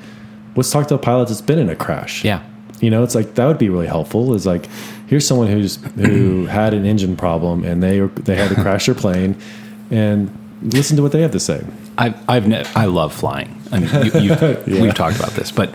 let's 0.56 0.72
talk 0.72 0.88
to 0.88 0.96
a 0.96 0.98
pilot 0.98 1.28
that's 1.30 1.42
been 1.42 1.60
in 1.60 1.70
a 1.70 1.76
crash. 1.76 2.26
Yeah. 2.26 2.42
You 2.82 2.90
know, 2.90 3.04
it's 3.04 3.14
like 3.16 3.36
that 3.36 3.46
would 3.46 3.60
be 3.60 3.70
really 3.70 3.88
helpful. 3.88 4.34
Is 4.34 4.46
like 4.46 4.68
here's 5.08 5.26
someone 5.28 5.48
who's 5.48 5.76
who 5.96 6.46
had 6.60 6.74
an 6.74 6.86
engine 6.86 7.16
problem 7.16 7.64
and 7.64 7.82
they 7.84 8.00
they 8.00 8.36
had 8.36 8.50
to 8.50 8.56
crash 8.56 8.88
their 8.88 8.96
plane, 8.96 9.36
and 9.92 10.30
listen 10.64 10.98
to 10.98 11.04
what 11.04 11.12
they 11.12 11.22
have 11.22 11.32
to 11.32 11.40
say. 11.40 11.64
I've 11.98 12.16
I've 12.30 12.48
ne- 12.48 12.66
I 12.76 12.86
love 12.86 13.14
flying. 13.14 13.56
I 13.72 13.80
mean, 13.80 14.06
you, 14.16 14.22
you, 14.66 14.82
we've 14.82 14.96
talked 14.96 15.16
about 15.18 15.32
this, 15.32 15.52
but 15.52 15.70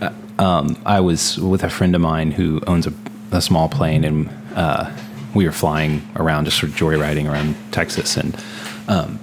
uh, 0.00 0.12
um, 0.38 0.80
I 0.86 1.00
was 1.00 1.38
with 1.38 1.62
a 1.62 1.68
friend 1.70 1.94
of 1.94 2.00
mine 2.00 2.30
who 2.32 2.60
owns 2.66 2.86
a, 2.86 2.92
a 3.32 3.40
small 3.42 3.68
plane, 3.68 4.02
and 4.04 4.30
uh, 4.54 4.90
we 5.36 5.46
were 5.46 5.52
flying 5.52 6.06
around, 6.16 6.46
just 6.46 6.58
sort 6.58 6.72
of 6.72 6.78
joyriding 6.78 7.30
around 7.30 7.54
Texas, 7.72 8.16
and 8.16 8.36
um, 8.88 9.18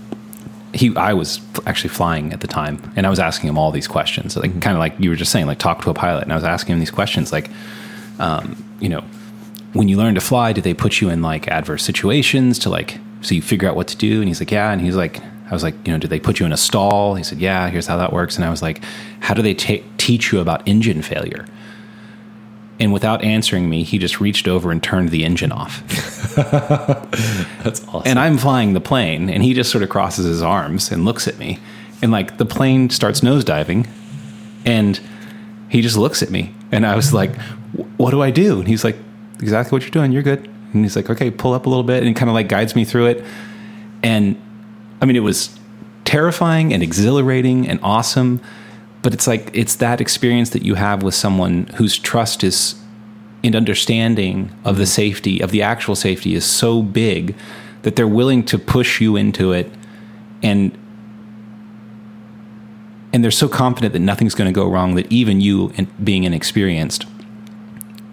he, 0.73 0.95
I 0.95 1.13
was 1.13 1.41
actually 1.65 1.89
flying 1.89 2.33
at 2.33 2.41
the 2.41 2.47
time, 2.47 2.91
and 2.95 3.05
I 3.05 3.09
was 3.09 3.19
asking 3.19 3.49
him 3.49 3.57
all 3.57 3.71
these 3.71 3.87
questions, 3.87 4.37
like 4.37 4.51
kind 4.61 4.75
of 4.75 4.79
like 4.79 4.93
you 4.99 5.09
were 5.09 5.15
just 5.15 5.31
saying, 5.31 5.47
like 5.47 5.59
talk 5.59 5.81
to 5.83 5.89
a 5.89 5.93
pilot, 5.93 6.23
and 6.23 6.31
I 6.31 6.35
was 6.35 6.43
asking 6.43 6.73
him 6.73 6.79
these 6.79 6.91
questions, 6.91 7.31
like, 7.31 7.49
um, 8.19 8.63
you 8.79 8.89
know, 8.89 9.03
when 9.73 9.87
you 9.87 9.97
learn 9.97 10.15
to 10.15 10.21
fly, 10.21 10.53
do 10.53 10.61
they 10.61 10.73
put 10.73 11.01
you 11.01 11.09
in 11.09 11.21
like 11.21 11.47
adverse 11.47 11.83
situations 11.83 12.59
to 12.59 12.69
like 12.69 12.99
so 13.23 13.33
you 13.33 13.41
figure 13.41 13.69
out 13.69 13.75
what 13.75 13.87
to 13.87 13.97
do? 13.97 14.19
And 14.19 14.27
he's 14.27 14.39
like, 14.39 14.51
yeah. 14.51 14.71
And 14.71 14.81
he's 14.81 14.95
like, 14.95 15.21
I 15.49 15.53
was 15.53 15.63
like, 15.63 15.75
you 15.85 15.93
know, 15.93 15.99
do 15.99 16.07
they 16.07 16.19
put 16.19 16.39
you 16.39 16.45
in 16.45 16.51
a 16.51 16.57
stall? 16.57 17.15
He 17.15 17.23
said, 17.23 17.39
yeah. 17.39 17.69
Here's 17.69 17.87
how 17.87 17.97
that 17.97 18.13
works. 18.13 18.35
And 18.35 18.45
I 18.45 18.49
was 18.49 18.61
like, 18.61 18.83
how 19.21 19.33
do 19.33 19.41
they 19.41 19.53
ta- 19.53 19.83
teach 19.97 20.31
you 20.31 20.39
about 20.39 20.67
engine 20.67 21.01
failure? 21.01 21.45
And 22.83 22.91
without 22.91 23.23
answering 23.23 23.69
me, 23.69 23.83
he 23.83 23.97
just 23.97 24.19
reached 24.19 24.45
over 24.45 24.69
and 24.69 24.83
turned 24.83 25.07
the 25.07 25.23
engine 25.23 25.53
off. 25.53 25.81
That's 26.35 27.81
awesome. 27.87 28.01
And 28.03 28.19
I'm 28.19 28.37
flying 28.37 28.73
the 28.73 28.81
plane, 28.81 29.29
and 29.29 29.41
he 29.41 29.53
just 29.53 29.71
sort 29.71 29.85
of 29.85 29.89
crosses 29.89 30.25
his 30.25 30.41
arms 30.41 30.91
and 30.91 31.05
looks 31.05 31.25
at 31.25 31.37
me. 31.37 31.59
And 32.01 32.11
like 32.11 32.37
the 32.39 32.45
plane 32.45 32.89
starts 32.89 33.21
nosediving, 33.21 33.87
and 34.65 34.99
he 35.69 35.81
just 35.81 35.95
looks 35.95 36.21
at 36.21 36.29
me. 36.29 36.53
And 36.73 36.85
I 36.85 36.97
was 36.97 37.13
like, 37.13 37.33
What 37.95 38.11
do 38.11 38.21
I 38.21 38.31
do? 38.31 38.59
And 38.59 38.67
he's 38.67 38.83
like, 38.83 38.97
Exactly 39.39 39.73
what 39.77 39.83
you're 39.83 39.91
doing. 39.91 40.11
You're 40.11 40.21
good. 40.21 40.45
And 40.73 40.83
he's 40.83 40.97
like, 40.97 41.09
Okay, 41.09 41.31
pull 41.31 41.53
up 41.53 41.65
a 41.65 41.69
little 41.69 41.85
bit, 41.85 41.99
and 41.99 42.07
he 42.09 42.13
kind 42.13 42.29
of 42.29 42.33
like 42.33 42.49
guides 42.49 42.75
me 42.75 42.83
through 42.83 43.05
it. 43.05 43.23
And 44.03 44.35
I 45.01 45.05
mean, 45.05 45.15
it 45.15 45.21
was 45.21 45.57
terrifying 46.03 46.73
and 46.73 46.83
exhilarating 46.83 47.65
and 47.65 47.79
awesome. 47.81 48.41
But 49.03 49.13
it's 49.13 49.27
like, 49.27 49.51
it's 49.53 49.75
that 49.75 50.01
experience 50.01 50.49
that 50.51 50.63
you 50.63 50.73
have 50.75 51.03
with 51.03 51.13
someone 51.13 51.67
whose 51.75 51.99
trust 51.99 52.43
is 52.43 52.75
and 53.43 53.55
understanding 53.55 54.51
of 54.63 54.77
the 54.77 54.83
mm. 54.83 54.87
safety 54.87 55.41
of 55.41 55.51
the 55.51 55.61
actual 55.61 55.95
safety 55.95 56.33
is 56.33 56.45
so 56.45 56.81
big 56.81 57.35
that 57.81 57.95
they're 57.95 58.07
willing 58.07 58.43
to 58.45 58.57
push 58.57 59.01
you 59.01 59.15
into 59.15 59.51
it 59.51 59.69
and 60.41 60.77
and 63.11 63.23
they're 63.23 63.31
so 63.31 63.47
confident 63.47 63.93
that 63.93 63.99
nothing's 63.99 64.33
going 64.33 64.51
to 64.51 64.53
go 64.53 64.67
wrong 64.67 64.95
that 64.95 65.11
even 65.11 65.41
you 65.41 65.71
in- 65.75 65.91
being 66.03 66.23
inexperienced 66.23 67.05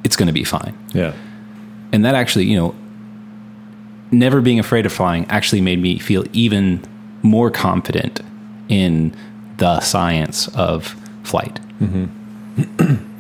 it's 0.05 0.17
going 0.17 0.27
to 0.27 0.33
be 0.33 0.45
fine 0.45 0.77
yeah. 0.93 1.15
and 1.93 2.05
that 2.05 2.15
actually 2.15 2.45
you 2.45 2.57
know 2.57 2.75
never 4.11 4.41
being 4.41 4.59
afraid 4.59 4.85
of 4.85 4.93
flying 4.93 5.25
actually 5.27 5.61
made 5.61 5.79
me 5.79 5.99
feel 5.99 6.25
even 6.33 6.83
more 7.23 7.51
confident 7.51 8.21
in 8.69 9.15
the 9.61 9.81
science 9.81 10.49
of 10.49 10.97
flight 11.23 11.61
mm-hmm. 11.81 12.07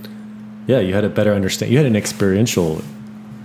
Yeah, 0.71 0.79
you 0.79 0.95
had 0.95 1.03
a 1.03 1.09
better 1.09 1.35
understand. 1.35 1.73
You 1.73 1.79
had 1.79 1.87
an 1.87 1.97
experiential, 1.97 2.81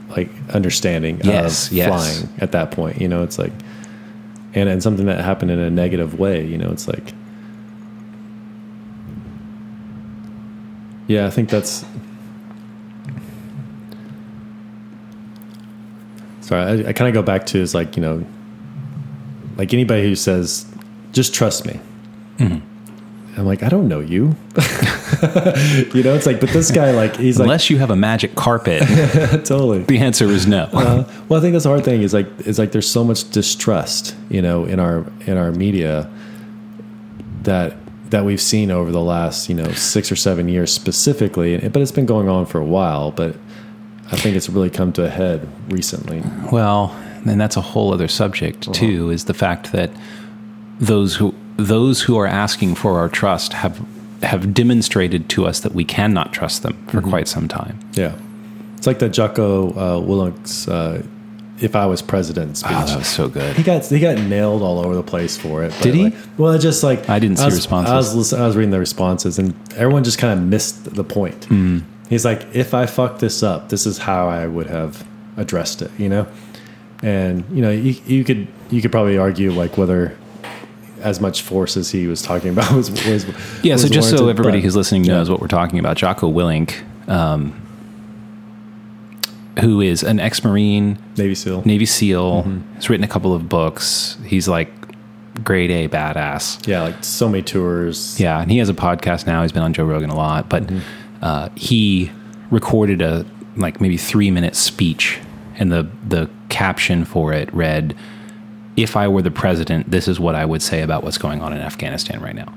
like 0.10 0.30
understanding 0.54 1.20
Yes, 1.24 1.68
of 1.72 1.74
yes. 1.74 1.88
flying 1.88 2.30
at 2.40 2.52
that 2.52 2.70
point. 2.70 3.02
You 3.02 3.08
know, 3.08 3.24
it's 3.24 3.40
like, 3.40 3.52
and 4.54 4.70
and 4.70 4.84
something 4.84 5.08
that 5.08 5.26
happened 5.26 5.50
in 5.50 5.58
a 5.58 5.72
negative 5.72 6.20
way. 6.20 6.46
You 6.46 6.60
know, 6.60 6.70
it's 6.70 6.88
like, 6.88 7.14
yeah, 11.08 11.26
I 11.26 11.32
think 11.32 11.50
that's. 11.50 11.84
Sorry, 16.42 16.62
I, 16.86 16.90
I 16.90 16.94
kind 16.94 17.08
of 17.08 17.16
go 17.16 17.24
back 17.24 17.48
to 17.48 17.58
is 17.60 17.74
like 17.74 17.96
you 17.96 18.04
know, 18.04 18.24
like 19.58 19.74
anybody 19.74 20.04
who 20.04 20.14
says, 20.16 20.68
"Just 21.12 21.34
trust 21.34 21.66
me." 21.66 21.80
Mm-hmm. 22.38 22.75
I'm 23.38 23.46
like, 23.46 23.64
I 23.64 23.70
don't 23.70 23.88
know 23.88 24.00
you. 24.00 24.36
you 25.94 26.04
know, 26.04 26.16
it's 26.16 26.26
like, 26.26 26.40
but 26.40 26.50
this 26.50 26.72
guy, 26.72 26.92
like, 26.92 27.18
he's 27.18 27.38
like, 27.38 27.46
unless 27.46 27.70
you 27.70 27.78
have 27.78 27.92
a 27.92 27.96
magic 27.96 28.36
carpet 28.36 28.82
totally. 29.46 29.84
the 29.84 30.00
answer 30.00 30.26
is 30.28 30.48
no 30.48 30.70
Uh, 30.74 31.04
well, 31.28 31.40
I 31.40 31.42
think 31.42 31.54
that's 31.54 31.64
the 31.64 31.70
hard 31.70 31.84
thing 31.84 32.02
is 32.02 32.14
like, 32.14 32.28
is 32.42 32.58
like 32.60 32.72
there's 32.72 32.90
so 32.90 33.04
much 33.04 33.30
distrust, 33.32 34.16
you 34.30 34.42
know, 34.42 34.66
in 34.66 34.80
our 34.80 35.06
in 35.26 35.38
our 35.38 35.52
media 35.52 36.10
that 37.44 37.76
that 38.10 38.24
we've 38.24 38.42
seen 38.42 38.72
over 38.72 38.92
the 38.92 39.02
last, 39.02 39.50
you 39.50 39.56
know, 39.56 39.72
six 39.74 40.12
or 40.12 40.16
seven 40.16 40.48
years 40.48 40.72
specifically. 40.72 41.58
But 41.58 41.82
it's 41.82 41.92
been 41.92 42.06
going 42.06 42.30
on 42.30 42.46
for 42.46 42.60
a 42.60 42.66
while. 42.66 43.12
But 43.12 43.36
I 44.12 44.16
think 44.16 44.36
it's 44.36 44.48
really 44.50 44.70
come 44.70 44.94
to 44.94 45.04
a 45.04 45.10
head 45.10 45.48
recently. 45.70 46.24
Well, 46.52 46.92
and 47.26 47.42
that's 47.42 47.58
a 47.58 47.62
whole 47.62 47.94
other 47.94 48.08
subject 48.08 48.72
too. 48.74 49.10
Is 49.10 49.26
the 49.26 49.34
fact 49.34 49.72
that 49.72 49.90
those 50.80 51.16
who 51.16 51.34
those 51.58 52.02
who 52.02 52.18
are 52.18 52.28
asking 52.28 52.76
for 52.76 53.00
our 53.00 53.10
trust 53.10 53.54
have 53.54 53.86
have 54.24 54.54
demonstrated 54.54 55.30
to 55.30 55.46
us 55.46 55.60
that 55.60 55.74
we 55.74 55.86
cannot 55.86 56.34
trust 56.34 56.64
them 56.64 56.86
for 56.88 57.02
quite 57.02 57.28
some 57.28 57.48
time. 57.48 57.80
Yeah, 57.94 58.16
it's 58.78 58.88
like 58.88 59.00
the 59.00 59.10
Jocko 59.10 59.72
uh, 59.76 60.72
uh, 60.72 61.02
if 61.60 61.76
I 61.76 61.86
was 61.86 62.02
president 62.02 62.58
speech. 62.58 62.72
Oh, 62.74 62.86
that 62.86 62.98
was 62.98 63.08
so 63.08 63.28
good. 63.28 63.56
he 63.56 63.64
got 63.64 63.86
he 63.86 64.00
got 64.00 64.18
nailed 64.18 64.62
all 64.62 64.80
over 64.80 64.96
the 64.96 65.04
place 65.04 65.38
for 65.38 65.64
it. 65.64 65.74
Did 65.82 65.96
he? 65.96 66.04
like- 66.06 66.14
well, 66.38 66.58
just 66.58 66.84
like 66.84 67.10
I 67.10 67.20
didn't 67.20 67.38
see 67.38 67.46
was, 67.46 67.56
responses. 67.56 67.94
I 67.94 68.18
was 68.18 68.34
I 68.34 68.48
was 68.48 68.56
reading 68.56 68.72
the 68.72 68.80
responses, 68.80 69.40
and 69.40 69.54
everyone 69.74 70.04
just 70.04 70.18
kind 70.18 70.38
of 70.38 70.46
missed 70.46 70.96
the 70.96 71.04
point. 71.04 71.46
Hmm. 71.46 71.80
He's 72.10 72.24
like, 72.24 72.46
if 72.54 72.74
I 72.76 72.86
fuck 72.86 73.18
this 73.18 73.42
up, 73.42 73.70
this 73.70 73.88
is 73.88 73.98
how 73.98 74.28
I 74.28 74.46
would 74.46 74.68
have 74.68 75.08
addressed 75.38 75.82
it. 75.82 75.92
You 75.98 76.10
know, 76.10 76.28
and 77.02 77.44
you 77.52 77.62
know, 77.62 77.72
you, 77.72 77.96
you 78.06 78.24
could 78.24 78.48
you 78.70 78.82
could 78.82 78.92
probably 78.92 79.18
argue 79.18 79.52
like 79.52 79.78
whether 79.78 80.18
as 81.06 81.22
much 81.22 81.42
force 81.44 81.78
as 81.78 81.92
he 81.92 82.08
was 82.08 82.22
talking 82.22 82.50
about 82.50 82.72
was 82.74 82.90
was 82.92 83.26
Yeah, 83.64 83.74
was 83.76 83.84
so 83.84 83.88
just 83.88 84.10
so 84.10 84.28
everybody 84.28 84.58
but- 84.58 84.64
who's 84.64 84.76
listening 84.76 85.04
yeah. 85.06 85.14
knows 85.14 85.30
what 85.30 85.40
we're 85.40 85.48
talking 85.48 85.80
about, 85.80 85.96
Jocko 85.98 86.30
Willink, 86.32 86.74
um, 87.08 87.54
who 89.62 89.80
is 89.82 90.04
an 90.04 90.20
ex-marine, 90.20 90.98
Navy 91.18 91.36
SEAL. 91.36 91.62
Navy 91.66 91.86
SEAL, 91.86 92.44
Mm-hmm. 92.44 92.74
has 92.76 92.90
written 92.90 93.04
a 93.04 93.08
couple 93.08 93.34
of 93.34 93.48
books. 93.48 94.18
He's 94.26 94.48
like 94.48 94.70
grade 95.44 95.72
A 95.72 95.88
badass. 95.88 96.66
Yeah, 96.68 96.82
like 96.82 97.04
so 97.04 97.30
many 97.30 97.44
tours. 97.44 98.20
Yeah, 98.20 98.42
and 98.42 98.52
he 98.52 98.58
has 98.58 98.68
a 98.70 98.74
podcast 98.74 99.26
now. 99.28 99.44
He's 99.44 99.52
been 99.52 99.64
on 99.64 99.74
Joe 99.74 99.86
Rogan 99.86 100.10
a 100.10 100.16
lot, 100.16 100.50
but 100.50 100.70
uh, 101.22 101.50
he 101.56 102.12
recorded 102.52 103.02
a 103.02 103.26
like 103.56 103.80
maybe 103.80 103.96
three 103.98 104.30
minute 104.32 104.56
speech, 104.56 105.20
and 105.58 105.72
the 105.72 105.88
the 106.08 106.30
caption 106.50 107.06
for 107.06 107.32
it 107.32 107.54
read, 107.54 107.96
"If 108.76 108.96
I 108.96 109.08
were 109.08 109.22
the 109.22 109.32
president, 109.32 109.90
this 109.92 110.08
is 110.08 110.20
what 110.20 110.36
I 110.36 110.46
would 110.46 110.62
say 110.62 110.82
about 110.82 111.04
what's 111.04 111.18
going 111.18 111.42
on 111.42 111.54
in 111.54 111.60
Afghanistan 111.60 112.22
right 112.22 112.36
now." 112.36 112.54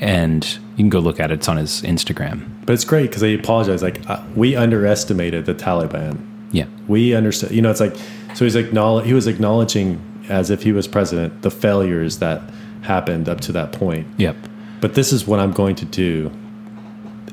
And 0.00 0.44
you 0.76 0.76
can 0.78 0.88
go 0.90 0.98
look 0.98 1.20
at 1.20 1.30
it. 1.30 1.34
It's 1.34 1.48
on 1.48 1.56
his 1.56 1.82
Instagram. 1.82 2.48
But 2.66 2.72
it's 2.72 2.84
great 2.84 3.04
because 3.08 3.22
they 3.22 3.34
apologize. 3.34 3.82
Like 3.82 4.08
uh, 4.10 4.22
we 4.34 4.56
underestimated 4.56 5.46
the 5.46 5.54
Taliban. 5.54 6.18
Yeah, 6.50 6.66
We 6.88 7.14
understood. 7.14 7.50
You 7.50 7.62
know, 7.62 7.70
it's 7.70 7.80
like 7.80 7.96
so 8.34 8.44
he's 8.44 8.56
acknowledge. 8.56 9.06
He 9.06 9.14
was 9.14 9.26
acknowledging 9.26 10.00
as 10.28 10.50
if 10.50 10.62
he 10.62 10.72
was 10.72 10.88
president 10.88 11.42
the 11.42 11.50
failures 11.50 12.18
that 12.18 12.42
happened 12.82 13.28
up 13.28 13.40
to 13.42 13.52
that 13.52 13.72
point. 13.72 14.06
yep. 14.18 14.36
But 14.80 14.94
this 14.94 15.12
is 15.12 15.26
what 15.26 15.40
I'm 15.40 15.52
going 15.52 15.76
to 15.76 15.86
do 15.86 16.30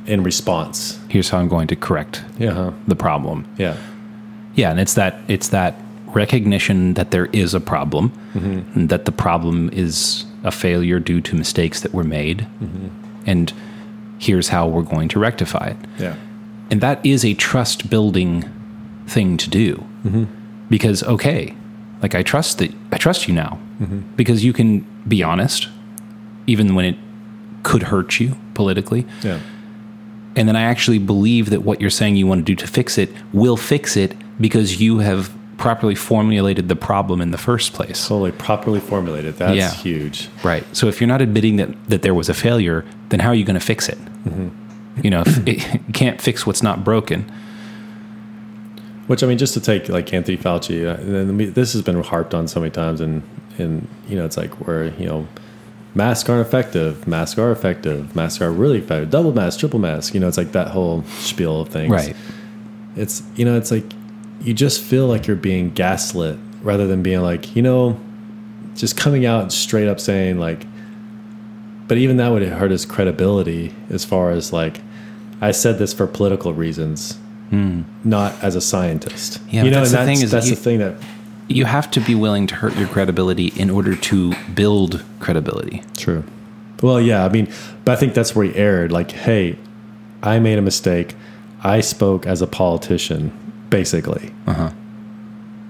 in 0.05 0.23
response. 0.23 0.99
Here's 1.09 1.29
how 1.29 1.39
I'm 1.39 1.49
going 1.49 1.67
to 1.67 1.75
correct 1.75 2.23
Yeah. 2.39 2.71
The 2.87 2.95
problem. 2.95 3.45
Yeah. 3.57 3.75
Yeah, 4.55 4.71
and 4.71 4.79
it's 4.79 4.93
that 4.95 5.19
it's 5.27 5.49
that 5.49 5.75
recognition 6.15 6.93
that 6.95 7.11
there 7.11 7.27
is 7.27 7.53
a 7.53 7.59
problem, 7.59 8.11
and 8.33 8.89
that 8.89 9.05
the 9.05 9.11
problem 9.11 9.69
is 9.73 10.25
a 10.43 10.51
failure 10.51 10.99
due 10.99 11.21
to 11.21 11.35
mistakes 11.35 11.81
that 11.81 11.93
were 11.93 12.03
made, 12.03 12.39
mm-hmm. 12.39 12.87
and 13.25 13.53
here's 14.19 14.49
how 14.49 14.67
we're 14.67 14.81
going 14.81 15.07
to 15.09 15.19
rectify 15.19 15.67
it. 15.67 15.77
Yeah. 15.99 16.15
And 16.69 16.81
that 16.81 17.05
is 17.05 17.25
a 17.25 17.33
trust 17.33 17.89
building 17.89 18.43
thing 19.07 19.37
to 19.37 19.49
do, 19.49 19.75
mm-hmm. 20.05 20.25
because 20.69 21.03
okay, 21.03 21.55
like 22.01 22.15
I 22.15 22.23
trust 22.23 22.57
that 22.59 22.73
I 22.91 22.97
trust 22.97 23.27
you 23.27 23.33
now, 23.33 23.59
because 24.15 24.43
you 24.43 24.53
can 24.53 24.85
be 25.07 25.23
honest, 25.23 25.67
even 26.47 26.75
when 26.75 26.85
it 26.85 26.97
could 27.63 27.83
hurt 27.83 28.19
you 28.19 28.35
politically. 28.53 29.05
Yeah. 29.21 29.39
And 30.35 30.47
then 30.47 30.55
I 30.55 30.63
actually 30.63 30.99
believe 30.99 31.49
that 31.49 31.63
what 31.63 31.81
you're 31.81 31.89
saying 31.89 32.15
you 32.15 32.25
want 32.25 32.39
to 32.39 32.45
do 32.45 32.55
to 32.55 32.67
fix 32.67 32.97
it 32.97 33.11
will 33.33 33.57
fix 33.57 33.97
it 33.97 34.15
because 34.39 34.79
you 34.79 34.99
have 34.99 35.31
properly 35.61 35.95
formulated 35.95 36.67
the 36.67 36.75
problem 36.75 37.21
in 37.21 37.31
the 37.31 37.37
first 37.37 37.73
place. 37.73 38.07
Totally 38.07 38.31
properly 38.31 38.79
formulated. 38.79 39.35
That's 39.37 39.55
Yeah. 39.55 39.71
huge. 39.73 40.29
Right. 40.43 40.63
So 40.75 40.87
if 40.87 40.99
you're 40.99 41.07
not 41.07 41.21
admitting 41.21 41.57
that, 41.57 41.69
that 41.89 42.01
there 42.01 42.13
was 42.13 42.29
a 42.29 42.33
failure, 42.33 42.83
then 43.09 43.19
how 43.19 43.29
are 43.29 43.35
you 43.35 43.45
going 43.45 43.59
to 43.59 43.65
fix 43.65 43.87
it? 43.87 43.97
You 45.03 45.09
know, 45.09 45.21
if 45.25 45.47
it, 45.47 45.73
you 45.73 45.79
can't 45.93 46.19
fix 46.21 46.45
what's 46.45 46.61
not 46.63 46.83
broken. 46.83 47.31
Which 49.07 49.23
I 49.23 49.27
mean, 49.27 49.37
just 49.37 49.53
to 49.55 49.59
take 49.61 49.89
like 49.89 50.13
Anthony 50.13 50.37
Fauci, 50.37 50.85
uh, 50.87 51.51
this 51.53 51.73
has 51.73 51.81
been 51.81 52.01
harped 52.03 52.33
on 52.33 52.47
so 52.47 52.59
many 52.59 52.71
times, 52.71 53.01
and 53.01 53.23
and 53.57 53.87
you 54.07 54.15
know, 54.15 54.25
it's 54.25 54.37
like 54.37 54.53
where 54.65 54.85
you 54.85 55.05
know, 55.05 55.27
masks 55.95 56.29
aren't 56.29 56.45
effective, 56.47 57.07
masks 57.07 57.37
are 57.37 57.51
effective, 57.51 58.15
masks 58.15 58.41
are 58.41 58.51
really 58.51 58.77
effective, 58.77 59.09
double 59.09 59.33
mask, 59.33 59.59
triple 59.59 59.79
mask. 59.79 60.13
You 60.13 60.19
know, 60.21 60.27
it's 60.27 60.37
like 60.37 60.51
that 60.53 60.69
whole 60.69 61.03
spiel 61.19 61.61
of 61.61 61.69
things. 61.69 61.91
Right. 61.91 62.15
It's 62.95 63.23
you 63.35 63.43
know, 63.45 63.57
it's 63.57 63.71
like 63.71 63.85
you 64.41 64.53
just 64.53 64.81
feel 64.81 65.07
like 65.07 65.27
you're 65.27 65.35
being 65.35 65.69
gaslit 65.71 66.37
rather 66.61 66.87
than 66.87 67.01
being 67.03 67.21
like 67.21 67.55
you 67.55 67.61
know, 67.61 67.99
just 68.75 68.97
coming 68.97 69.25
out 69.25 69.41
and 69.43 69.53
straight 69.53 69.87
up 69.87 69.99
saying 69.99 70.39
like. 70.39 70.65
But 71.87 71.97
even 71.97 72.15
that 72.17 72.29
would 72.29 72.41
hurt 72.43 72.71
his 72.71 72.85
credibility 72.85 73.73
as 73.89 74.05
far 74.05 74.31
as 74.31 74.53
like, 74.53 74.79
I 75.41 75.51
said 75.51 75.77
this 75.77 75.93
for 75.93 76.07
political 76.07 76.53
reasons 76.53 77.17
not 78.05 78.33
as 78.41 78.55
a 78.55 78.61
scientist. 78.61 79.39
Hmm. 79.39 79.49
Yeah, 79.55 79.63
you 79.63 79.71
know, 79.71 79.79
that's 79.79 79.91
the 79.91 80.05
thing 80.05 80.21
is 80.21 80.31
that's 80.31 80.47
you- 80.47 80.55
the 80.55 80.61
thing 80.61 80.79
that 80.79 80.95
You 81.49 81.65
have 81.65 81.91
to 81.91 81.99
be 81.99 82.15
willing 82.15 82.47
to 82.47 82.55
hurt 82.55 82.77
your 82.77 82.87
credibility 82.87 83.47
in 83.57 83.69
order 83.69 83.93
to 83.93 84.33
build 84.55 85.03
credibility. 85.19 85.83
true. 85.97 86.23
Well, 86.81 87.01
yeah, 87.01 87.25
I 87.25 87.29
mean, 87.29 87.49
but 87.83 87.91
I 87.91 87.95
think 87.97 88.13
that's 88.13 88.33
where 88.33 88.45
he 88.45 88.55
erred. 88.55 88.93
Like, 88.93 89.11
hey, 89.11 89.57
I 90.23 90.39
made 90.39 90.57
a 90.59 90.61
mistake. 90.61 91.13
I 91.61 91.81
spoke 91.81 92.25
as 92.25 92.41
a 92.41 92.47
politician, 92.47 93.33
basically, 93.71 94.31
Uh-huh. 94.45 94.69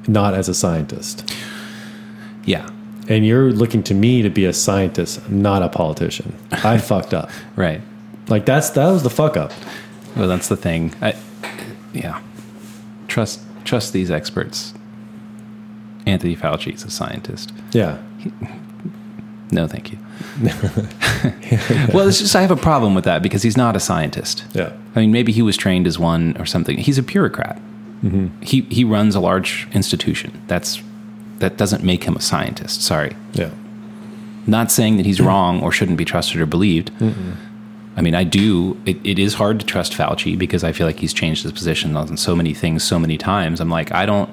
not 0.08 0.34
as 0.34 0.50
a 0.50 0.54
scientist. 0.54 1.34
Yeah. 2.44 2.68
And 3.08 3.26
you're 3.26 3.52
looking 3.54 3.82
to 3.84 3.94
me 3.94 4.22
to 4.22 4.30
be 4.30 4.44
a 4.46 4.52
scientist, 4.54 5.30
not 5.30 5.62
a 5.64 5.70
politician. 5.70 6.36
I 6.52 6.78
fucked 6.92 7.14
up. 7.14 7.30
Right. 7.56 7.82
Like 8.28 8.46
that's 8.46 8.70
that 8.72 8.88
was 8.92 9.04
the 9.04 9.10
fuck 9.10 9.38
up. 9.38 9.52
Well, 10.16 10.28
that's 10.28 10.48
the 10.50 10.58
thing. 10.58 10.94
I, 11.02 11.16
yeah. 11.94 12.20
Trust 13.08 13.40
trust 13.64 13.94
these 13.94 14.12
experts. 14.12 14.74
Anthony 16.06 16.36
Fauci 16.36 16.74
is 16.74 16.84
a 16.84 16.90
scientist. 16.90 17.54
Yeah. 17.72 17.98
No, 19.52 19.68
thank 19.68 19.92
you. 19.92 19.98
well, 21.94 22.08
it's 22.08 22.20
just 22.20 22.36
I 22.36 22.42
have 22.42 22.52
a 22.52 22.56
problem 22.56 22.96
with 22.96 23.04
that 23.04 23.22
because 23.22 23.44
he's 23.44 23.58
not 23.58 23.76
a 23.76 23.80
scientist. 23.80 24.46
Yeah. 24.54 24.72
I 24.96 25.02
mean, 25.02 25.12
maybe 25.12 25.32
he 25.32 25.42
was 25.42 25.58
trained 25.58 25.86
as 25.88 26.00
one 26.00 26.36
or 26.40 26.46
something. 26.46 26.78
He's 26.78 26.98
a 26.98 27.04
bureaucrat. 27.04 27.60
Mm-hmm. 28.04 28.42
He 28.42 28.62
he 28.62 28.84
runs 28.84 29.16
a 29.16 29.20
large 29.20 29.68
institution. 29.74 30.42
That's 30.48 30.82
that 31.40 31.58
doesn't 31.58 31.84
make 31.84 32.04
him 32.04 32.16
a 32.16 32.22
scientist. 32.22 32.82
Sorry. 32.82 33.16
Yeah. 33.34 33.52
Not 34.48 34.72
saying 34.72 34.98
that 34.98 35.06
he's 35.06 35.22
wrong 35.22 35.62
or 35.62 35.72
shouldn't 35.72 35.98
be 35.98 36.06
trusted 36.06 36.42
or 36.42 36.46
believed. 36.46 36.92
I 37.96 38.02
mean, 38.02 38.16
I 38.16 38.24
do. 38.24 38.80
It, 38.86 38.98
it 39.04 39.20
is 39.20 39.36
hard 39.36 39.60
to 39.60 39.66
trust 39.66 39.94
Fauci 39.94 40.38
because 40.38 40.64
I 40.64 40.72
feel 40.72 40.88
like 40.88 41.00
he's 41.00 41.14
changed 41.14 41.44
his 41.44 41.52
position 41.52 41.96
on 41.96 42.16
so 42.18 42.36
many 42.36 42.54
things 42.54 42.84
so 42.84 42.98
many 42.98 43.18
times. 43.18 43.60
I'm 43.60 43.70
like, 43.70 43.92
I 43.92 44.06
don't, 44.06 44.30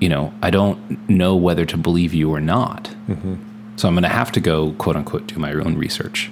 you 0.00 0.08
know, 0.08 0.32
I 0.42 0.50
don't 0.50 1.08
know 1.08 1.36
whether 1.36 1.64
to 1.66 1.76
believe 1.76 2.14
you 2.14 2.32
or 2.32 2.40
not. 2.40 2.84
Mm-hmm. 3.08 3.34
So 3.76 3.88
I'm 3.88 3.94
going 3.94 4.02
to 4.02 4.08
have 4.08 4.32
to 4.32 4.40
go, 4.40 4.72
quote 4.72 4.96
unquote, 4.96 5.26
do 5.26 5.38
my 5.38 5.52
own 5.52 5.76
research. 5.76 6.30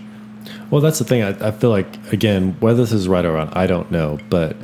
Well, 0.70 0.80
that's 0.80 0.98
the 0.98 1.04
thing. 1.04 1.22
I, 1.22 1.48
I 1.48 1.50
feel 1.50 1.70
like 1.70 2.12
again, 2.12 2.56
whether 2.58 2.78
this 2.78 2.92
is 2.92 3.06
right 3.06 3.24
or 3.24 3.32
wrong, 3.32 3.50
I 3.52 3.66
don't 3.66 3.90
know, 3.90 4.18
but 4.30 4.56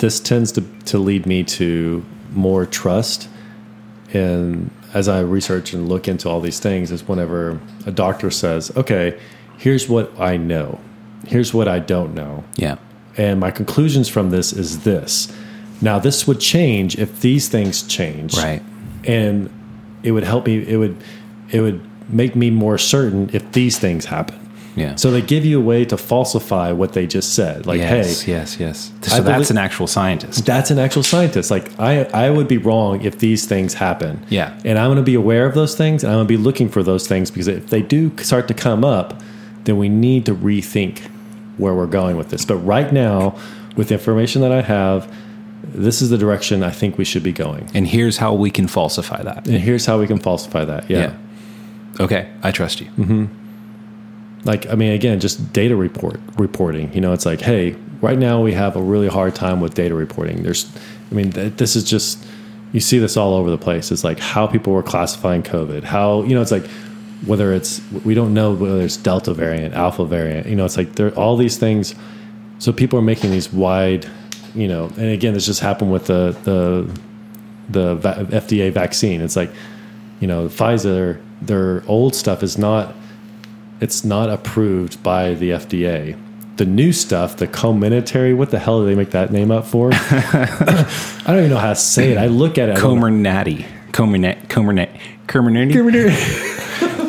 this 0.00 0.18
tends 0.20 0.52
to 0.52 0.62
to 0.86 0.98
lead 0.98 1.24
me 1.26 1.44
to 1.44 2.04
more 2.34 2.66
trust. 2.66 3.28
And 4.12 4.70
as 4.92 5.06
I 5.08 5.20
research 5.20 5.72
and 5.72 5.88
look 5.88 6.08
into 6.08 6.28
all 6.28 6.40
these 6.40 6.58
things, 6.58 6.90
is 6.90 7.06
whenever 7.06 7.60
a 7.86 7.92
doctor 7.92 8.30
says, 8.30 8.72
"Okay, 8.76 9.16
here's 9.56 9.88
what 9.88 10.10
I 10.18 10.36
know, 10.36 10.80
here's 11.28 11.54
what 11.54 11.68
I 11.68 11.78
don't 11.78 12.12
know, 12.14 12.42
Yeah. 12.56 12.76
and 13.16 13.38
my 13.38 13.50
conclusions 13.52 14.08
from 14.08 14.30
this 14.30 14.52
is 14.52 14.80
this." 14.80 15.28
Now, 15.80 15.98
this 15.98 16.26
would 16.26 16.40
change 16.40 16.98
if 16.98 17.20
these 17.20 17.48
things 17.48 17.82
change, 17.82 18.36
Right. 18.36 18.62
and 19.04 19.48
it 20.02 20.10
would 20.12 20.24
help 20.24 20.46
me. 20.46 20.64
It 20.66 20.76
would 20.76 20.96
it 21.52 21.60
would 21.60 21.80
make 22.08 22.34
me 22.36 22.50
more 22.50 22.78
certain 22.78 23.28
if 23.32 23.42
these 23.52 23.78
things 23.78 24.06
happen. 24.06 24.36
Yeah. 24.76 24.94
So 24.96 25.10
they 25.10 25.20
give 25.22 25.44
you 25.44 25.58
a 25.58 25.62
way 25.62 25.84
to 25.86 25.96
falsify 25.96 26.72
what 26.72 26.92
they 26.92 27.06
just 27.06 27.34
said. 27.34 27.66
Like, 27.66 27.78
yes, 27.78 28.22
hey, 28.22 28.32
yes, 28.32 28.58
yes. 28.60 28.92
I 29.02 29.06
So 29.08 29.22
that's 29.22 29.24
believe- 29.48 29.50
an 29.50 29.58
actual 29.58 29.86
scientist. 29.86 30.46
that's 30.46 30.70
an 30.70 30.78
actual 30.78 31.02
scientist. 31.02 31.50
Like, 31.50 31.78
I, 31.80 32.04
I 32.04 32.30
would 32.30 32.46
be 32.48 32.56
wrong 32.58 33.02
if 33.02 33.18
these 33.18 33.46
things 33.46 33.74
happen. 33.74 34.24
Yeah. 34.28 34.58
And 34.64 34.78
I'm 34.78 34.86
going 34.88 34.96
to 34.96 35.02
be 35.02 35.14
aware 35.14 35.44
of 35.46 35.54
those 35.54 35.74
things 35.74 36.04
and 36.04 36.12
I'm 36.12 36.18
going 36.18 36.28
to 36.28 36.32
be 36.32 36.42
looking 36.42 36.68
for 36.68 36.82
those 36.82 37.08
things 37.08 37.30
because 37.30 37.48
if 37.48 37.68
they 37.70 37.82
do 37.82 38.16
start 38.18 38.46
to 38.48 38.54
come 38.54 38.84
up, 38.84 39.20
then 39.64 39.76
we 39.76 39.88
need 39.88 40.24
to 40.26 40.34
rethink 40.34 41.00
where 41.58 41.74
we're 41.74 41.86
going 41.86 42.16
with 42.16 42.30
this. 42.30 42.44
But 42.44 42.56
right 42.58 42.92
now, 42.92 43.36
with 43.76 43.88
the 43.88 43.94
information 43.94 44.40
that 44.42 44.52
I 44.52 44.62
have, 44.62 45.12
this 45.64 46.00
is 46.00 46.10
the 46.10 46.16
direction 46.18 46.62
I 46.62 46.70
think 46.70 46.96
we 46.96 47.04
should 47.04 47.22
be 47.22 47.32
going. 47.32 47.70
And 47.74 47.86
here's 47.86 48.16
how 48.16 48.34
we 48.34 48.50
can 48.50 48.66
falsify 48.66 49.22
that. 49.22 49.46
And 49.46 49.58
here's 49.58 49.84
how 49.86 49.98
we 49.98 50.06
can 50.06 50.18
falsify 50.18 50.64
that. 50.64 50.88
Yeah. 50.88 50.98
Yeah. 50.98 51.16
Okay, 52.04 52.30
I 52.42 52.50
trust 52.50 52.80
you. 52.80 52.86
Mm-hmm. 52.92 53.26
Like 54.44 54.66
i 54.68 54.74
mean 54.74 54.92
again 54.92 55.20
just 55.20 55.52
data 55.52 55.76
report 55.76 56.20
reporting 56.38 56.92
you 56.92 57.00
know 57.00 57.12
it's 57.12 57.26
like 57.26 57.40
hey 57.40 57.72
right 58.00 58.18
now 58.18 58.40
we 58.40 58.52
have 58.52 58.76
a 58.76 58.82
really 58.82 59.08
hard 59.08 59.34
time 59.34 59.60
with 59.60 59.74
data 59.74 59.94
reporting. 59.94 60.42
There's 60.42 60.70
i 61.10 61.14
mean 61.14 61.32
th- 61.32 61.54
this 61.56 61.76
is 61.76 61.84
just 61.84 62.24
you 62.72 62.80
see 62.80 62.98
this 62.98 63.16
all 63.16 63.34
over 63.34 63.50
the 63.50 63.58
place. 63.58 63.90
It's 63.90 64.04
like 64.04 64.20
how 64.20 64.46
people 64.46 64.72
were 64.72 64.82
classifying 64.82 65.42
covid 65.42 65.84
how 65.84 66.22
you 66.22 66.34
know 66.34 66.40
it's 66.40 66.52
like 66.52 66.66
whether 67.26 67.52
it's 67.52 67.80
we 68.04 68.14
don't 68.14 68.32
know 68.32 68.54
whether 68.54 68.80
it's 68.80 68.96
delta 68.96 69.34
variant 69.34 69.74
alpha 69.74 70.06
variant 70.06 70.46
you 70.46 70.56
know 70.56 70.64
it's 70.64 70.78
like 70.78 70.94
there 70.94 71.10
all 71.14 71.36
these 71.36 71.58
things. 71.58 71.94
So 72.58 72.72
people 72.72 72.98
are 72.98 73.02
making 73.02 73.30
these 73.30 73.52
wide 73.52 74.06
you 74.54 74.68
know 74.68 74.86
and 74.96 75.10
again 75.10 75.34
this 75.34 75.46
just 75.46 75.60
happened 75.60 75.92
with 75.92 76.06
the 76.06 76.36
the 76.44 76.90
the 77.70 77.96
FDA 77.96 78.72
vaccine. 78.72 79.20
It's 79.20 79.36
like, 79.36 79.50
you 80.20 80.26
know, 80.26 80.48
Pfizer, 80.48 81.20
their 81.40 81.84
old 81.86 82.14
stuff 82.14 82.42
is 82.42 82.58
not, 82.58 82.94
it's 83.80 84.04
not 84.04 84.30
approved 84.30 85.02
by 85.02 85.34
the 85.34 85.50
FDA. 85.50 86.18
The 86.56 86.66
new 86.66 86.92
stuff, 86.92 87.36
the 87.36 87.46
Comirnaty, 87.46 88.36
what 88.36 88.50
the 88.50 88.58
hell 88.58 88.80
do 88.80 88.86
they 88.86 88.94
make 88.94 89.10
that 89.10 89.32
name 89.32 89.50
up 89.50 89.64
for? 89.64 89.90
I 89.94 91.22
don't 91.26 91.38
even 91.38 91.50
know 91.50 91.56
how 91.56 91.70
to 91.70 91.76
say 91.76 92.12
it. 92.12 92.18
I 92.18 92.26
look 92.26 92.58
at 92.58 92.68
it. 92.68 92.74
Know. 92.74 92.80
Comernati. 92.80 93.66
Comernat. 93.92 94.48
Comernat. 94.48 95.00
Comernati. 95.26 95.72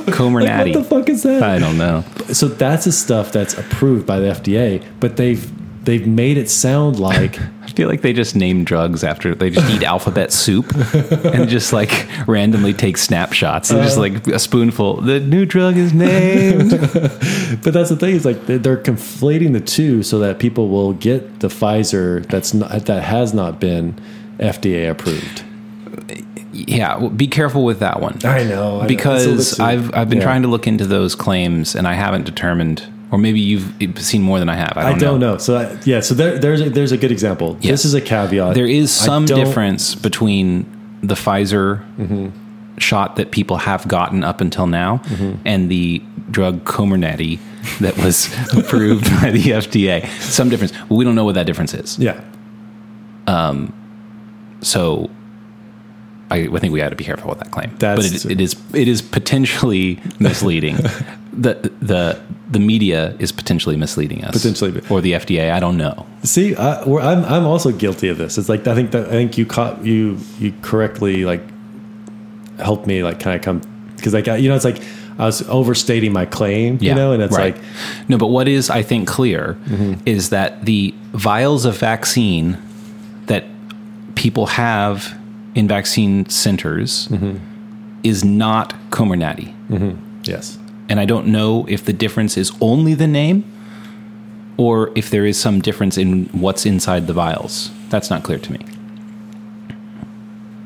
Comernati. 0.05 0.73
What 0.73 0.73
the 0.73 0.83
fuck 0.83 1.09
is 1.09 1.23
that? 1.23 1.43
I 1.43 1.59
don't 1.59 1.77
know. 1.77 2.03
so 2.31 2.47
that's 2.47 2.85
the 2.85 2.91
stuff 2.91 3.31
that's 3.31 3.57
approved 3.57 4.05
by 4.05 4.19
the 4.19 4.27
FDA, 4.27 4.83
but 4.99 5.17
they've 5.17 5.51
they've 5.83 6.05
made 6.07 6.37
it 6.37 6.49
sound 6.49 6.99
like 6.99 7.39
feel 7.71 7.87
like 7.87 8.01
they 8.01 8.13
just 8.13 8.35
name 8.35 8.63
drugs 8.63 9.03
after 9.03 9.33
they 9.35 9.49
just 9.49 9.69
eat 9.71 9.83
alphabet 9.93 10.31
soup 10.31 10.73
and 11.25 11.49
just 11.49 11.73
like 11.73 12.07
randomly 12.27 12.73
take 12.73 12.97
snapshots 12.97 13.69
and 13.71 13.81
just 13.83 13.97
uh. 13.97 14.01
like 14.01 14.27
a 14.27 14.39
spoonful. 14.39 15.01
The 15.01 15.19
new 15.19 15.45
drug 15.45 15.77
is 15.77 15.93
named. 15.93 16.71
but 17.63 17.73
that's 17.73 17.89
the 17.89 17.97
thing 17.99 18.15
is 18.15 18.25
like 18.25 18.45
they- 18.45 18.57
they're 18.57 18.77
conflating 18.77 19.53
the 19.53 19.59
two 19.61 20.03
so 20.03 20.19
that 20.19 20.39
people 20.39 20.69
will 20.69 20.93
get 20.93 21.39
the 21.39 21.47
Pfizer 21.47 22.25
that's 22.27 22.53
not 22.53 22.85
that 22.85 23.03
has 23.03 23.33
not 23.33 23.59
been 23.59 23.93
FDA 24.39 24.89
approved. 24.89 25.43
yeah, 26.53 26.97
well, 26.97 27.09
be 27.09 27.27
careful 27.27 27.63
with 27.63 27.79
that 27.79 28.01
one. 28.01 28.19
I 28.23 28.43
know 28.43 28.83
because 28.87 29.59
I've 29.59 29.93
I've 29.93 30.09
been 30.09 30.17
Yeah. 30.19 30.23
trying 30.25 30.41
to 30.43 30.47
look 30.47 30.67
into 30.67 30.85
those 30.85 31.15
claims 31.15 31.75
and 31.75 31.87
I 31.87 31.93
haven't 31.93 32.25
determined, 32.25 32.83
or 33.11 33.17
maybe 33.17 33.39
you've 33.39 33.99
seen 33.99 34.21
more 34.21 34.39
than 34.39 34.49
I 34.49 34.55
have. 34.55 34.73
I 34.77 34.83
don't, 34.83 34.95
I 34.95 34.97
don't 34.97 35.19
know. 35.19 35.37
So 35.37 35.59
that, 35.59 35.85
yeah, 35.85 35.99
so 35.99 36.15
there, 36.15 36.39
there's 36.39 36.61
a, 36.61 36.69
there's 36.69 36.93
a 36.93 36.97
good 36.97 37.11
example. 37.11 37.57
Yes. 37.59 37.71
This 37.71 37.85
is 37.85 37.93
a 37.93 38.01
caveat. 38.01 38.55
There 38.55 38.65
is 38.65 38.91
some 38.91 39.25
difference 39.25 39.95
between 39.95 40.65
the 41.03 41.15
Pfizer 41.15 41.85
mm-hmm. 41.97 42.77
shot 42.77 43.17
that 43.17 43.31
people 43.31 43.57
have 43.57 43.87
gotten 43.87 44.23
up 44.23 44.39
until 44.39 44.65
now 44.65 44.97
mm-hmm. 44.97 45.41
and 45.45 45.69
the 45.69 46.01
drug 46.29 46.63
Comirnaty 46.63 47.39
that 47.79 47.97
was 47.97 48.33
approved 48.57 49.05
by 49.21 49.31
the 49.31 49.41
FDA. 49.41 50.07
Some 50.21 50.49
difference. 50.49 50.71
We 50.89 51.03
don't 51.03 51.15
know 51.15 51.25
what 51.25 51.35
that 51.35 51.45
difference 51.45 51.73
is. 51.73 51.99
Yeah, 51.99 52.23
Um. 53.27 53.77
So 54.63 55.09
I, 56.29 56.47
I 56.47 56.59
think 56.59 56.71
we 56.71 56.79
got 56.79 56.89
to 56.89 56.95
be 56.95 57.03
careful 57.03 57.29
with 57.29 57.39
that 57.39 57.51
claim. 57.51 57.75
That's- 57.77 58.23
but 58.23 58.31
it, 58.31 58.33
it 58.33 58.41
is 58.41 58.55
it 58.73 58.87
is 58.87 59.01
potentially 59.01 59.99
misleading. 60.19 60.77
the 61.33 61.53
the 61.81 62.21
the 62.49 62.59
media 62.59 63.15
is 63.19 63.31
potentially 63.31 63.77
misleading 63.77 64.23
us. 64.25 64.33
Potentially. 64.33 64.81
or 64.89 65.01
the 65.01 65.13
FDA. 65.13 65.51
I 65.51 65.59
don't 65.59 65.77
know. 65.77 66.05
See, 66.23 66.55
I, 66.55 66.83
we're, 66.83 66.99
I'm 66.99 67.23
I'm 67.25 67.45
also 67.45 67.71
guilty 67.71 68.09
of 68.09 68.17
this. 68.17 68.37
It's 68.37 68.49
like 68.49 68.67
I 68.67 68.75
think 68.75 68.91
that 68.91 69.07
I 69.07 69.11
think 69.11 69.37
you 69.37 69.45
caught 69.45 69.83
you 69.85 70.17
you 70.39 70.53
correctly 70.61 71.25
like 71.25 71.41
helped 72.59 72.87
me 72.87 73.03
like 73.03 73.19
kind 73.19 73.35
of 73.35 73.41
come 73.41 73.61
because 73.95 74.13
like 74.13 74.27
I- 74.27 74.37
you 74.37 74.49
know 74.49 74.55
it's 74.55 74.65
like 74.65 74.81
I 75.17 75.25
was 75.25 75.47
overstating 75.49 76.13
my 76.13 76.25
claim, 76.25 76.77
you 76.81 76.95
know, 76.95 77.11
and 77.11 77.21
it's 77.21 77.37
right. 77.37 77.55
like 77.55 77.63
no, 78.09 78.17
but 78.17 78.27
what 78.27 78.47
is 78.47 78.69
I 78.69 78.81
think 78.81 79.07
clear 79.07 79.57
mm-hmm. 79.65 80.01
is 80.05 80.29
that 80.29 80.65
the 80.65 80.93
vials 81.11 81.65
of 81.65 81.77
vaccine 81.77 82.57
that 83.27 83.45
people 84.15 84.47
have 84.47 85.17
in 85.53 85.67
vaccine 85.67 86.27
centers 86.29 87.07
mm-hmm. 87.09 87.37
is 88.03 88.23
not 88.23 88.73
Comirnaty. 88.89 89.53
Mm-hmm. 89.67 90.21
yes, 90.23 90.57
and 90.91 90.99
I 90.99 91.05
don't 91.05 91.27
know 91.27 91.65
if 91.69 91.85
the 91.85 91.93
difference 91.93 92.35
is 92.35 92.51
only 92.59 92.93
the 92.93 93.07
name 93.07 93.49
or 94.57 94.91
if 94.93 95.09
there 95.09 95.25
is 95.25 95.39
some 95.39 95.61
difference 95.61 95.97
in 95.97 96.25
what's 96.25 96.65
inside 96.65 97.07
the 97.07 97.13
vials. 97.13 97.71
That's 97.87 98.09
not 98.09 98.23
clear 98.23 98.37
to 98.39 98.51
me. 98.51 98.59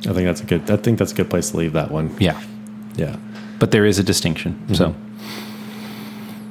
I 0.08 0.14
think 0.14 0.26
that's 0.26 0.42
a 0.42 0.46
good. 0.46 0.72
I 0.72 0.78
think 0.78 0.98
that's 0.98 1.12
a 1.12 1.16
good 1.16 1.30
place 1.30 1.52
to 1.52 1.58
leave 1.58 1.74
that 1.74 1.92
one. 1.92 2.16
Yeah, 2.20 2.42
Yeah, 2.96 3.18
but 3.60 3.70
there 3.70 3.86
is 3.86 4.00
a 4.00 4.04
distinction. 4.04 4.54
Mm-hmm. 4.54 4.74
So 4.74 4.96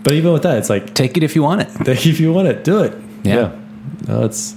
but 0.04 0.12
even 0.12 0.32
with 0.32 0.44
that, 0.44 0.58
it's 0.58 0.70
like 0.70 0.94
take 0.94 1.16
it 1.16 1.24
if 1.24 1.34
you 1.34 1.42
want 1.42 1.62
it. 1.62 1.68
Take 1.84 2.06
it 2.06 2.10
if 2.10 2.20
you 2.20 2.32
want 2.32 2.46
it, 2.46 2.62
do 2.62 2.80
it. 2.80 2.96
Yeah. 3.24 3.58
No, 4.06 4.24
it's 4.24 4.54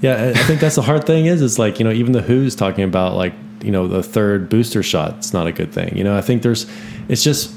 yeah. 0.00 0.32
I 0.36 0.38
think 0.44 0.60
that's 0.60 0.76
the 0.76 0.82
hard 0.82 1.04
thing 1.04 1.26
is 1.26 1.42
is 1.42 1.58
like 1.58 1.80
you 1.80 1.84
know 1.84 1.90
even 1.90 2.12
the 2.12 2.22
WHO's 2.22 2.54
talking 2.54 2.84
about 2.84 3.16
like 3.16 3.34
you 3.60 3.72
know 3.72 3.88
the 3.88 4.04
third 4.04 4.48
booster 4.48 4.84
shot. 4.84 5.16
It's 5.16 5.32
not 5.32 5.48
a 5.48 5.52
good 5.52 5.72
thing. 5.72 5.96
You 5.96 6.04
know 6.04 6.16
I 6.16 6.20
think 6.20 6.42
there's 6.42 6.66
it's 7.08 7.24
just 7.24 7.56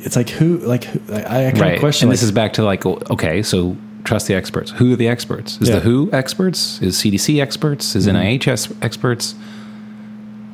it's 0.00 0.16
like 0.16 0.28
who 0.30 0.58
like 0.58 0.84
who, 0.84 1.14
I, 1.14 1.18
I 1.18 1.50
kind 1.50 1.60
Right. 1.60 1.74
of 1.74 1.80
question 1.80 2.06
and 2.06 2.10
like, 2.10 2.14
this 2.14 2.22
is 2.22 2.32
back 2.32 2.52
to 2.54 2.64
like, 2.64 2.84
okay, 2.86 3.42
so 3.42 3.76
trust 4.04 4.26
the 4.26 4.34
experts. 4.34 4.70
WHO 4.72 4.92
are 4.92 4.96
the 4.96 5.08
experts? 5.08 5.58
Is 5.60 5.68
Yeah. 5.68 5.76
the 5.76 5.80
WHO 5.82 6.10
experts? 6.12 6.80
Is 6.80 6.96
CDC 6.96 7.40
experts? 7.40 7.94
Is 7.96 8.06
mm-hmm. 8.06 8.16
NIH 8.16 8.48
es- 8.48 8.72
experts? 8.82 9.34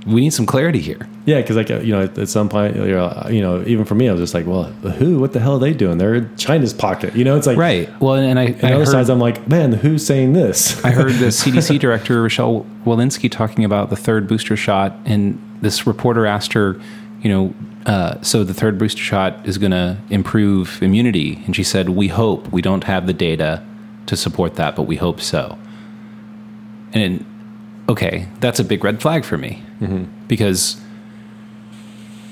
We 0.06 0.20
need 0.20 0.34
some 0.34 0.44
clarity 0.44 0.80
here. 0.80 1.08
yeah 1.24 1.40
because 1.40 1.56
like 1.56 1.70
you 1.70 1.90
know 1.92 2.02
at, 2.02 2.28
some 2.28 2.50
point 2.50 2.76
you 2.76 2.88
know, 2.88 3.26
you 3.30 3.40
know 3.40 3.64
even 3.66 3.86
for 3.86 3.94
me 3.94 4.06
I 4.06 4.12
was 4.12 4.20
just 4.20 4.34
like 4.34 4.46
well 4.46 4.64
Who 4.64 5.18
what 5.18 5.32
the 5.32 5.40
hell 5.40 5.54
are 5.54 5.58
they 5.58 5.72
doing? 5.72 5.96
They're 5.96 6.14
in 6.16 6.36
China's 6.36 6.74
pocket. 6.74 7.16
You 7.16 7.24
know 7.24 7.36
it's 7.38 7.46
like 7.46 7.56
Right. 7.56 7.88
Well, 8.00 8.14
and 8.16 8.38
I, 8.38 8.44
And 8.44 8.64
I 8.64 8.72
other 8.74 8.84
sides 8.84 9.08
I'm 9.08 9.18
like 9.18 9.48
man 9.48 9.72
WHO's 9.72 10.04
saying 10.04 10.34
this. 10.34 10.84
I 10.84 10.90
heard 10.90 11.12
the 11.12 11.26
CDC 11.40 11.78
director 11.78 12.20
Rochelle 12.20 12.66
Walensky 12.84 13.30
talking 13.30 13.64
about 13.64 13.88
the 13.88 13.96
third 13.96 14.28
booster 14.28 14.56
shot, 14.56 14.94
and 15.06 15.38
this 15.62 15.86
reporter 15.86 16.26
asked 16.26 16.52
her, 16.52 16.78
you 17.22 17.30
know, 17.30 17.54
uh, 17.86 18.20
so 18.22 18.44
the 18.44 18.54
third 18.54 18.78
booster 18.78 19.02
shot 19.02 19.46
is 19.46 19.58
going 19.58 19.72
to 19.72 19.98
improve 20.10 20.82
immunity, 20.82 21.42
and 21.46 21.54
she 21.54 21.62
said, 21.64 21.90
"We 21.90 22.08
hope. 22.08 22.48
We 22.52 22.62
don't 22.62 22.84
have 22.84 23.06
the 23.06 23.12
data 23.12 23.62
to 24.06 24.16
support 24.16 24.54
that, 24.56 24.74
but 24.76 24.82
we 24.84 24.96
hope 24.96 25.20
so." 25.20 25.58
And 26.92 27.24
okay, 27.88 28.28
that's 28.40 28.58
a 28.60 28.64
big 28.64 28.82
red 28.84 29.02
flag 29.02 29.24
for 29.24 29.36
me 29.36 29.62
because 30.28 30.80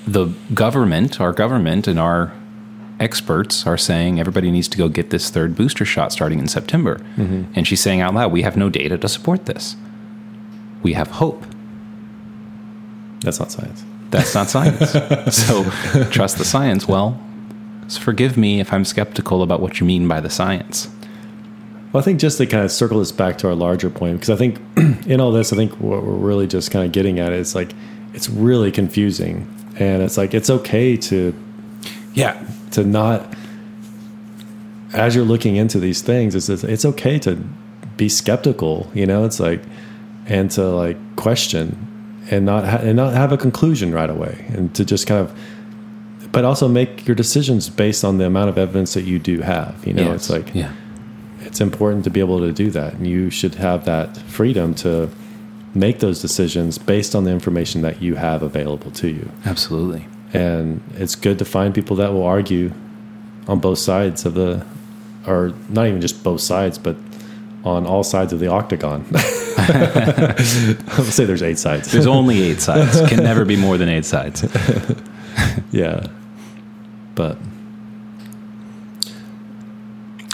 the 0.07 0.33
government, 0.55 1.21
our 1.21 1.33
government, 1.33 1.87
and 1.87 1.99
our 1.99 2.33
experts 2.99 3.67
are 3.67 3.77
saying 3.77 4.19
everybody 4.21 4.51
needs 4.51 4.69
to 4.69 4.79
go 4.79 4.89
get 4.89 5.11
this 5.11 5.29
third 5.31 5.55
booster 5.57 5.85
shot 5.85 6.13
starting 6.13 6.39
in 6.39 6.47
September. 6.49 7.01
And 7.55 7.67
she's 7.67 7.81
saying 7.81 8.01
out 8.01 8.15
loud, 8.15 8.33
we 8.33 8.43
have 8.43 8.57
no 8.57 8.69
data 8.71 8.97
to 8.99 9.09
support 9.09 9.47
this. 9.47 9.77
We 10.83 10.93
have 10.95 11.09
hope. 11.13 11.45
that's 13.21 13.39
not 13.41 13.51
science. 13.53 13.85
That's 14.13 14.35
not 14.35 14.49
science. 14.49 14.91
so 15.37 15.65
trust 16.11 16.39
the 16.39 16.45
science. 16.45 16.87
Well, 16.87 17.19
forgive 18.01 18.37
me 18.37 18.61
if 18.61 18.73
I'm 18.73 18.85
skeptical 18.85 19.43
about 19.43 19.61
what 19.61 19.81
you 19.81 19.87
mean 19.87 20.07
by 20.07 20.21
the 20.21 20.31
science. 20.31 20.89
Well, 21.93 22.01
I 22.01 22.05
think 22.05 22.21
just 22.21 22.39
to 22.39 22.47
kind 22.47 22.65
of 22.65 22.71
circle 22.71 23.01
this 23.01 23.13
back 23.13 23.37
to 23.39 23.49
our 23.49 23.55
larger 23.55 23.91
point, 23.91 24.17
because 24.21 24.31
I 24.31 24.37
think 24.37 24.61
in 25.07 25.21
all 25.21 25.33
this, 25.33 25.53
I 25.53 25.57
think 25.57 25.73
what 25.81 26.03
we're 26.05 26.13
really 26.15 26.47
just 26.47 26.71
kind 26.71 26.87
of 26.87 26.93
getting 26.93 27.19
at 27.19 27.33
is 27.33 27.55
like 27.55 27.73
it's 28.15 28.29
really 28.31 28.71
confusing, 28.71 29.47
and 29.79 30.03
it's 30.03 30.17
like 30.17 30.33
it's 30.35 30.49
okay 30.51 30.97
to 30.97 31.35
Yeah. 32.15 32.43
to 32.73 32.85
not 32.85 33.35
as 34.95 35.15
you're 35.15 35.25
looking 35.25 35.57
into 35.57 35.79
these 35.81 36.03
things. 36.03 36.35
It's 36.35 36.49
it's 36.49 36.85
okay 36.85 37.19
to 37.21 37.37
be 37.97 38.09
skeptical, 38.09 38.91
you 38.95 39.07
know. 39.07 39.25
It's 39.25 39.41
like 39.41 39.63
and 40.27 40.51
to 40.53 40.65
like 40.65 40.97
question 41.17 41.89
and 42.33 42.47
not 42.47 42.64
ha- 42.64 42.78
and 42.78 42.97
not 42.97 43.12
have 43.12 43.30
a 43.30 43.37
conclusion 43.37 43.93
right 43.93 44.11
away, 44.11 44.47
and 44.49 44.74
to 44.74 44.85
just 44.85 45.07
kind 45.07 45.20
of. 45.20 45.39
But 46.33 46.47
also 46.47 46.66
make 46.66 47.07
your 47.07 47.14
decisions 47.14 47.68
based 47.68 48.05
on 48.05 48.16
the 48.16 48.24
amount 48.24 48.49
of 48.49 48.57
evidence 48.57 48.95
that 48.95 49.03
you 49.03 49.18
do 49.18 49.43
have. 49.43 49.87
You 49.87 49.93
know, 49.93 50.14
it's 50.14 50.30
like 50.30 50.55
yeah. 50.55 50.72
it's 51.41 51.61
important 51.61 52.05
to 52.05 52.11
be 52.11 52.20
able 52.20 52.39
to 52.41 52.53
do 52.53 52.70
that 52.70 52.95
and 52.95 53.07
you 53.07 53.28
should 53.28 53.57
have 53.57 53.85
that 53.85 54.16
freedom 54.16 54.74
to 54.76 55.11
make 55.74 55.99
those 55.99 56.22
decisions 56.22 56.78
based 56.78 57.14
on 57.14 57.24
the 57.24 57.30
information 57.30 57.83
that 57.83 58.01
you 58.01 58.14
have 58.14 58.43
available 58.43 58.91
to 58.93 59.09
you 59.09 59.30
Absolutely. 59.45 60.07
and 60.33 60.83
it's 60.95 61.14
good 61.14 61.39
to 61.39 61.45
find 61.45 61.74
people 61.74 61.97
that 61.97 62.12
will 62.12 62.24
argue 62.24 62.72
on 63.49 63.59
both 63.59 63.78
sides 63.78 64.24
of 64.24 64.35
the 64.35 64.64
or 65.26 65.53
not 65.68 65.87
even 65.87 66.01
just 66.01 66.22
both 66.22 66.41
sides 66.41 66.78
but 66.78 66.97
on 67.65 67.87
all 67.87 68.03
sides 68.03 68.33
of 68.33 68.41
the 68.41 68.49
octagon 68.49 69.05
i'll 69.59 71.05
say 71.05 71.25
there's 71.25 71.43
eight 71.43 71.59
sides 71.59 71.93
There's 71.93 72.07
only 72.07 72.43
eight 72.43 72.61
sides. 72.69 73.01
Can 73.09 73.23
never 73.23 73.45
be 73.45 73.57
more 73.57 73.79
than 73.79 73.89
eight 73.89 74.05
sides. 74.05 74.43
yeah 75.71 76.07
but 77.15 77.39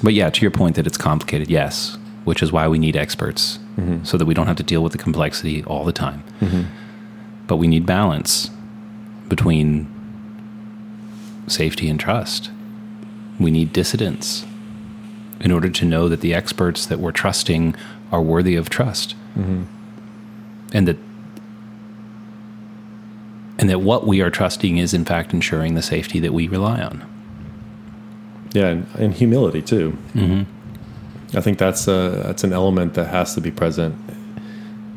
But 0.03 0.15
yeah, 0.15 0.31
to 0.31 0.43
your 0.43 0.51
point 0.51 0.77
that 0.77 0.87
it's 0.87 0.97
complicated, 0.97 1.51
yes, 1.51 1.99
which 2.25 2.43
is 2.43 2.53
why 2.53 2.69
we 2.69 2.79
need 2.79 2.97
experts 2.97 3.59
mm-hmm. 3.77 4.05
so 4.05 4.17
that 4.17 4.27
we 4.27 4.35
don't 4.35 4.47
have 4.47 4.57
to 4.57 4.63
deal 4.63 4.83
with 4.83 4.93
the 4.93 4.99
complexity 4.99 5.65
all 5.65 5.85
the 5.85 5.93
time. 5.93 6.23
Mm-hmm. 6.41 6.63
But 7.47 7.57
we 7.57 7.67
need 7.67 7.87
balance 7.87 8.51
between 9.29 9.89
safety 11.47 11.89
and 11.89 11.99
trust. 11.99 12.51
We 13.41 13.51
need 13.51 13.73
dissidence 13.73 14.45
in 15.41 15.51
order 15.53 15.69
to 15.71 15.85
know 15.85 16.09
that 16.09 16.21
the 16.21 16.35
experts 16.35 16.87
that 16.87 16.99
we're 16.99 17.13
trusting 17.13 17.75
are 18.11 18.21
worthy 18.23 18.57
of 18.57 18.69
trust. 18.71 19.15
And 19.37 19.67
that 20.89 20.97
and 23.59 23.69
that 23.69 23.81
what 23.81 24.07
we 24.07 24.21
are 24.21 24.31
trusting 24.31 24.77
is 24.79 24.95
in 24.95 25.05
fact 25.05 25.33
ensuring 25.33 25.75
the 25.75 25.83
safety 25.83 26.21
that 26.21 26.33
we 26.33 26.49
rely 26.49 26.81
on. 26.81 27.05
yeah 28.53 28.67
and, 28.69 28.87
and 28.97 29.15
humility 29.15 29.63
too 29.63 29.97
Mm-hmm. 30.15 31.37
i 31.37 31.41
think 31.41 31.59
that's 31.59 31.87
a 31.89 32.23
that's 32.25 32.45
an 32.45 32.53
element 32.53 32.95
that 32.95 33.09
has 33.09 33.35
to 33.35 33.41
be 33.41 33.51
present 33.51 33.95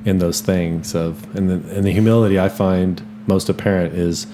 in 0.05 0.17
those 0.19 0.41
things 0.41 0.95
of 0.95 1.23
and 1.35 1.49
the, 1.49 1.75
and 1.75 1.85
the 1.85 1.91
humility 1.91 2.39
I 2.39 2.49
find 2.49 3.01
most 3.27 3.49
apparent 3.49 3.93
is 3.93 4.25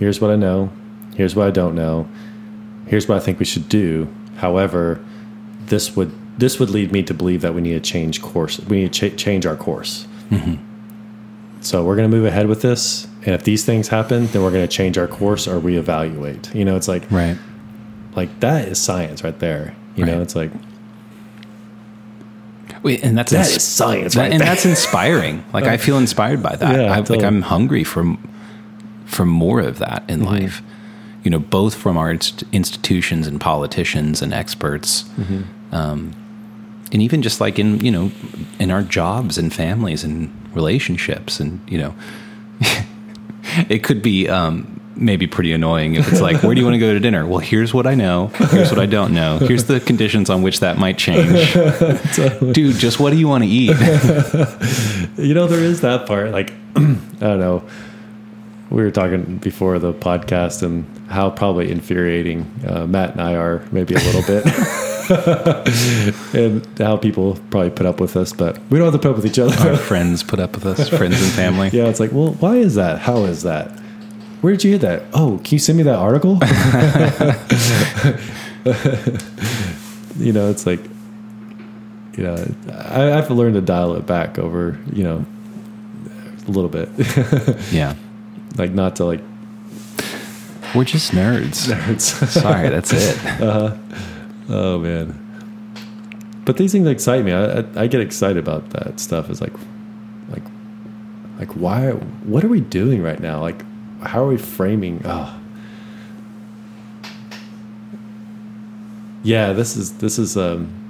here's 0.00 0.20
what 0.20 0.32
I 0.32 0.36
know, 0.36 0.70
here's 1.14 1.36
what 1.36 1.46
I 1.46 1.52
don't 1.52 1.76
know, 1.76 2.08
here's 2.88 3.06
what 3.06 3.16
I 3.16 3.20
think 3.20 3.38
we 3.38 3.44
should 3.44 3.68
do. 3.68 4.08
However, 4.38 4.98
this 5.66 5.94
would 5.96 6.12
this 6.38 6.58
would 6.58 6.70
lead 6.70 6.92
me 6.92 7.02
to 7.02 7.12
believe 7.14 7.42
that 7.42 7.54
we 7.54 7.60
need 7.60 7.74
to 7.74 7.80
change 7.80 8.22
course. 8.22 8.58
We 8.60 8.80
need 8.82 8.92
to 8.92 9.10
ch- 9.10 9.16
change 9.18 9.44
our 9.46 9.56
course. 9.56 10.06
So 11.60 11.84
we're 11.84 11.94
going 11.94 12.10
to 12.10 12.16
move 12.16 12.24
ahead 12.26 12.46
with 12.48 12.62
this, 12.62 13.06
and 13.24 13.34
if 13.36 13.44
these 13.44 13.64
things 13.64 13.86
happen, 13.88 14.26
then 14.28 14.42
we're 14.42 14.50
going 14.50 14.66
to 14.66 14.74
change 14.76 14.98
our 14.98 15.06
course 15.06 15.46
or 15.46 15.60
reevaluate. 15.60 16.52
You 16.54 16.64
know, 16.64 16.74
it's 16.74 16.88
like 16.88 17.08
Right. 17.10 17.36
like 18.16 18.40
that 18.40 18.66
is 18.66 18.80
science 18.80 19.22
right 19.22 19.38
there. 19.38 19.74
You 19.94 20.04
know, 20.06 20.20
it's 20.22 20.34
like 20.34 20.50
Wait, 22.82 23.04
and 23.04 23.16
that's 23.16 23.30
that 23.30 23.46
ins- 23.46 23.56
is 23.56 23.62
science 23.62 24.14
that- 24.14 24.20
right 24.22 24.32
and 24.32 24.40
there. 24.40 24.48
that's 24.48 24.64
inspiring. 24.66 25.44
Like 25.52 25.64
I 25.64 25.76
feel 25.76 25.98
inspired 25.98 26.42
by 26.42 26.56
that. 26.56 26.74
Yeah, 26.74 26.92
I, 26.92 26.98
like 27.00 27.22
I'm 27.22 27.42
hungry 27.42 27.84
for 27.84 28.16
for 29.04 29.24
more 29.26 29.60
of 29.60 29.78
that 29.78 30.02
in 30.08 30.20
Mm-hmm. 30.20 30.28
life. 30.28 30.62
You 31.24 31.30
know, 31.30 31.38
both 31.38 31.74
from 31.74 31.96
our 31.96 32.10
inst- 32.10 32.44
institutions 32.52 33.26
and 33.26 33.40
politicians 33.40 34.22
and 34.22 34.32
experts, 34.34 35.04
Mm-hmm. 35.18 35.74
um, 35.74 36.12
and 36.92 37.00
even 37.00 37.22
just 37.22 37.40
like 37.40 37.58
in 37.58 37.80
you 37.84 37.90
know 37.90 38.10
in 38.58 38.70
our 38.70 38.82
jobs 38.82 39.38
and 39.38 39.52
families 39.52 40.04
and 40.04 40.30
relationships, 40.54 41.40
and 41.40 41.60
you 41.70 41.78
know, 41.78 41.94
it 43.68 43.82
could 43.84 44.02
be. 44.02 44.28
Um, 44.28 44.78
Maybe 44.94 45.26
pretty 45.26 45.52
annoying 45.54 45.94
if 45.94 46.06
it's 46.12 46.20
like, 46.20 46.42
where 46.42 46.54
do 46.54 46.60
you 46.60 46.66
want 46.66 46.74
to 46.74 46.78
go 46.78 46.92
to 46.92 47.00
dinner? 47.00 47.26
Well, 47.26 47.38
here's 47.38 47.72
what 47.72 47.86
I 47.86 47.94
know. 47.94 48.26
Here's 48.50 48.70
what 48.70 48.78
I 48.78 48.84
don't 48.84 49.14
know. 49.14 49.38
Here's 49.38 49.64
the 49.64 49.80
conditions 49.80 50.28
on 50.28 50.42
which 50.42 50.60
that 50.60 50.76
might 50.76 50.98
change. 50.98 51.50
Dude, 52.52 52.76
just 52.76 53.00
what 53.00 53.10
do 53.10 53.16
you 53.16 53.26
want 53.26 53.42
to 53.42 53.48
eat? 53.48 53.70
you 55.16 55.32
know, 55.32 55.46
there 55.46 55.60
is 55.60 55.80
that 55.80 56.06
part. 56.06 56.30
Like, 56.30 56.52
I 56.76 56.80
don't 57.20 57.40
know. 57.40 57.64
We 58.72 58.82
were 58.82 58.90
talking 58.90 59.36
before 59.36 59.78
the 59.78 59.92
podcast 59.92 60.62
and 60.62 60.86
how 61.08 61.28
probably 61.28 61.70
infuriating 61.70 62.50
uh, 62.66 62.86
Matt 62.86 63.10
and 63.12 63.20
I 63.20 63.34
are, 63.34 63.62
maybe 63.70 63.94
a 63.94 63.98
little 63.98 64.22
bit, 64.22 64.46
and 66.34 66.66
how 66.78 66.96
people 66.96 67.38
probably 67.50 67.68
put 67.68 67.84
up 67.84 68.00
with 68.00 68.16
us, 68.16 68.32
but 68.32 68.58
we 68.70 68.78
don't 68.78 68.90
have 68.90 68.94
to 68.94 68.98
put 69.06 69.10
up 69.10 69.16
with 69.16 69.26
each 69.26 69.38
other. 69.38 69.54
Our 69.68 69.76
friends 69.76 70.22
put 70.22 70.40
up 70.40 70.54
with 70.54 70.64
us, 70.64 70.88
friends 70.88 71.20
and 71.22 71.30
family. 71.32 71.68
Yeah, 71.72 71.88
it's 71.88 72.00
like, 72.00 72.12
well, 72.12 72.32
why 72.34 72.56
is 72.56 72.74
that? 72.76 73.00
How 73.00 73.24
is 73.24 73.42
that? 73.42 73.70
Where 74.40 74.54
did 74.54 74.64
you 74.64 74.70
hear 74.70 74.78
that? 74.78 75.02
Oh, 75.12 75.38
can 75.44 75.52
you 75.54 75.58
send 75.58 75.76
me 75.76 75.84
that 75.84 75.96
article? 75.96 76.34
you 80.18 80.32
know, 80.32 80.50
it's 80.50 80.66
like, 80.66 80.80
you 82.16 82.24
know, 82.24 82.54
I, 82.72 83.02
I 83.02 83.16
have 83.16 83.26
to 83.26 83.34
learn 83.34 83.52
to 83.52 83.60
dial 83.60 83.94
it 83.96 84.06
back 84.06 84.38
over, 84.38 84.78
you 84.92 85.04
know, 85.04 85.26
a 86.46 86.50
little 86.50 86.70
bit, 86.70 86.88
Yeah. 87.70 87.94
Like 88.56 88.72
not 88.72 88.96
to 88.96 89.04
like. 89.04 89.20
We're 90.74 90.84
just 90.84 91.12
nerds. 91.12 91.68
Nerds. 91.72 92.26
Sorry, 92.28 92.68
that's 92.70 92.92
it. 92.92 93.18
oh 94.48 94.78
man, 94.78 96.42
but 96.44 96.56
these 96.56 96.72
things 96.72 96.86
excite 96.86 97.24
me. 97.24 97.32
I, 97.32 97.60
I, 97.60 97.64
I 97.76 97.86
get 97.86 98.00
excited 98.00 98.38
about 98.38 98.70
that 98.70 98.98
stuff. 98.98 99.28
It's 99.30 99.40
like, 99.40 99.52
like, 100.30 100.42
like 101.38 101.52
why? 101.52 101.90
What 101.90 102.42
are 102.42 102.48
we 102.48 102.60
doing 102.60 103.02
right 103.02 103.20
now? 103.20 103.40
Like, 103.40 103.64
how 104.02 104.24
are 104.24 104.28
we 104.28 104.38
framing? 104.38 105.02
Oh. 105.04 105.38
Yeah, 109.22 109.52
this 109.52 109.76
is 109.76 109.98
this 109.98 110.18
is 110.18 110.36
um. 110.36 110.81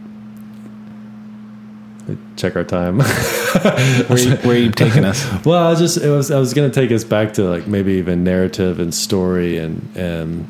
Check 2.37 2.57
our 2.57 2.65
time. 2.65 2.99
Where 3.63 3.73
are 4.11 4.19
you, 4.19 4.31
where 4.43 4.57
are 4.57 4.59
you 4.59 4.71
taking 4.71 5.05
us? 5.05 5.27
well, 5.45 5.67
I 5.67 5.71
was 5.71 5.79
just 5.79 5.99
it 5.99 6.11
was 6.11 6.31
I 6.31 6.39
was 6.39 6.55
gonna 6.55 6.71
take 6.71 6.91
us 6.91 7.05
back 7.05 7.35
to 7.35 7.45
like 7.45 7.67
maybe 7.67 7.93
even 7.95 8.25
narrative 8.25 8.81
and 8.81 8.95
story 8.95 9.59
and 9.59 9.89
and 9.95 10.49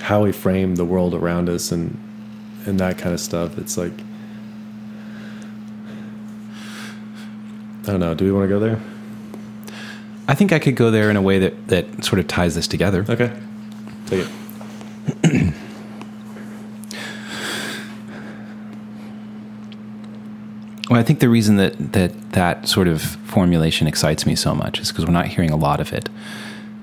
how 0.00 0.22
we 0.22 0.32
frame 0.32 0.76
the 0.76 0.84
world 0.84 1.14
around 1.14 1.48
us 1.48 1.70
and 1.70 1.98
and 2.66 2.80
that 2.80 2.98
kind 2.98 3.14
of 3.14 3.20
stuff. 3.20 3.58
It's 3.58 3.76
like 3.76 3.92
I 7.82 7.86
don't 7.86 8.00
know. 8.00 8.14
Do 8.14 8.24
we 8.24 8.32
want 8.32 8.44
to 8.44 8.48
go 8.48 8.60
there? 8.60 8.80
I 10.28 10.34
think 10.34 10.52
I 10.52 10.58
could 10.58 10.76
go 10.76 10.90
there 10.90 11.10
in 11.10 11.16
a 11.16 11.22
way 11.22 11.40
that, 11.40 11.68
that 11.68 12.04
sort 12.04 12.20
of 12.20 12.28
ties 12.28 12.54
this 12.54 12.68
together. 12.68 13.04
Okay, 13.08 13.32
take 14.06 14.26
it. 14.26 15.51
Well, 20.92 21.00
I 21.00 21.04
think 21.04 21.20
the 21.20 21.30
reason 21.30 21.56
that 21.56 21.92
that, 21.94 22.32
that 22.32 22.68
sort 22.68 22.86
of 22.86 23.00
formulation 23.00 23.86
excites 23.86 24.26
me 24.26 24.36
so 24.36 24.54
much 24.54 24.78
is 24.78 24.88
because 24.88 25.06
we're 25.06 25.12
not 25.12 25.26
hearing 25.26 25.48
a 25.48 25.56
lot 25.56 25.80
of 25.80 25.90
it. 25.90 26.10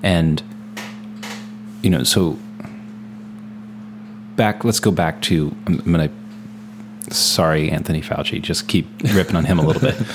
And, 0.02 0.42
you 1.80 1.90
know, 1.90 2.02
so 2.02 2.36
back, 4.34 4.64
let's 4.64 4.80
go 4.80 4.90
back 4.90 5.22
to, 5.22 5.54
I'm, 5.68 5.78
I'm 5.86 5.92
going 5.92 6.08
to, 6.08 7.14
sorry, 7.14 7.70
Anthony 7.70 8.02
Fauci, 8.02 8.42
just 8.42 8.66
keep 8.66 8.88
ripping 9.14 9.36
on 9.36 9.44
him 9.44 9.60
a 9.60 9.62
little 9.62 9.80
bit. 9.80 9.94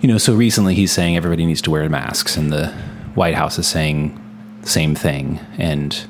You 0.00 0.08
know, 0.08 0.16
so 0.16 0.34
recently 0.34 0.74
he's 0.74 0.92
saying 0.92 1.14
everybody 1.14 1.44
needs 1.44 1.60
to 1.60 1.70
wear 1.70 1.86
masks, 1.90 2.38
and 2.38 2.50
the 2.50 2.68
White 3.16 3.34
House 3.34 3.58
is 3.58 3.66
saying 3.66 4.18
the 4.62 4.66
same 4.66 4.94
thing. 4.94 5.40
And, 5.58 6.06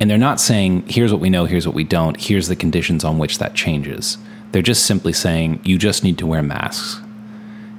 and 0.00 0.08
they're 0.08 0.16
not 0.16 0.40
saying, 0.40 0.84
here's 0.88 1.12
what 1.12 1.20
we 1.20 1.28
know, 1.28 1.44
here's 1.44 1.66
what 1.66 1.74
we 1.74 1.84
don't, 1.84 2.18
here's 2.18 2.48
the 2.48 2.56
conditions 2.56 3.04
on 3.04 3.18
which 3.18 3.36
that 3.40 3.52
changes. 3.52 4.16
They're 4.52 4.62
just 4.62 4.86
simply 4.86 5.12
saying, 5.12 5.60
you 5.64 5.78
just 5.78 6.04
need 6.04 6.18
to 6.18 6.26
wear 6.26 6.42
masks. 6.42 7.00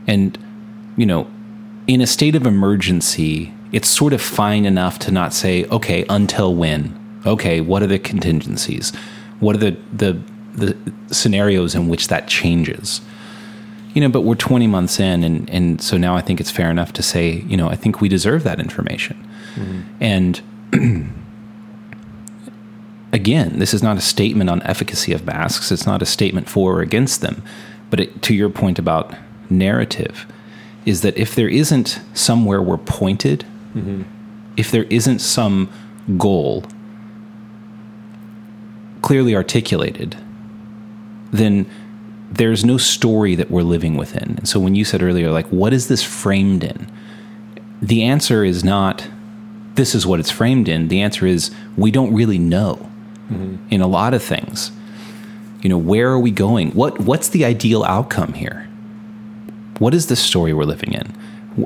And, 0.07 0.37
you 0.97 1.05
know, 1.05 1.31
in 1.87 2.01
a 2.01 2.07
state 2.07 2.35
of 2.35 2.45
emergency, 2.45 3.53
it's 3.71 3.87
sort 3.87 4.13
of 4.13 4.21
fine 4.21 4.65
enough 4.65 4.99
to 4.99 5.11
not 5.11 5.33
say, 5.33 5.65
okay, 5.65 6.05
until 6.09 6.55
when? 6.55 6.99
Okay, 7.25 7.61
what 7.61 7.81
are 7.81 7.87
the 7.87 7.99
contingencies? 7.99 8.91
What 9.39 9.55
are 9.55 9.59
the, 9.59 9.77
the, 9.91 10.21
the 10.53 10.93
scenarios 11.13 11.75
in 11.75 11.87
which 11.87 12.07
that 12.09 12.27
changes? 12.27 13.01
You 13.93 14.01
know, 14.01 14.09
but 14.09 14.21
we're 14.21 14.35
20 14.35 14.67
months 14.67 14.99
in, 14.99 15.23
and, 15.23 15.49
and 15.49 15.81
so 15.81 15.97
now 15.97 16.15
I 16.15 16.21
think 16.21 16.39
it's 16.39 16.51
fair 16.51 16.71
enough 16.71 16.93
to 16.93 17.03
say, 17.03 17.43
you 17.47 17.55
know, 17.55 17.69
I 17.69 17.75
think 17.75 18.01
we 18.01 18.09
deserve 18.09 18.43
that 18.43 18.59
information. 18.59 19.15
Mm-hmm. 19.55 19.81
And 20.01 21.13
again, 23.13 23.59
this 23.59 23.73
is 23.73 23.83
not 23.83 23.95
a 23.95 24.01
statement 24.01 24.49
on 24.49 24.61
efficacy 24.63 25.13
of 25.13 25.25
masks. 25.25 25.71
It's 25.71 25.85
not 25.85 26.01
a 26.01 26.05
statement 26.05 26.49
for 26.49 26.79
or 26.79 26.81
against 26.81 27.21
them. 27.21 27.43
But 27.89 27.99
it, 27.99 28.21
to 28.23 28.33
your 28.33 28.49
point 28.49 28.79
about 28.79 29.15
narrative, 29.49 30.25
is 30.85 31.01
that 31.01 31.15
if 31.15 31.35
there 31.35 31.47
isn't 31.47 32.01
somewhere 32.13 32.61
we're 32.61 32.77
pointed, 32.77 33.45
mm-hmm. 33.73 34.01
if 34.57 34.71
there 34.71 34.85
isn't 34.85 35.19
some 35.19 35.71
goal 36.17 36.65
clearly 39.01 39.35
articulated, 39.35 40.17
then 41.31 41.69
there's 42.31 42.65
no 42.65 42.77
story 42.77 43.35
that 43.35 43.51
we're 43.51 43.61
living 43.61 43.95
within. 43.95 44.35
And 44.37 44.49
so 44.49 44.59
when 44.59 44.73
you 44.73 44.83
said 44.83 45.03
earlier, 45.03 45.29
like, 45.29 45.47
what 45.47 45.71
is 45.71 45.87
this 45.87 46.01
framed 46.01 46.63
in? 46.63 46.91
The 47.79 48.03
answer 48.03 48.43
is 48.43 48.63
not, 48.63 49.07
this 49.75 49.93
is 49.93 50.07
what 50.07 50.19
it's 50.19 50.31
framed 50.31 50.67
in. 50.67 50.87
The 50.87 51.01
answer 51.01 51.27
is, 51.27 51.51
we 51.77 51.91
don't 51.91 52.13
really 52.13 52.39
know 52.39 52.89
in 53.29 53.81
a 53.81 53.87
lot 53.87 54.13
of 54.13 54.21
things. 54.23 54.71
You 55.61 55.69
know, 55.69 55.77
where 55.77 56.09
are 56.11 56.19
we 56.19 56.31
going? 56.31 56.71
What 56.71 56.99
what's 57.01 57.29
the 57.29 57.45
ideal 57.45 57.83
outcome 57.83 58.33
here? 58.33 58.67
What 59.79 59.93
is 59.93 60.07
the 60.07 60.15
story 60.15 60.53
we're 60.53 60.65
living 60.65 60.93
in? 60.93 61.13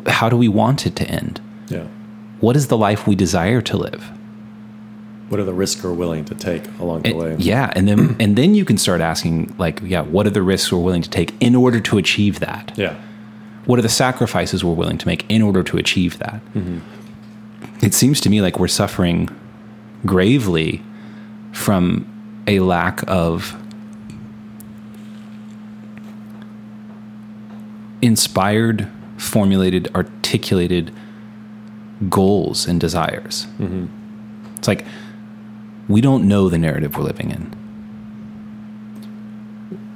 How 0.07 0.29
do 0.29 0.37
we 0.37 0.47
want 0.47 0.85
it 0.85 0.95
to 0.97 1.07
end? 1.09 1.41
Yeah. 1.69 1.87
What 2.39 2.55
is 2.55 2.67
the 2.67 2.77
life 2.77 3.07
we 3.07 3.15
desire 3.15 3.61
to 3.61 3.77
live? 3.77 4.11
What 5.29 5.39
are 5.41 5.43
the 5.43 5.53
risks 5.53 5.83
we're 5.83 5.91
willing 5.93 6.23
to 6.25 6.35
take 6.35 6.63
along 6.79 7.01
the 7.01 7.09
And- 7.09 7.17
way? 7.19 7.35
yeah, 7.39 7.71
and 7.75 7.87
then 7.87 8.15
and 8.19 8.35
then 8.37 8.55
you 8.55 8.63
can 8.63 8.77
start 8.77 9.01
asking 9.01 9.53
like, 9.57 9.81
yeah, 9.83 10.01
what 10.01 10.25
are 10.27 10.29
the 10.31 10.43
risks 10.43 10.71
we're 10.71 10.79
willing 10.79 11.01
to 11.01 11.09
take 11.09 11.33
in 11.41 11.55
order 11.55 11.79
to 11.81 11.97
achieve 11.97 12.39
that? 12.39 12.71
Yeah. 12.77 12.93
What 13.65 13.77
are 13.79 13.81
the 13.81 13.89
sacrifices 13.89 14.63
we're 14.63 14.73
willing 14.75 14.97
to 14.99 15.07
make 15.07 15.25
in 15.27 15.41
order 15.41 15.63
to 15.63 15.77
achieve 15.77 16.19
that? 16.19 16.39
Mm-hmm. 16.53 16.79
It 17.85 17.93
seems 17.93 18.21
to 18.21 18.29
me 18.29 18.41
like 18.41 18.57
we're 18.59 18.69
suffering 18.69 19.27
gravely 20.05 20.81
from 21.57 22.05
a 22.45 22.59
lack 22.59 23.03
of 23.07 23.57
inspired, 28.01 28.87
formulated, 29.17 29.89
articulated 29.95 30.93
goals 32.09 32.67
and 32.67 32.79
desires. 32.79 33.47
Mm-hmm. 33.57 33.87
It's 34.55 34.67
like 34.67 34.85
we 35.87 35.99
don't 35.99 36.27
know 36.27 36.47
the 36.47 36.59
narrative 36.59 36.95
we're 36.95 37.03
living 37.03 37.31
in. 37.31 37.51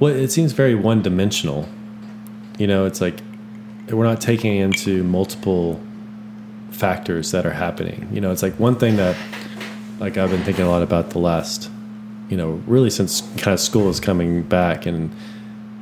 Well, 0.00 0.12
it 0.12 0.32
seems 0.32 0.52
very 0.52 0.74
one 0.74 1.00
dimensional. 1.00 1.68
You 2.58 2.66
know, 2.66 2.86
it's 2.86 3.00
like 3.00 3.20
we're 3.88 4.04
not 4.04 4.20
taking 4.20 4.56
into 4.56 5.04
multiple 5.04 5.80
factors 6.70 7.30
that 7.30 7.46
are 7.46 7.52
happening. 7.52 8.08
You 8.12 8.20
know, 8.20 8.32
it's 8.32 8.42
like 8.42 8.58
one 8.58 8.74
thing 8.74 8.96
that, 8.96 9.16
like, 10.02 10.18
I've 10.18 10.30
been 10.30 10.42
thinking 10.42 10.64
a 10.64 10.70
lot 10.70 10.82
about 10.82 11.10
the 11.10 11.18
last, 11.18 11.70
you 12.28 12.36
know, 12.36 12.60
really 12.66 12.90
since 12.90 13.20
kind 13.38 13.54
of 13.54 13.60
school 13.60 13.88
is 13.88 14.00
coming 14.00 14.42
back 14.42 14.84
and 14.86 15.10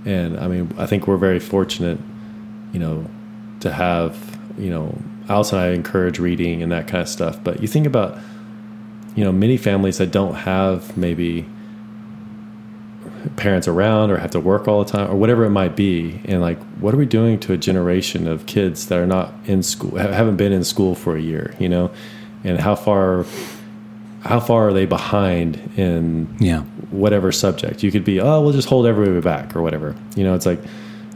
And 0.04 0.38
I 0.38 0.48
mean, 0.48 0.72
I 0.78 0.86
think 0.86 1.06
we're 1.06 1.18
very 1.18 1.40
fortunate, 1.40 1.98
you 2.72 2.80
know, 2.80 3.06
to 3.60 3.70
have, 3.70 4.38
you 4.58 4.70
know, 4.70 4.96
Alice 5.28 5.52
and 5.52 5.60
I 5.60 5.68
encourage 5.70 6.18
reading 6.18 6.62
and 6.62 6.72
that 6.72 6.88
kind 6.88 7.02
of 7.02 7.08
stuff. 7.08 7.42
But 7.44 7.60
you 7.60 7.68
think 7.68 7.86
about, 7.86 8.18
you 9.14 9.24
know, 9.24 9.32
many 9.32 9.56
families 9.56 9.98
that 9.98 10.10
don't 10.10 10.34
have 10.34 10.96
maybe 10.96 11.46
parents 13.36 13.68
around 13.68 14.10
or 14.10 14.16
have 14.16 14.30
to 14.30 14.40
work 14.40 14.66
all 14.66 14.82
the 14.82 14.90
time 14.90 15.10
or 15.10 15.14
whatever 15.14 15.44
it 15.44 15.50
might 15.50 15.76
be 15.76 16.20
and 16.24 16.40
like 16.40 16.58
what 16.80 16.94
are 16.94 16.96
we 16.96 17.04
doing 17.04 17.38
to 17.38 17.52
a 17.52 17.56
generation 17.58 18.26
of 18.26 18.46
kids 18.46 18.86
that 18.86 18.98
are 18.98 19.06
not 19.06 19.34
in 19.44 19.62
school 19.62 19.98
haven't 19.98 20.36
been 20.36 20.52
in 20.52 20.64
school 20.64 20.94
for 20.94 21.16
a 21.16 21.20
year 21.20 21.54
you 21.58 21.68
know 21.68 21.90
and 22.44 22.60
how 22.60 22.74
far 22.74 23.26
how 24.20 24.38
far 24.40 24.68
are 24.68 24.72
they 24.72 24.86
behind 24.86 25.58
in 25.76 26.28
Yeah. 26.40 26.62
whatever 26.90 27.32
subject? 27.32 27.82
You 27.82 27.90
could 27.90 28.04
be 28.04 28.20
oh 28.20 28.40
we'll 28.42 28.52
just 28.52 28.68
hold 28.68 28.86
everybody 28.86 29.20
back 29.20 29.54
or 29.56 29.62
whatever. 29.62 29.94
You 30.16 30.24
know 30.24 30.34
it's 30.34 30.46
like 30.46 30.60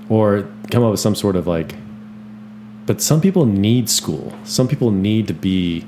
or 0.08 0.46
come 0.70 0.82
up 0.82 0.90
with 0.90 1.00
some 1.00 1.14
sort 1.14 1.36
of 1.36 1.46
like 1.46 1.74
but 2.86 3.00
some 3.00 3.20
people 3.20 3.46
need 3.46 3.88
school. 3.88 4.32
Some 4.44 4.68
people 4.68 4.90
need 4.90 5.26
to 5.28 5.34
be 5.34 5.86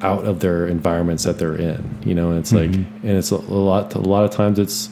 out 0.00 0.24
of 0.24 0.38
their 0.38 0.66
environments 0.68 1.24
that 1.24 1.38
they're 1.38 1.56
in 1.56 1.98
you 2.04 2.14
know 2.14 2.30
and 2.30 2.38
it's 2.38 2.52
like 2.52 2.70
mm-hmm. 2.70 3.06
and 3.06 3.18
it's 3.18 3.32
a, 3.32 3.34
a 3.34 3.36
lot 3.36 3.92
a 3.94 3.98
lot 3.98 4.24
of 4.24 4.30
times 4.30 4.56
it's 4.56 4.90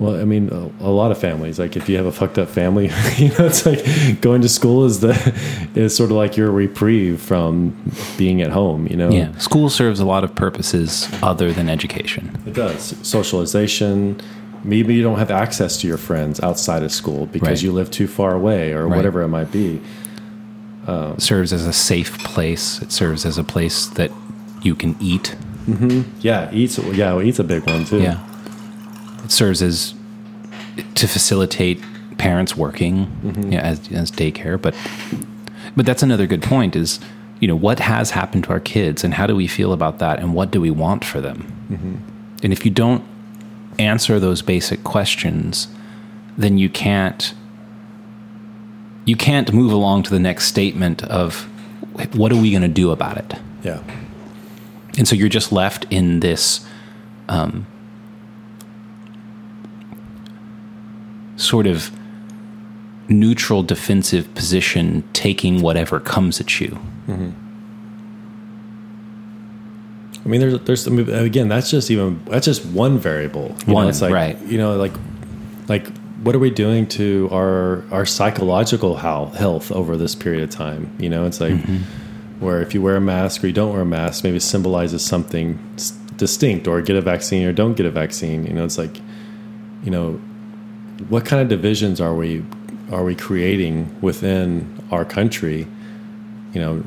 well 0.00 0.20
i 0.20 0.24
mean 0.24 0.48
a, 0.50 0.86
a 0.86 0.90
lot 0.90 1.10
of 1.12 1.18
families 1.18 1.58
like 1.58 1.76
if 1.76 1.88
you 1.88 1.96
have 1.96 2.06
a 2.06 2.12
fucked 2.12 2.36
up 2.38 2.48
family 2.48 2.84
you 3.16 3.28
know 3.30 3.46
it's 3.46 3.64
like 3.64 3.84
going 4.20 4.40
to 4.42 4.48
school 4.48 4.84
is 4.84 5.00
the 5.00 5.12
is 5.76 5.94
sort 5.96 6.10
of 6.10 6.16
like 6.16 6.36
your 6.36 6.50
reprieve 6.50 7.20
from 7.20 7.74
being 8.18 8.42
at 8.42 8.50
home 8.50 8.86
you 8.88 8.96
know 8.96 9.10
Yeah. 9.10 9.30
School 9.38 9.70
serves 9.70 10.00
a 10.00 10.04
lot 10.04 10.24
of 10.24 10.34
purposes 10.34 11.08
other 11.22 11.52
than 11.52 11.68
education. 11.68 12.36
It 12.46 12.54
does. 12.54 12.94
Socialization. 13.06 14.20
Maybe 14.64 14.94
you 14.94 15.02
don't 15.02 15.18
have 15.18 15.30
access 15.30 15.78
to 15.82 15.86
your 15.86 15.98
friends 15.98 16.40
outside 16.40 16.82
of 16.82 16.90
school 16.90 17.26
because 17.26 17.48
Right. 17.58 17.62
you 17.62 17.72
live 17.72 17.90
too 17.90 18.06
far 18.08 18.34
away 18.34 18.72
or 18.72 18.86
Right. 18.88 18.96
whatever 18.96 19.22
it 19.22 19.28
might 19.28 19.52
be. 19.52 19.80
It 20.88 21.20
serves 21.22 21.52
as 21.52 21.66
a 21.66 21.72
safe 21.72 22.18
place. 22.24 22.80
It 22.82 22.92
serves 22.92 23.24
as 23.24 23.38
a 23.38 23.44
place 23.44 23.86
that 23.86 24.10
you 24.62 24.74
can 24.74 24.96
eat. 25.00 25.36
Mm-hmm. 25.68 26.02
Yeah, 26.20 26.50
eats. 26.52 26.78
Yeah, 26.78 27.14
well, 27.14 27.22
eats 27.22 27.38
a 27.38 27.44
big 27.44 27.66
one 27.66 27.84
too. 27.84 28.00
Yeah. 28.02 28.18
It 29.24 29.30
serves 29.30 29.62
as 29.62 29.94
to 30.94 31.06
facilitate 31.06 31.80
parents 32.18 32.56
working 32.56 33.50
yeah, 33.50 33.60
as, 33.60 33.90
as 33.92 34.10
daycare. 34.10 34.60
But 34.60 34.74
but 35.76 35.86
that's 35.86 36.02
another 36.02 36.26
good 36.26 36.42
point 36.42 36.76
is, 36.76 37.00
you 37.40 37.48
know, 37.48 37.56
what 37.56 37.80
has 37.80 38.10
happened 38.10 38.44
to 38.44 38.50
our 38.50 38.60
kids 38.60 39.02
and 39.02 39.14
how 39.14 39.26
do 39.26 39.34
we 39.34 39.46
feel 39.46 39.72
about 39.72 39.98
that 39.98 40.20
and 40.20 40.34
what 40.34 40.50
do 40.50 40.60
we 40.60 40.70
want 40.70 41.04
for 41.04 41.20
them? 41.20 41.40
And 42.42 42.52
if 42.52 42.64
you 42.64 42.70
don't 42.70 43.02
answer 43.78 44.20
those 44.20 44.42
basic 44.42 44.84
questions, 44.84 45.68
then 46.36 46.58
you 46.58 46.68
can't 46.68 47.34
you 49.06 49.16
can't 49.16 49.52
move 49.52 49.70
along 49.72 50.02
to 50.04 50.10
the 50.10 50.18
next 50.18 50.46
statement 50.46 51.02
of 51.04 51.48
what 52.14 52.32
are 52.32 52.40
we 52.40 52.50
going 52.50 52.62
to 52.62 52.68
do 52.68 52.90
about 52.90 53.18
it? 53.18 53.34
yeah, 53.62 53.82
and 54.96 55.08
so 55.08 55.16
you're 55.16 55.28
just 55.28 55.52
left 55.52 55.86
in 55.90 56.20
this 56.20 56.66
um, 57.28 57.66
sort 61.36 61.66
of 61.66 61.90
neutral 63.08 63.62
defensive 63.62 64.32
position 64.34 65.02
taking 65.12 65.60
whatever 65.60 66.00
comes 66.00 66.40
at 66.40 66.60
you 66.60 66.78
mm-hmm. 67.06 67.30
I 70.24 70.28
mean, 70.28 70.40
there's 70.40 70.58
there's 70.60 70.86
I 70.86 70.90
mean, 70.90 71.08
again, 71.10 71.48
that's 71.48 71.70
just 71.70 71.90
even 71.90 72.24
that's 72.24 72.46
just 72.46 72.64
one 72.66 72.98
variable. 72.98 73.54
You 73.66 73.74
One, 73.74 73.84
know, 73.84 73.88
it's 73.90 74.00
like, 74.00 74.12
right. 74.12 74.40
You 74.42 74.58
know, 74.58 74.76
like 74.76 74.92
like 75.68 75.86
what 76.22 76.34
are 76.34 76.38
we 76.38 76.50
doing 76.50 76.86
to 76.88 77.28
our 77.30 77.84
our 77.90 78.06
psychological 78.06 78.96
health 78.96 79.36
health 79.36 79.70
over 79.70 79.96
this 79.96 80.14
period 80.14 80.42
of 80.42 80.50
time? 80.50 80.94
You 80.98 81.10
know, 81.10 81.26
it's 81.26 81.40
like 81.40 81.52
mm-hmm. 81.52 82.44
where 82.44 82.62
if 82.62 82.72
you 82.72 82.80
wear 82.80 82.96
a 82.96 83.00
mask 83.00 83.44
or 83.44 83.48
you 83.48 83.52
don't 83.52 83.72
wear 83.72 83.82
a 83.82 83.86
mask, 83.86 84.24
maybe 84.24 84.38
it 84.38 84.40
symbolizes 84.40 85.04
something 85.04 85.58
distinct, 86.16 86.66
or 86.66 86.80
get 86.80 86.96
a 86.96 87.02
vaccine 87.02 87.46
or 87.46 87.52
don't 87.52 87.74
get 87.74 87.84
a 87.84 87.90
vaccine. 87.90 88.46
You 88.46 88.54
know, 88.54 88.64
it's 88.64 88.78
like 88.78 88.96
you 89.82 89.90
know, 89.90 90.18
what 91.08 91.24
kind 91.24 91.42
of 91.42 91.48
divisions 91.48 92.00
are 92.00 92.14
we 92.14 92.44
are 92.92 93.04
we 93.04 93.14
creating 93.14 94.00
within 94.00 94.82
our 94.90 95.04
country? 95.04 95.66
You 96.52 96.60
know, 96.60 96.84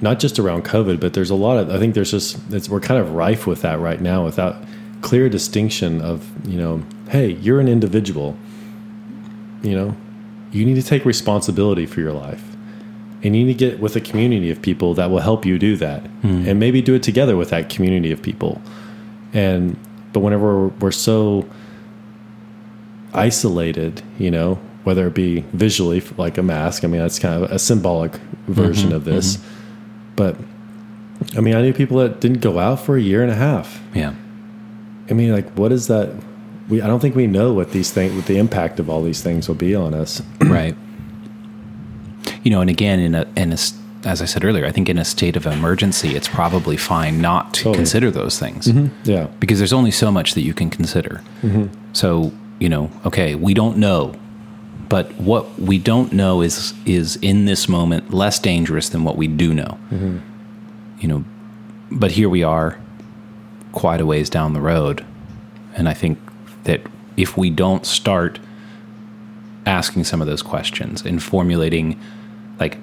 not 0.00 0.18
just 0.18 0.38
around 0.38 0.64
COVID, 0.64 1.00
but 1.00 1.14
there's 1.14 1.30
a 1.30 1.34
lot 1.34 1.58
of. 1.58 1.70
I 1.70 1.78
think 1.78 1.94
there's 1.94 2.10
just 2.10 2.38
it's, 2.52 2.68
we're 2.68 2.80
kind 2.80 3.00
of 3.00 3.12
rife 3.12 3.46
with 3.46 3.62
that 3.62 3.78
right 3.78 4.00
now, 4.00 4.24
without 4.24 4.56
clear 5.02 5.28
distinction 5.28 6.00
of 6.00 6.30
you 6.48 6.58
know, 6.58 6.82
hey, 7.10 7.32
you're 7.32 7.60
an 7.60 7.68
individual. 7.68 8.36
You 9.62 9.76
know, 9.76 9.96
you 10.50 10.64
need 10.64 10.74
to 10.74 10.82
take 10.82 11.04
responsibility 11.04 11.86
for 11.86 12.00
your 12.00 12.12
life, 12.12 12.42
and 13.22 13.36
you 13.36 13.44
need 13.44 13.58
to 13.58 13.58
get 13.58 13.80
with 13.80 13.96
a 13.96 14.00
community 14.00 14.50
of 14.50 14.60
people 14.60 14.94
that 14.94 15.10
will 15.10 15.20
help 15.20 15.46
you 15.46 15.58
do 15.58 15.76
that, 15.76 16.02
hmm. 16.22 16.46
and 16.46 16.58
maybe 16.58 16.82
do 16.82 16.94
it 16.94 17.02
together 17.02 17.36
with 17.36 17.50
that 17.50 17.70
community 17.70 18.10
of 18.10 18.20
people. 18.20 18.60
And 19.32 19.78
but 20.12 20.20
whenever 20.20 20.66
we're, 20.66 20.74
we're 20.78 20.92
so 20.92 21.48
isolated, 23.14 24.02
you 24.18 24.30
know, 24.30 24.56
whether 24.84 25.06
it 25.06 25.14
be 25.14 25.40
visually 25.52 26.00
like 26.16 26.38
a 26.38 26.42
mask. 26.42 26.84
I 26.84 26.88
mean, 26.88 27.00
that's 27.00 27.18
kind 27.18 27.42
of 27.42 27.50
a 27.50 27.58
symbolic 27.58 28.16
version 28.48 28.88
mm-hmm. 28.88 28.96
of 28.96 29.04
this. 29.04 29.36
Mm-hmm. 29.36 30.14
But 30.16 30.36
I 31.36 31.40
mean, 31.40 31.54
I 31.54 31.62
knew 31.62 31.72
people 31.72 31.98
that 31.98 32.20
didn't 32.20 32.40
go 32.40 32.58
out 32.58 32.80
for 32.80 32.96
a 32.96 33.00
year 33.00 33.22
and 33.22 33.30
a 33.30 33.36
half. 33.36 33.82
yeah 33.94 34.14
I 35.10 35.12
mean, 35.12 35.32
like, 35.32 35.50
what 35.52 35.70
is 35.70 35.88
that? 35.88 36.14
We 36.68 36.80
I 36.80 36.86
don't 36.86 37.00
think 37.00 37.14
we 37.14 37.26
know 37.26 37.52
what 37.52 37.72
these 37.72 37.90
things, 37.90 38.14
what 38.14 38.24
the 38.26 38.38
impact 38.38 38.80
of 38.80 38.88
all 38.88 39.02
these 39.02 39.22
things 39.22 39.48
will 39.48 39.54
be 39.54 39.74
on 39.74 39.92
us. 39.92 40.22
right 40.40 40.74
you 42.44 42.50
know 42.50 42.60
and 42.60 42.70
again 42.70 43.00
in 43.00 43.14
a 43.14 43.26
in 43.36 43.50
a 43.50 43.58
as 44.06 44.22
i 44.22 44.24
said 44.24 44.44
earlier 44.44 44.64
i 44.64 44.70
think 44.70 44.88
in 44.88 44.98
a 44.98 45.04
state 45.04 45.34
of 45.34 45.46
emergency 45.46 46.14
it's 46.14 46.28
probably 46.28 46.76
fine 46.76 47.20
not 47.20 47.52
to 47.54 47.64
Totally. 47.64 47.76
consider 47.76 48.10
those 48.10 48.38
things 48.38 48.68
mm-hmm. 48.68 48.84
Yeah, 49.10 49.26
because 49.40 49.58
there's 49.58 49.72
only 49.72 49.90
so 49.90 50.12
much 50.12 50.34
that 50.34 50.42
you 50.42 50.54
can 50.54 50.70
consider. 50.70 51.22
So, 51.92 52.32
you 52.64 52.70
know, 52.70 52.90
okay, 53.04 53.34
we 53.34 53.52
don't 53.52 53.76
know, 53.76 54.14
but 54.88 55.12
what 55.16 55.60
we 55.60 55.76
don't 55.76 56.14
know 56.14 56.40
is 56.40 56.72
is 56.86 57.16
in 57.16 57.44
this 57.44 57.68
moment 57.68 58.14
less 58.14 58.38
dangerous 58.38 58.88
than 58.88 59.04
what 59.04 59.18
we 59.18 59.28
do 59.28 59.52
know. 59.52 59.78
Mm-hmm. 59.90 60.18
You 60.98 61.08
know, 61.08 61.24
but 61.90 62.12
here 62.12 62.30
we 62.30 62.42
are, 62.42 62.78
quite 63.72 64.00
a 64.00 64.06
ways 64.06 64.30
down 64.30 64.54
the 64.54 64.62
road, 64.62 65.04
and 65.74 65.90
I 65.90 65.92
think 65.92 66.18
that 66.62 66.80
if 67.18 67.36
we 67.36 67.50
don't 67.50 67.84
start 67.84 68.40
asking 69.66 70.04
some 70.04 70.22
of 70.22 70.26
those 70.26 70.40
questions 70.40 71.02
and 71.04 71.22
formulating, 71.22 72.00
like 72.58 72.78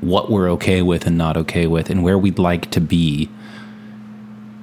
what 0.00 0.30
we're 0.30 0.50
okay 0.50 0.82
with 0.82 1.04
and 1.04 1.18
not 1.18 1.36
okay 1.36 1.66
with, 1.66 1.90
and 1.90 2.04
where 2.04 2.16
we'd 2.16 2.38
like 2.38 2.70
to 2.70 2.80
be 2.80 3.28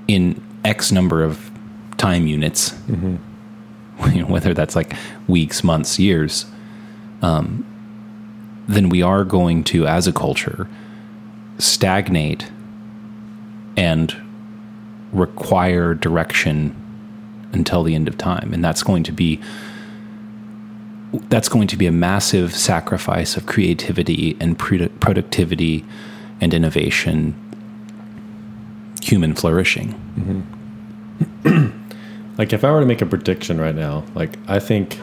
in 0.08 0.42
X 0.64 0.94
number 0.94 1.22
of 1.22 1.52
time 1.98 2.28
units, 2.28 2.70
mm-hmm. 2.70 3.18
you 4.14 4.22
know, 4.22 4.28
whether 4.28 4.54
that's 4.54 4.76
like 4.76 4.94
weeks, 5.28 5.64
months, 5.64 6.00
years, 6.00 6.46
um, 7.22 7.66
then 8.68 8.90
we 8.90 9.02
are 9.02 9.24
going 9.24 9.64
to, 9.66 9.86
as 9.86 10.08
a 10.08 10.14
culture, 10.14 10.68
stagnate 11.58 12.48
and 13.78 14.16
require 15.12 15.94
direction 15.94 16.76
until 17.54 17.84
the 17.84 17.96
end 17.96 18.08
of 18.08 18.18
time, 18.18 18.54
and 18.54 18.64
that's 18.64 18.84
going 18.84 19.04
to 19.04 19.12
be 19.12 19.42
that's 21.30 21.48
going 21.48 21.68
to 21.68 21.78
be 21.78 21.86
a 21.86 21.92
massive 21.94 22.54
sacrifice 22.54 23.38
of 23.38 23.46
creativity 23.46 24.36
and 24.42 24.60
produ- 24.60 24.92
productivity 25.00 25.86
and 26.42 26.54
innovation, 26.54 27.34
human 29.02 29.34
flourishing. 29.34 29.96
like 32.38 32.54
if 32.54 32.64
I 32.64 32.72
were 32.72 32.80
to 32.80 32.86
make 32.86 33.02
a 33.02 33.06
prediction 33.06 33.60
right 33.60 33.76
now, 33.76 34.04
like 34.14 34.38
I 34.48 34.60
think 34.60 35.00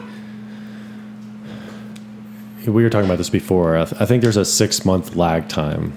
we 2.65 2.83
were 2.83 2.89
talking 2.89 3.05
about 3.05 3.17
this 3.17 3.29
before. 3.29 3.77
I, 3.77 3.85
th- 3.85 4.01
I 4.01 4.05
think 4.05 4.21
there's 4.21 4.37
a 4.37 4.45
six 4.45 4.85
month 4.85 5.15
lag 5.15 5.49
time 5.49 5.93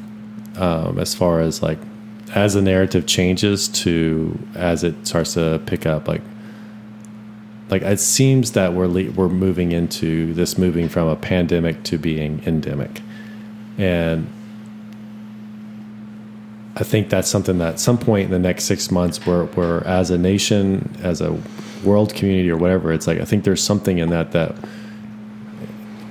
um, 0.56 0.98
as 0.98 1.14
far 1.14 1.40
as 1.40 1.62
like 1.62 1.78
as 2.34 2.54
the 2.54 2.62
narrative 2.62 3.06
changes 3.06 3.68
to 3.68 4.38
as 4.54 4.82
it 4.82 5.06
starts 5.06 5.34
to 5.34 5.60
pick 5.66 5.86
up. 5.86 6.08
Like 6.08 6.22
like 7.68 7.82
it 7.82 8.00
seems 8.00 8.52
that 8.52 8.72
we're 8.72 8.88
we're 9.10 9.28
moving 9.28 9.72
into 9.72 10.32
this 10.34 10.56
moving 10.56 10.88
from 10.88 11.08
a 11.08 11.16
pandemic 11.16 11.82
to 11.84 11.98
being 11.98 12.42
endemic, 12.46 13.02
and 13.78 14.28
I 16.76 16.84
think 16.84 17.08
that's 17.08 17.28
something 17.28 17.58
that 17.58 17.74
at 17.74 17.80
some 17.80 17.96
point 17.96 18.26
in 18.26 18.30
the 18.30 18.38
next 18.38 18.64
six 18.64 18.90
months, 18.90 19.26
we're, 19.26 19.44
we're 19.44 19.80
as 19.84 20.10
a 20.10 20.18
nation, 20.18 20.94
as 21.02 21.20
a 21.22 21.38
world 21.84 22.14
community, 22.14 22.50
or 22.50 22.56
whatever, 22.56 22.92
it's 22.92 23.06
like 23.06 23.20
I 23.20 23.24
think 23.24 23.44
there's 23.44 23.62
something 23.62 23.98
in 23.98 24.10
that 24.10 24.32
that 24.32 24.54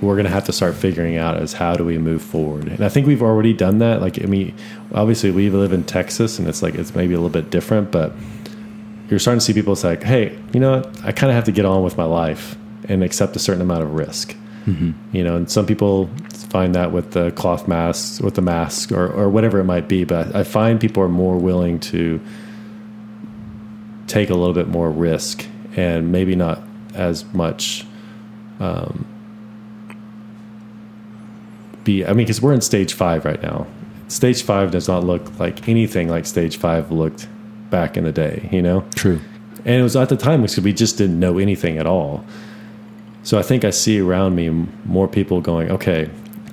we're 0.00 0.14
going 0.14 0.24
to 0.24 0.30
have 0.30 0.44
to 0.44 0.52
start 0.52 0.74
figuring 0.74 1.16
out 1.16 1.40
is 1.40 1.54
how 1.54 1.74
do 1.74 1.84
we 1.84 1.98
move 1.98 2.20
forward. 2.20 2.68
And 2.68 2.84
I 2.84 2.88
think 2.88 3.06
we've 3.06 3.22
already 3.22 3.54
done 3.54 3.78
that. 3.78 4.02
Like, 4.02 4.22
I 4.22 4.26
mean, 4.26 4.54
obviously 4.92 5.30
we 5.30 5.48
live 5.48 5.72
in 5.72 5.84
Texas, 5.84 6.38
and 6.38 6.46
it's 6.48 6.62
like 6.62 6.74
it's 6.74 6.94
maybe 6.94 7.14
a 7.14 7.16
little 7.16 7.30
bit 7.30 7.50
different, 7.50 7.90
but 7.90 8.12
you're 9.08 9.18
starting 9.18 9.38
to 9.38 9.44
see 9.44 9.52
people. 9.52 9.72
It's 9.72 9.84
like, 9.84 10.02
hey, 10.02 10.38
you 10.52 10.60
know 10.60 10.78
what? 10.78 11.04
I 11.04 11.12
kind 11.12 11.30
of 11.30 11.34
have 11.34 11.44
to 11.44 11.52
get 11.52 11.64
on 11.64 11.82
with 11.82 11.96
my 11.96 12.04
life 12.04 12.56
and 12.88 13.02
accept 13.02 13.36
a 13.36 13.38
certain 13.38 13.62
amount 13.62 13.82
of 13.82 13.94
risk. 13.94 14.36
Mm-hmm. 14.66 15.16
You 15.16 15.24
know, 15.24 15.36
and 15.36 15.50
some 15.50 15.64
people 15.64 16.10
find 16.56 16.74
that 16.74 16.90
with 16.90 17.10
the 17.10 17.30
cloth 17.32 17.68
masks, 17.68 18.18
with 18.20 18.34
the 18.34 18.40
mask, 18.42 18.90
or 18.90 19.06
or 19.06 19.28
whatever 19.28 19.58
it 19.58 19.64
might 19.64 19.88
be. 19.88 20.04
But 20.04 20.34
I 20.34 20.42
find 20.42 20.80
people 20.80 21.02
are 21.02 21.08
more 21.08 21.36
willing 21.36 21.78
to 21.92 22.18
take 24.06 24.30
a 24.30 24.34
little 24.34 24.54
bit 24.54 24.68
more 24.68 24.90
risk 24.90 25.44
and 25.76 26.10
maybe 26.10 26.34
not 26.34 26.62
as 26.94 27.24
much 27.34 27.84
um, 28.58 29.06
be 31.84 32.04
i 32.04 32.08
mean 32.08 32.18
because 32.18 32.40
we're 32.40 32.54
in 32.54 32.60
stage 32.60 32.94
five 32.94 33.24
right 33.24 33.42
now 33.42 33.66
stage 34.08 34.42
five 34.42 34.70
does 34.70 34.88
not 34.88 35.04
look 35.04 35.38
like 35.38 35.68
anything 35.68 36.08
like 36.08 36.24
stage 36.24 36.56
five 36.56 36.90
looked 36.90 37.28
back 37.70 37.96
in 37.96 38.04
the 38.04 38.12
day 38.12 38.48
you 38.50 38.62
know 38.62 38.84
True. 38.94 39.20
and 39.64 39.74
it 39.80 39.82
was 39.82 39.96
at 39.96 40.08
the 40.08 40.16
time 40.16 40.42
because 40.42 40.60
we 40.60 40.72
just 40.72 40.96
didn't 40.96 41.20
know 41.20 41.38
anything 41.38 41.76
at 41.78 41.86
all 41.86 42.24
so 43.22 43.38
i 43.38 43.42
think 43.42 43.64
i 43.64 43.70
see 43.70 44.00
around 44.00 44.34
me 44.34 44.48
more 44.84 45.06
people 45.06 45.40
going 45.40 45.70
okay 45.70 46.08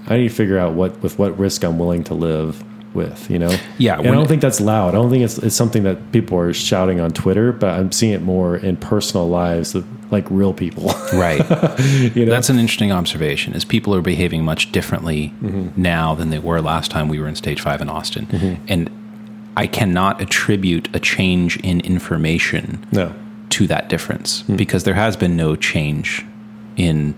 i 0.08 0.18
need 0.18 0.30
to 0.30 0.36
figure 0.36 0.58
out 0.58 0.74
what 0.74 1.02
with 1.02 1.18
what 1.20 1.38
risk 1.38 1.64
i'm 1.64 1.78
willing 1.80 2.04
to 2.04 2.14
live 2.14 2.64
with 2.96 3.28
you 3.30 3.40
know 3.40 3.50
Yeah, 3.80 3.98
and 3.98 4.08
i 4.08 4.12
don't 4.12 4.28
think 4.28 4.42
that's 4.42 4.62
loud 4.62 4.90
i 4.90 4.98
don't 4.98 5.10
think 5.10 5.24
it's, 5.24 5.38
it's 5.40 5.56
something 5.56 5.82
that 5.84 6.12
people 6.12 6.38
are 6.38 6.54
shouting 6.54 7.00
on 7.00 7.12
twitter 7.12 7.52
but 7.52 7.72
i'm 7.80 7.92
seeing 7.92 8.14
it 8.14 8.22
more 8.22 8.56
in 8.58 8.78
personal 8.78 9.28
lives 9.28 9.74
of 9.76 9.84
like 10.12 10.30
real 10.30 10.54
people 10.54 10.92
Right. 11.14 11.40
you 12.16 12.26
know 12.26 12.32
That's 12.32 12.50
an 12.50 12.60
interesting 12.60 12.92
observation. 12.92 13.54
Is 13.54 13.66
people 13.66 13.96
are 13.96 14.02
behaving 14.02 14.44
much 14.46 14.72
differently 14.72 15.34
Mm-hmm. 15.42 15.82
now 15.82 16.14
than 16.14 16.30
they 16.30 16.38
were 16.40 16.62
last 16.62 16.92
time 16.92 17.08
we 17.08 17.20
were 17.20 17.28
in 17.28 17.36
stage 17.36 17.62
five 17.62 17.82
in 17.82 17.90
Austin, 17.90 18.28
and 18.68 18.90
I 19.58 19.66
cannot 19.68 20.22
attribute 20.22 20.88
a 20.96 21.00
change 21.00 21.58
in 21.58 21.82
information 21.82 22.86
no 22.92 23.12
to 23.50 23.66
that 23.68 23.90
difference 23.90 24.42
Hmm. 24.42 24.56
because 24.56 24.84
there 24.84 24.94
has 24.96 25.18
been 25.18 25.36
no 25.36 25.56
change 25.56 26.24
in. 26.78 27.16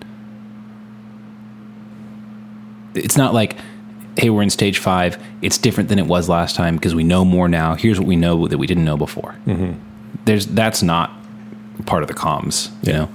It's 2.96 3.18
not 3.18 3.34
like, 3.34 3.58
hey, 4.18 4.30
we're 4.30 4.42
in 4.44 4.50
stage 4.50 4.78
five. 4.80 5.22
It's 5.42 5.58
different 5.58 5.90
than 5.90 6.00
it 6.00 6.08
was 6.08 6.30
last 6.30 6.56
time 6.56 6.76
because 6.76 6.96
we 6.96 7.04
know 7.04 7.26
more 7.26 7.48
now. 7.48 7.76
Here's 7.76 8.00
what 8.00 8.08
we 8.08 8.16
know 8.16 8.48
that 8.48 8.58
we 8.58 8.68
didn't 8.68 8.86
know 8.86 8.98
before. 8.98 9.36
Mm-hmm. 9.46 9.74
There's 10.26 10.46
that's 10.48 10.82
not 10.82 11.12
part 11.86 12.02
of 12.04 12.08
the 12.08 12.14
comms, 12.16 12.70
you 12.86 12.94
Yeah. 12.94 12.98
know. 13.00 13.10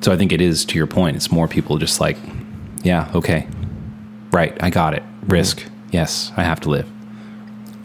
So 0.00 0.12
I 0.12 0.16
think 0.16 0.32
it 0.32 0.40
is 0.40 0.64
to 0.66 0.76
your 0.76 0.86
point. 0.86 1.16
It's 1.16 1.30
more 1.30 1.46
people 1.48 1.78
just 1.78 2.00
like, 2.00 2.16
yeah, 2.82 3.10
okay, 3.14 3.46
right, 4.32 4.56
I 4.62 4.70
got 4.70 4.94
it. 4.94 5.02
Mm-hmm. 5.02 5.32
Risk, 5.32 5.64
yes, 5.92 6.32
I 6.36 6.42
have 6.44 6.60
to 6.60 6.70
live. 6.70 6.88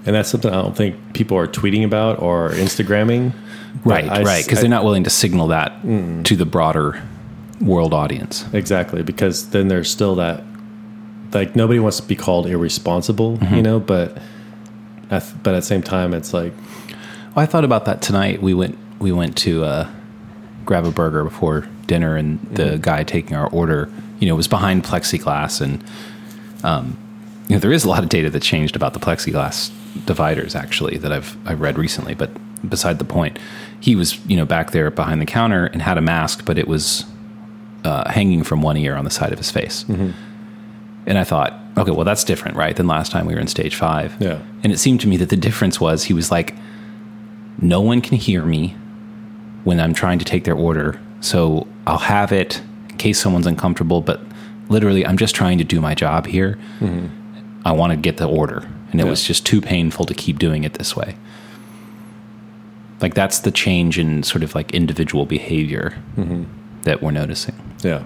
and 0.05 0.15
that's 0.15 0.29
something 0.29 0.49
i 0.53 0.61
don't 0.61 0.75
think 0.77 0.95
people 1.13 1.37
are 1.37 1.47
tweeting 1.47 1.83
about 1.83 2.21
or 2.21 2.51
instagramming 2.51 3.33
Right, 3.83 4.07
I- 4.09 4.23
right, 4.23 4.43
because 4.45 4.61
they're 4.61 4.69
not 4.69 4.83
willing 4.85 5.03
to 5.03 5.09
signal 5.09 5.47
that 5.49 5.81
to 6.23 6.35
the 6.35 6.45
broader 6.45 7.01
world 7.61 7.93
audience. 7.93 8.45
Exactly, 8.53 9.03
because 9.03 9.49
then 9.49 9.67
there's 9.67 9.89
still 9.91 10.15
that 10.15 10.43
like 11.33 11.55
nobody 11.55 11.79
wants 11.79 11.97
to 11.99 12.03
be 12.07 12.15
called 12.15 12.47
irresponsible, 12.47 13.37
Mm-hmm. 13.37 13.55
you 13.55 13.61
know, 13.61 13.79
but 13.79 14.17
at, 15.09 15.23
but 15.43 15.53
at 15.53 15.59
the 15.59 15.65
same 15.65 15.81
time 15.83 16.13
it's 16.13 16.33
like 16.33 16.53
Well, 17.35 17.43
I 17.43 17.45
thought 17.45 17.63
about 17.63 17.85
that 17.85 18.01
tonight. 18.01 18.41
We 18.41 18.53
went 18.53 18.77
we 18.99 19.11
went 19.11 19.37
to 19.37 19.63
uh, 19.63 19.89
grab 20.65 20.85
a 20.85 20.91
burger 20.91 21.23
before 21.23 21.67
dinner, 21.85 22.15
and 22.17 22.39
the 22.51 22.77
guy 22.77 23.03
taking 23.03 23.35
our 23.37 23.47
order, 23.51 23.89
you 24.19 24.27
know, 24.27 24.35
was 24.35 24.47
behind 24.47 24.83
plexiglass, 24.83 25.61
and 25.61 25.83
um, 26.63 26.97
you 27.47 27.55
know, 27.55 27.59
there 27.59 27.71
is 27.71 27.85
a 27.85 27.89
lot 27.89 28.03
of 28.03 28.09
data 28.09 28.29
that 28.29 28.41
changed 28.41 28.75
about 28.75 28.93
the 28.93 28.99
plexiglass 28.99 29.71
dividers 30.05 30.55
actually 30.55 30.97
that 30.97 31.11
I've 31.11 31.37
I've 31.47 31.61
read 31.61 31.77
recently. 31.77 32.13
But 32.15 32.29
beside 32.67 32.97
the 32.99 33.05
point, 33.05 33.37
he 33.79 33.95
was 33.95 34.19
you 34.25 34.35
know 34.35 34.45
back 34.45 34.71
there 34.71 34.89
behind 34.91 35.21
the 35.21 35.25
counter 35.25 35.67
and 35.67 35.81
had 35.81 35.97
a 35.97 36.01
mask, 36.01 36.43
but 36.45 36.57
it 36.57 36.67
was 36.67 37.05
uh, 37.85 38.09
hanging 38.09 38.43
from 38.43 38.61
one 38.61 38.77
ear 38.77 38.95
on 38.95 39.05
the 39.05 39.11
side 39.11 39.31
of 39.31 39.37
his 39.37 39.51
face. 39.51 39.85
And 41.07 41.17
I 41.17 41.23
thought, 41.23 41.53
okay, 41.77 41.91
well, 41.91 42.05
that's 42.05 42.23
different, 42.23 42.57
right, 42.57 42.75
than 42.75 42.85
last 42.85 43.11
time 43.11 43.25
we 43.25 43.33
were 43.33 43.39
in 43.39 43.47
stage 43.47 43.75
five. 43.75 44.15
Yeah. 44.19 44.41
And 44.63 44.71
it 44.73 44.77
seemed 44.77 45.01
to 45.01 45.07
me 45.07 45.17
that 45.17 45.29
the 45.29 45.37
difference 45.37 45.79
was 45.81 46.03
he 46.03 46.13
was 46.13 46.29
like, 46.31 46.53
no 47.59 47.81
one 47.81 48.01
can 48.01 48.17
hear 48.17 48.43
me 48.43 48.75
when 49.63 49.79
I'm 49.79 49.93
trying 49.93 50.19
to 50.19 50.25
take 50.25 50.43
their 50.43 50.53
order. 50.55 50.99
So 51.21 51.65
I'll 51.87 51.97
have 51.97 52.31
it 52.31 52.61
in 52.89 52.97
case 52.97 53.19
someone's 53.19 53.47
uncomfortable, 53.47 54.01
but 54.01 54.21
literally, 54.69 55.05
I'm 55.05 55.17
just 55.17 55.33
trying 55.33 55.57
to 55.59 55.63
do 55.63 55.79
my 55.81 55.95
job 55.95 56.27
here. 56.27 56.59
Mm-hmm. 56.79 57.07
I 57.65 57.71
want 57.71 57.91
to 57.91 57.97
get 57.97 58.17
the 58.17 58.27
order. 58.27 58.67
And 58.91 58.99
it 59.01 59.05
Yeah. 59.05 59.09
was 59.09 59.23
just 59.23 59.45
too 59.45 59.61
painful 59.61 60.05
to 60.05 60.13
keep 60.13 60.39
doing 60.39 60.63
it 60.65 60.73
this 60.73 60.95
way. 60.95 61.15
Like, 63.01 63.13
that's 63.13 63.39
the 63.39 63.51
change 63.51 63.97
in 63.99 64.23
sort 64.23 64.43
of 64.43 64.55
like 64.55 64.71
individual 64.73 65.25
behavior 65.25 65.93
mm-hmm. 66.17 66.43
that 66.83 67.01
we're 67.01 67.11
noticing. 67.11 67.55
yeah. 67.81 68.05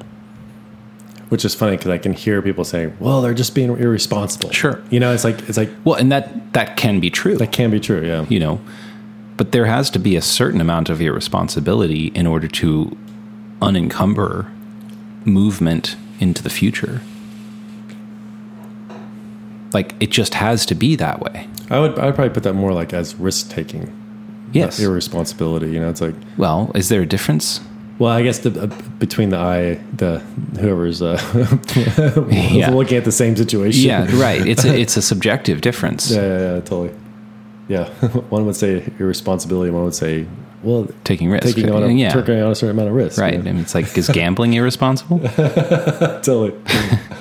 Which 1.32 1.46
is 1.46 1.56
funny 1.56 1.78
because 1.78 1.92
I 1.92 1.98
can 1.98 2.14
hear 2.14 2.42
people 2.42 2.66
saying, 2.66 2.94
"Well, 3.00 3.22
they're 3.22 3.34
just 3.34 3.56
being 3.56 3.70
irresponsible." 3.70 4.52
Sure. 4.52 4.82
you 4.90 5.00
know, 5.00 5.14
it's 5.14 5.24
like 5.24 5.40
it's 5.48 5.58
like 5.58 5.70
Well, 5.86 5.96
and 5.96 6.12
that 6.12 6.54
that 6.54 6.76
can 6.76 7.00
be 7.00 7.10
true. 7.10 7.38
that 7.38 7.52
can 7.54 7.72
be 7.72 7.80
true. 7.80 8.06
Yeah, 8.06 8.26
you 8.30 8.40
know 8.40 8.60
but 9.38 9.54
there 9.54 9.66
has 9.66 9.90
to 9.90 9.98
be 9.98 10.16
a 10.16 10.22
certain 10.22 10.62
amount 10.62 10.88
of 10.88 11.02
irresponsibility 11.02 12.08
in 12.14 12.28
order 12.28 12.48
to 12.48 12.96
unencumber 13.60 14.52
movement 15.26 15.96
into 16.20 16.44
the 16.44 16.50
future 16.50 17.02
like 19.74 19.96
it 20.00 20.12
just 20.12 20.36
has 20.36 20.64
to 20.66 20.76
be 20.76 20.96
that 20.96 21.22
way 21.22 21.48
I 21.72 21.80
would 21.80 21.98
I 21.98 22.06
would 22.06 22.16
probably 22.16 22.34
put 22.34 22.44
that 22.44 22.54
more 22.54 22.74
like 22.74 22.94
as 22.94 23.16
risk 23.16 23.50
taking, 23.50 23.92
yes 24.52 24.80
irresponsibility. 24.80 25.72
You 25.72 25.80
know, 25.80 25.90
it's 25.90 26.02
like 26.02 26.16
well 26.38 26.72
is 26.76 26.90
there 26.90 27.02
a 27.02 27.06
difference 27.08 27.62
well, 28.02 28.12
I 28.20 28.24
guess 28.24 28.39
the 28.39 28.49
uh, 28.64 28.68
between 28.97 29.30
the 29.30 29.38
eye 29.38 29.80
the 29.95 30.20
whoever's 30.60 31.02
uh, 31.02 31.18
Yeah. 32.32 32.72
looking 32.72 32.97
at 32.97 33.06
the 33.06 33.12
same 33.12 33.36
situation. 33.36 33.88
yeah 33.89 34.08
right 34.20 34.41
it's 34.45 34.66
a, 34.66 34.74
it's 34.84 34.97
a 34.97 35.02
subjective 35.02 35.62
difference 35.62 36.10
Yeah, 36.12 36.22
yeah, 36.22 36.39
yeah, 36.56 36.60
totally. 36.62 36.91
Yeah, 37.68 37.86
one 38.36 38.45
would 38.47 38.56
say 38.56 38.84
irresponsibility. 38.99 39.72
One 39.72 39.84
would 39.86 39.93
say, 39.95 40.26
well, 40.64 40.88
taking 41.06 41.30
risk 41.30 41.45
taking 41.45 41.70
on 41.72 41.84
a, 41.84 41.88
yeah 41.89 42.10
taking 42.14 42.41
on 42.41 42.52
a 42.52 42.56
certain 42.56 42.76
amount 42.76 42.89
of 42.89 42.95
risk. 42.95 43.18
right 43.22 43.34
yeah. 43.36 43.39
I 43.39 43.43
mean, 43.43 43.60
it's 43.60 43.76
like 43.76 43.95
is 43.97 44.10
gambling 44.10 44.54
irresponsible 44.56 45.20
totally. 46.26 46.54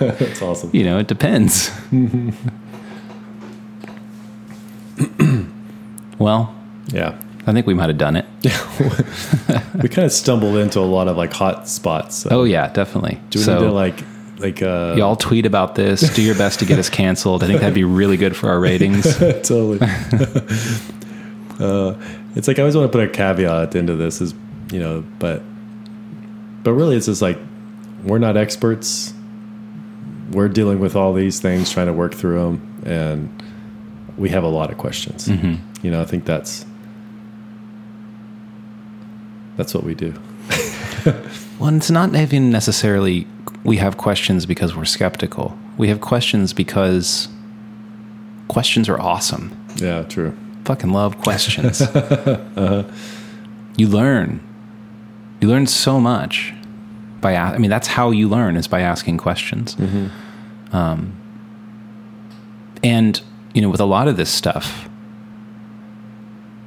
That's 0.01 0.41
awesome. 0.43 0.71
you 0.73 0.85
know 0.85 0.99
it 0.99 1.07
depends 1.09 1.71
well 6.19 6.55
Yeah, 6.93 7.13
i 7.47 7.53
think 7.53 7.67
we 7.67 7.75
might 7.75 7.89
have 7.89 7.99
done 7.99 8.17
it 8.17 8.27
we 9.83 9.89
kind 9.89 10.07
of 10.07 10.13
stumbled 10.13 10.57
into 10.57 10.79
a 10.79 10.83
lot 10.83 11.09
of 11.09 11.17
like 11.17 11.33
hot 11.33 11.69
spots. 11.69 12.17
So 12.17 12.31
oh 12.31 12.45
yeah 12.45 12.73
definitely 12.73 13.21
do 13.31 13.39
we 13.39 13.45
so 13.45 13.55
need 13.55 13.67
to 13.67 13.73
like 13.73 14.05
like 14.39 14.63
uh, 14.63 14.95
Y'all 14.97 15.17
tweet 15.17 15.45
about 15.45 15.75
this. 15.75 16.01
Do 16.15 16.23
your 16.23 16.35
best 16.35 16.61
to 16.61 16.65
get 16.65 16.79
us 16.79 16.89
canceled. 16.91 17.45
I 17.45 17.47
think 17.47 17.61
that'd 17.61 17.75
be 17.75 17.85
really 17.85 18.17
good 18.17 18.35
for 18.35 18.49
our 18.49 18.59
ratings. 18.59 19.05
totally. 19.19 19.79
uh, 21.61 21.95
it's 22.35 22.49
like 22.49 22.59
I 22.59 22.63
always 22.63 22.75
want 22.75 22.91
to 22.91 22.99
put 22.99 23.07
a 23.07 23.09
caveat 23.09 23.63
at 23.63 23.71
the 23.73 23.79
end 23.79 23.91
of 23.91 23.99
this 23.99 24.23
is 24.23 24.35
you 24.73 24.81
know, 24.81 25.05
but 25.19 25.43
but 26.63 26.73
really 26.73 26.97
it's 26.97 27.05
just 27.07 27.21
like 27.21 27.39
we're 28.03 28.19
not 28.19 28.37
experts. 28.39 29.13
We're 30.31 30.49
dealing 30.49 30.81
with 30.81 30.97
all 30.97 31.13
these 31.13 31.41
things, 31.41 31.71
trying 31.71 31.89
to 31.89 31.93
work 31.93 32.15
through 32.15 32.39
them, 32.39 32.83
and 32.87 33.43
we 34.17 34.31
have 34.31 34.45
a 34.45 34.49
lot 34.49 34.71
of 34.71 34.79
questions. 34.79 35.29
You 35.29 35.91
know, 35.91 36.01
I 36.01 36.05
think 36.05 36.25
that's 36.25 36.65
that's 39.61 39.75
what 39.75 39.85
we 39.85 39.95
do. 39.95 40.15
Well, 41.59 41.77
it's 41.77 41.91
not 41.91 42.15
even 42.17 42.51
necessarily 42.51 43.27
we 43.65 43.77
have 43.77 43.99
questions 43.99 44.47
because 44.47 44.75
we're 44.75 44.87
skeptical. 44.87 45.59
We 45.77 45.89
have 45.89 46.01
questions 46.01 46.55
because 46.55 47.29
questions 48.49 48.89
are 48.89 48.99
awesome. 48.99 49.55
Yeah, 49.77 50.05
true. 50.05 50.35
Fucking 50.65 50.91
love 50.91 51.21
questions. 51.21 51.83
You 53.77 53.89
learn. 53.89 54.41
You 55.41 55.49
learn 55.49 55.67
so 55.67 56.01
much 56.01 56.53
by. 57.21 57.37
I 57.37 57.57
mean, 57.59 57.71
that's 57.71 57.89
how 57.89 58.11
you 58.11 58.29
learn 58.29 58.57
is 58.57 58.67
by 58.69 58.81
asking 58.81 59.19
questions. 59.19 59.77
Um, 60.73 61.13
and 62.83 63.21
you 63.55 63.63
know, 63.63 63.71
with 63.71 63.81
a 63.81 63.87
lot 63.87 64.09
of 64.09 64.17
this 64.17 64.31
stuff, 64.31 64.89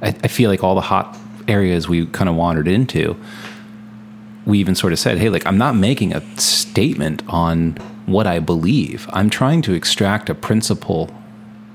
I, 0.02 0.08
I 0.08 0.28
feel 0.28 0.50
like 0.50 0.64
all 0.64 0.74
the 0.74 0.80
hot 0.80 1.16
areas 1.48 1.88
we 1.88 2.06
kind 2.06 2.28
of 2.28 2.36
wandered 2.36 2.68
into, 2.68 3.16
we 4.46 4.58
even 4.58 4.74
sort 4.74 4.92
of 4.92 4.98
said, 4.98 5.18
"Hey, 5.18 5.28
like 5.28 5.46
I'm 5.46 5.58
not 5.58 5.74
making 5.76 6.14
a 6.14 6.20
statement 6.38 7.22
on 7.28 7.72
what 8.06 8.26
I 8.26 8.38
believe. 8.38 9.08
I'm 9.12 9.30
trying 9.30 9.62
to 9.62 9.74
extract 9.74 10.28
a 10.28 10.34
principle." 10.34 11.10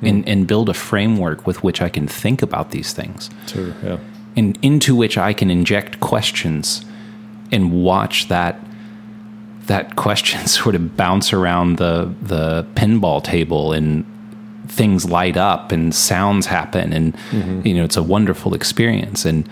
And, 0.02 0.24
hmm. 0.24 0.30
and 0.30 0.48
build 0.48 0.70
a 0.70 0.74
framework 0.74 1.46
with 1.46 1.62
which 1.62 1.82
I 1.82 1.90
can 1.90 2.08
think 2.08 2.41
about 2.41 2.72
these 2.72 2.94
things 2.94 3.30
True. 3.48 3.74
Yeah. 3.84 3.98
and 4.38 4.58
into 4.62 4.96
which 4.96 5.18
I 5.18 5.34
can 5.34 5.52
inject 5.52 6.00
questions 6.00 6.86
and 7.52 7.84
watch 7.84 8.30
that 8.30 8.62
that 9.70 9.96
question 9.96 10.48
sort 10.60 10.76
of 10.76 10.96
bounce 10.96 11.34
around 11.34 11.78
the 11.78 12.14
the 12.22 12.66
pinball 12.76 13.24
table 13.24 13.74
and 13.74 14.06
things 14.70 15.10
light 15.10 15.36
up 15.36 15.72
and 15.72 15.94
sounds 15.94 16.46
happen 16.46 16.94
and 16.94 17.14
mm-hmm. 17.32 17.68
you 17.68 17.74
know 17.74 17.84
it's 17.84 17.98
a 17.98 18.04
wonderful 18.04 18.54
experience. 18.54 19.26
And 19.26 19.50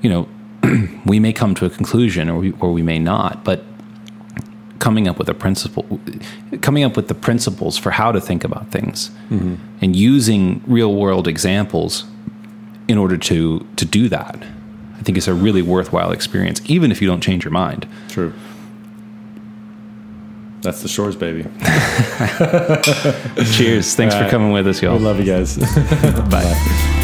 you 0.00 0.08
know 0.08 0.28
we 1.06 1.18
may 1.18 1.32
come 1.32 1.54
to 1.56 1.66
a 1.66 1.70
conclusion 1.70 2.28
or 2.28 2.38
we, 2.38 2.52
or 2.60 2.72
we 2.72 2.82
may 2.82 2.98
not 2.98 3.44
but 3.44 3.64
coming 4.78 5.06
up 5.06 5.18
with 5.18 5.28
a 5.28 5.34
principle 5.34 6.00
coming 6.60 6.82
up 6.82 6.96
with 6.96 7.08
the 7.08 7.14
principles 7.14 7.78
for 7.78 7.90
how 7.90 8.10
to 8.10 8.20
think 8.20 8.44
about 8.44 8.70
things 8.70 9.10
mm-hmm. 9.30 9.54
and 9.80 9.94
using 9.94 10.62
real 10.66 10.94
world 10.94 11.28
examples 11.28 12.04
in 12.88 12.98
order 12.98 13.16
to 13.16 13.64
to 13.76 13.84
do 13.84 14.08
that 14.08 14.36
i 14.98 15.02
think 15.02 15.16
it's 15.16 15.28
a 15.28 15.34
really 15.34 15.62
worthwhile 15.62 16.10
experience 16.10 16.60
even 16.66 16.90
if 16.90 17.00
you 17.00 17.08
don't 17.08 17.22
change 17.22 17.44
your 17.44 17.52
mind. 17.52 17.86
True. 18.08 18.32
That's 20.62 20.80
the 20.80 20.88
shores, 20.88 21.16
baby. 21.16 21.42
cheers. 23.52 23.96
Thanks 23.96 24.14
for 24.14 24.30
coming 24.30 24.52
with 24.52 24.68
us 24.68 24.80
y'all. 24.80 24.98
Love 24.98 25.18
you 25.18 25.26
guys. 25.26 25.56
bye 26.30 27.00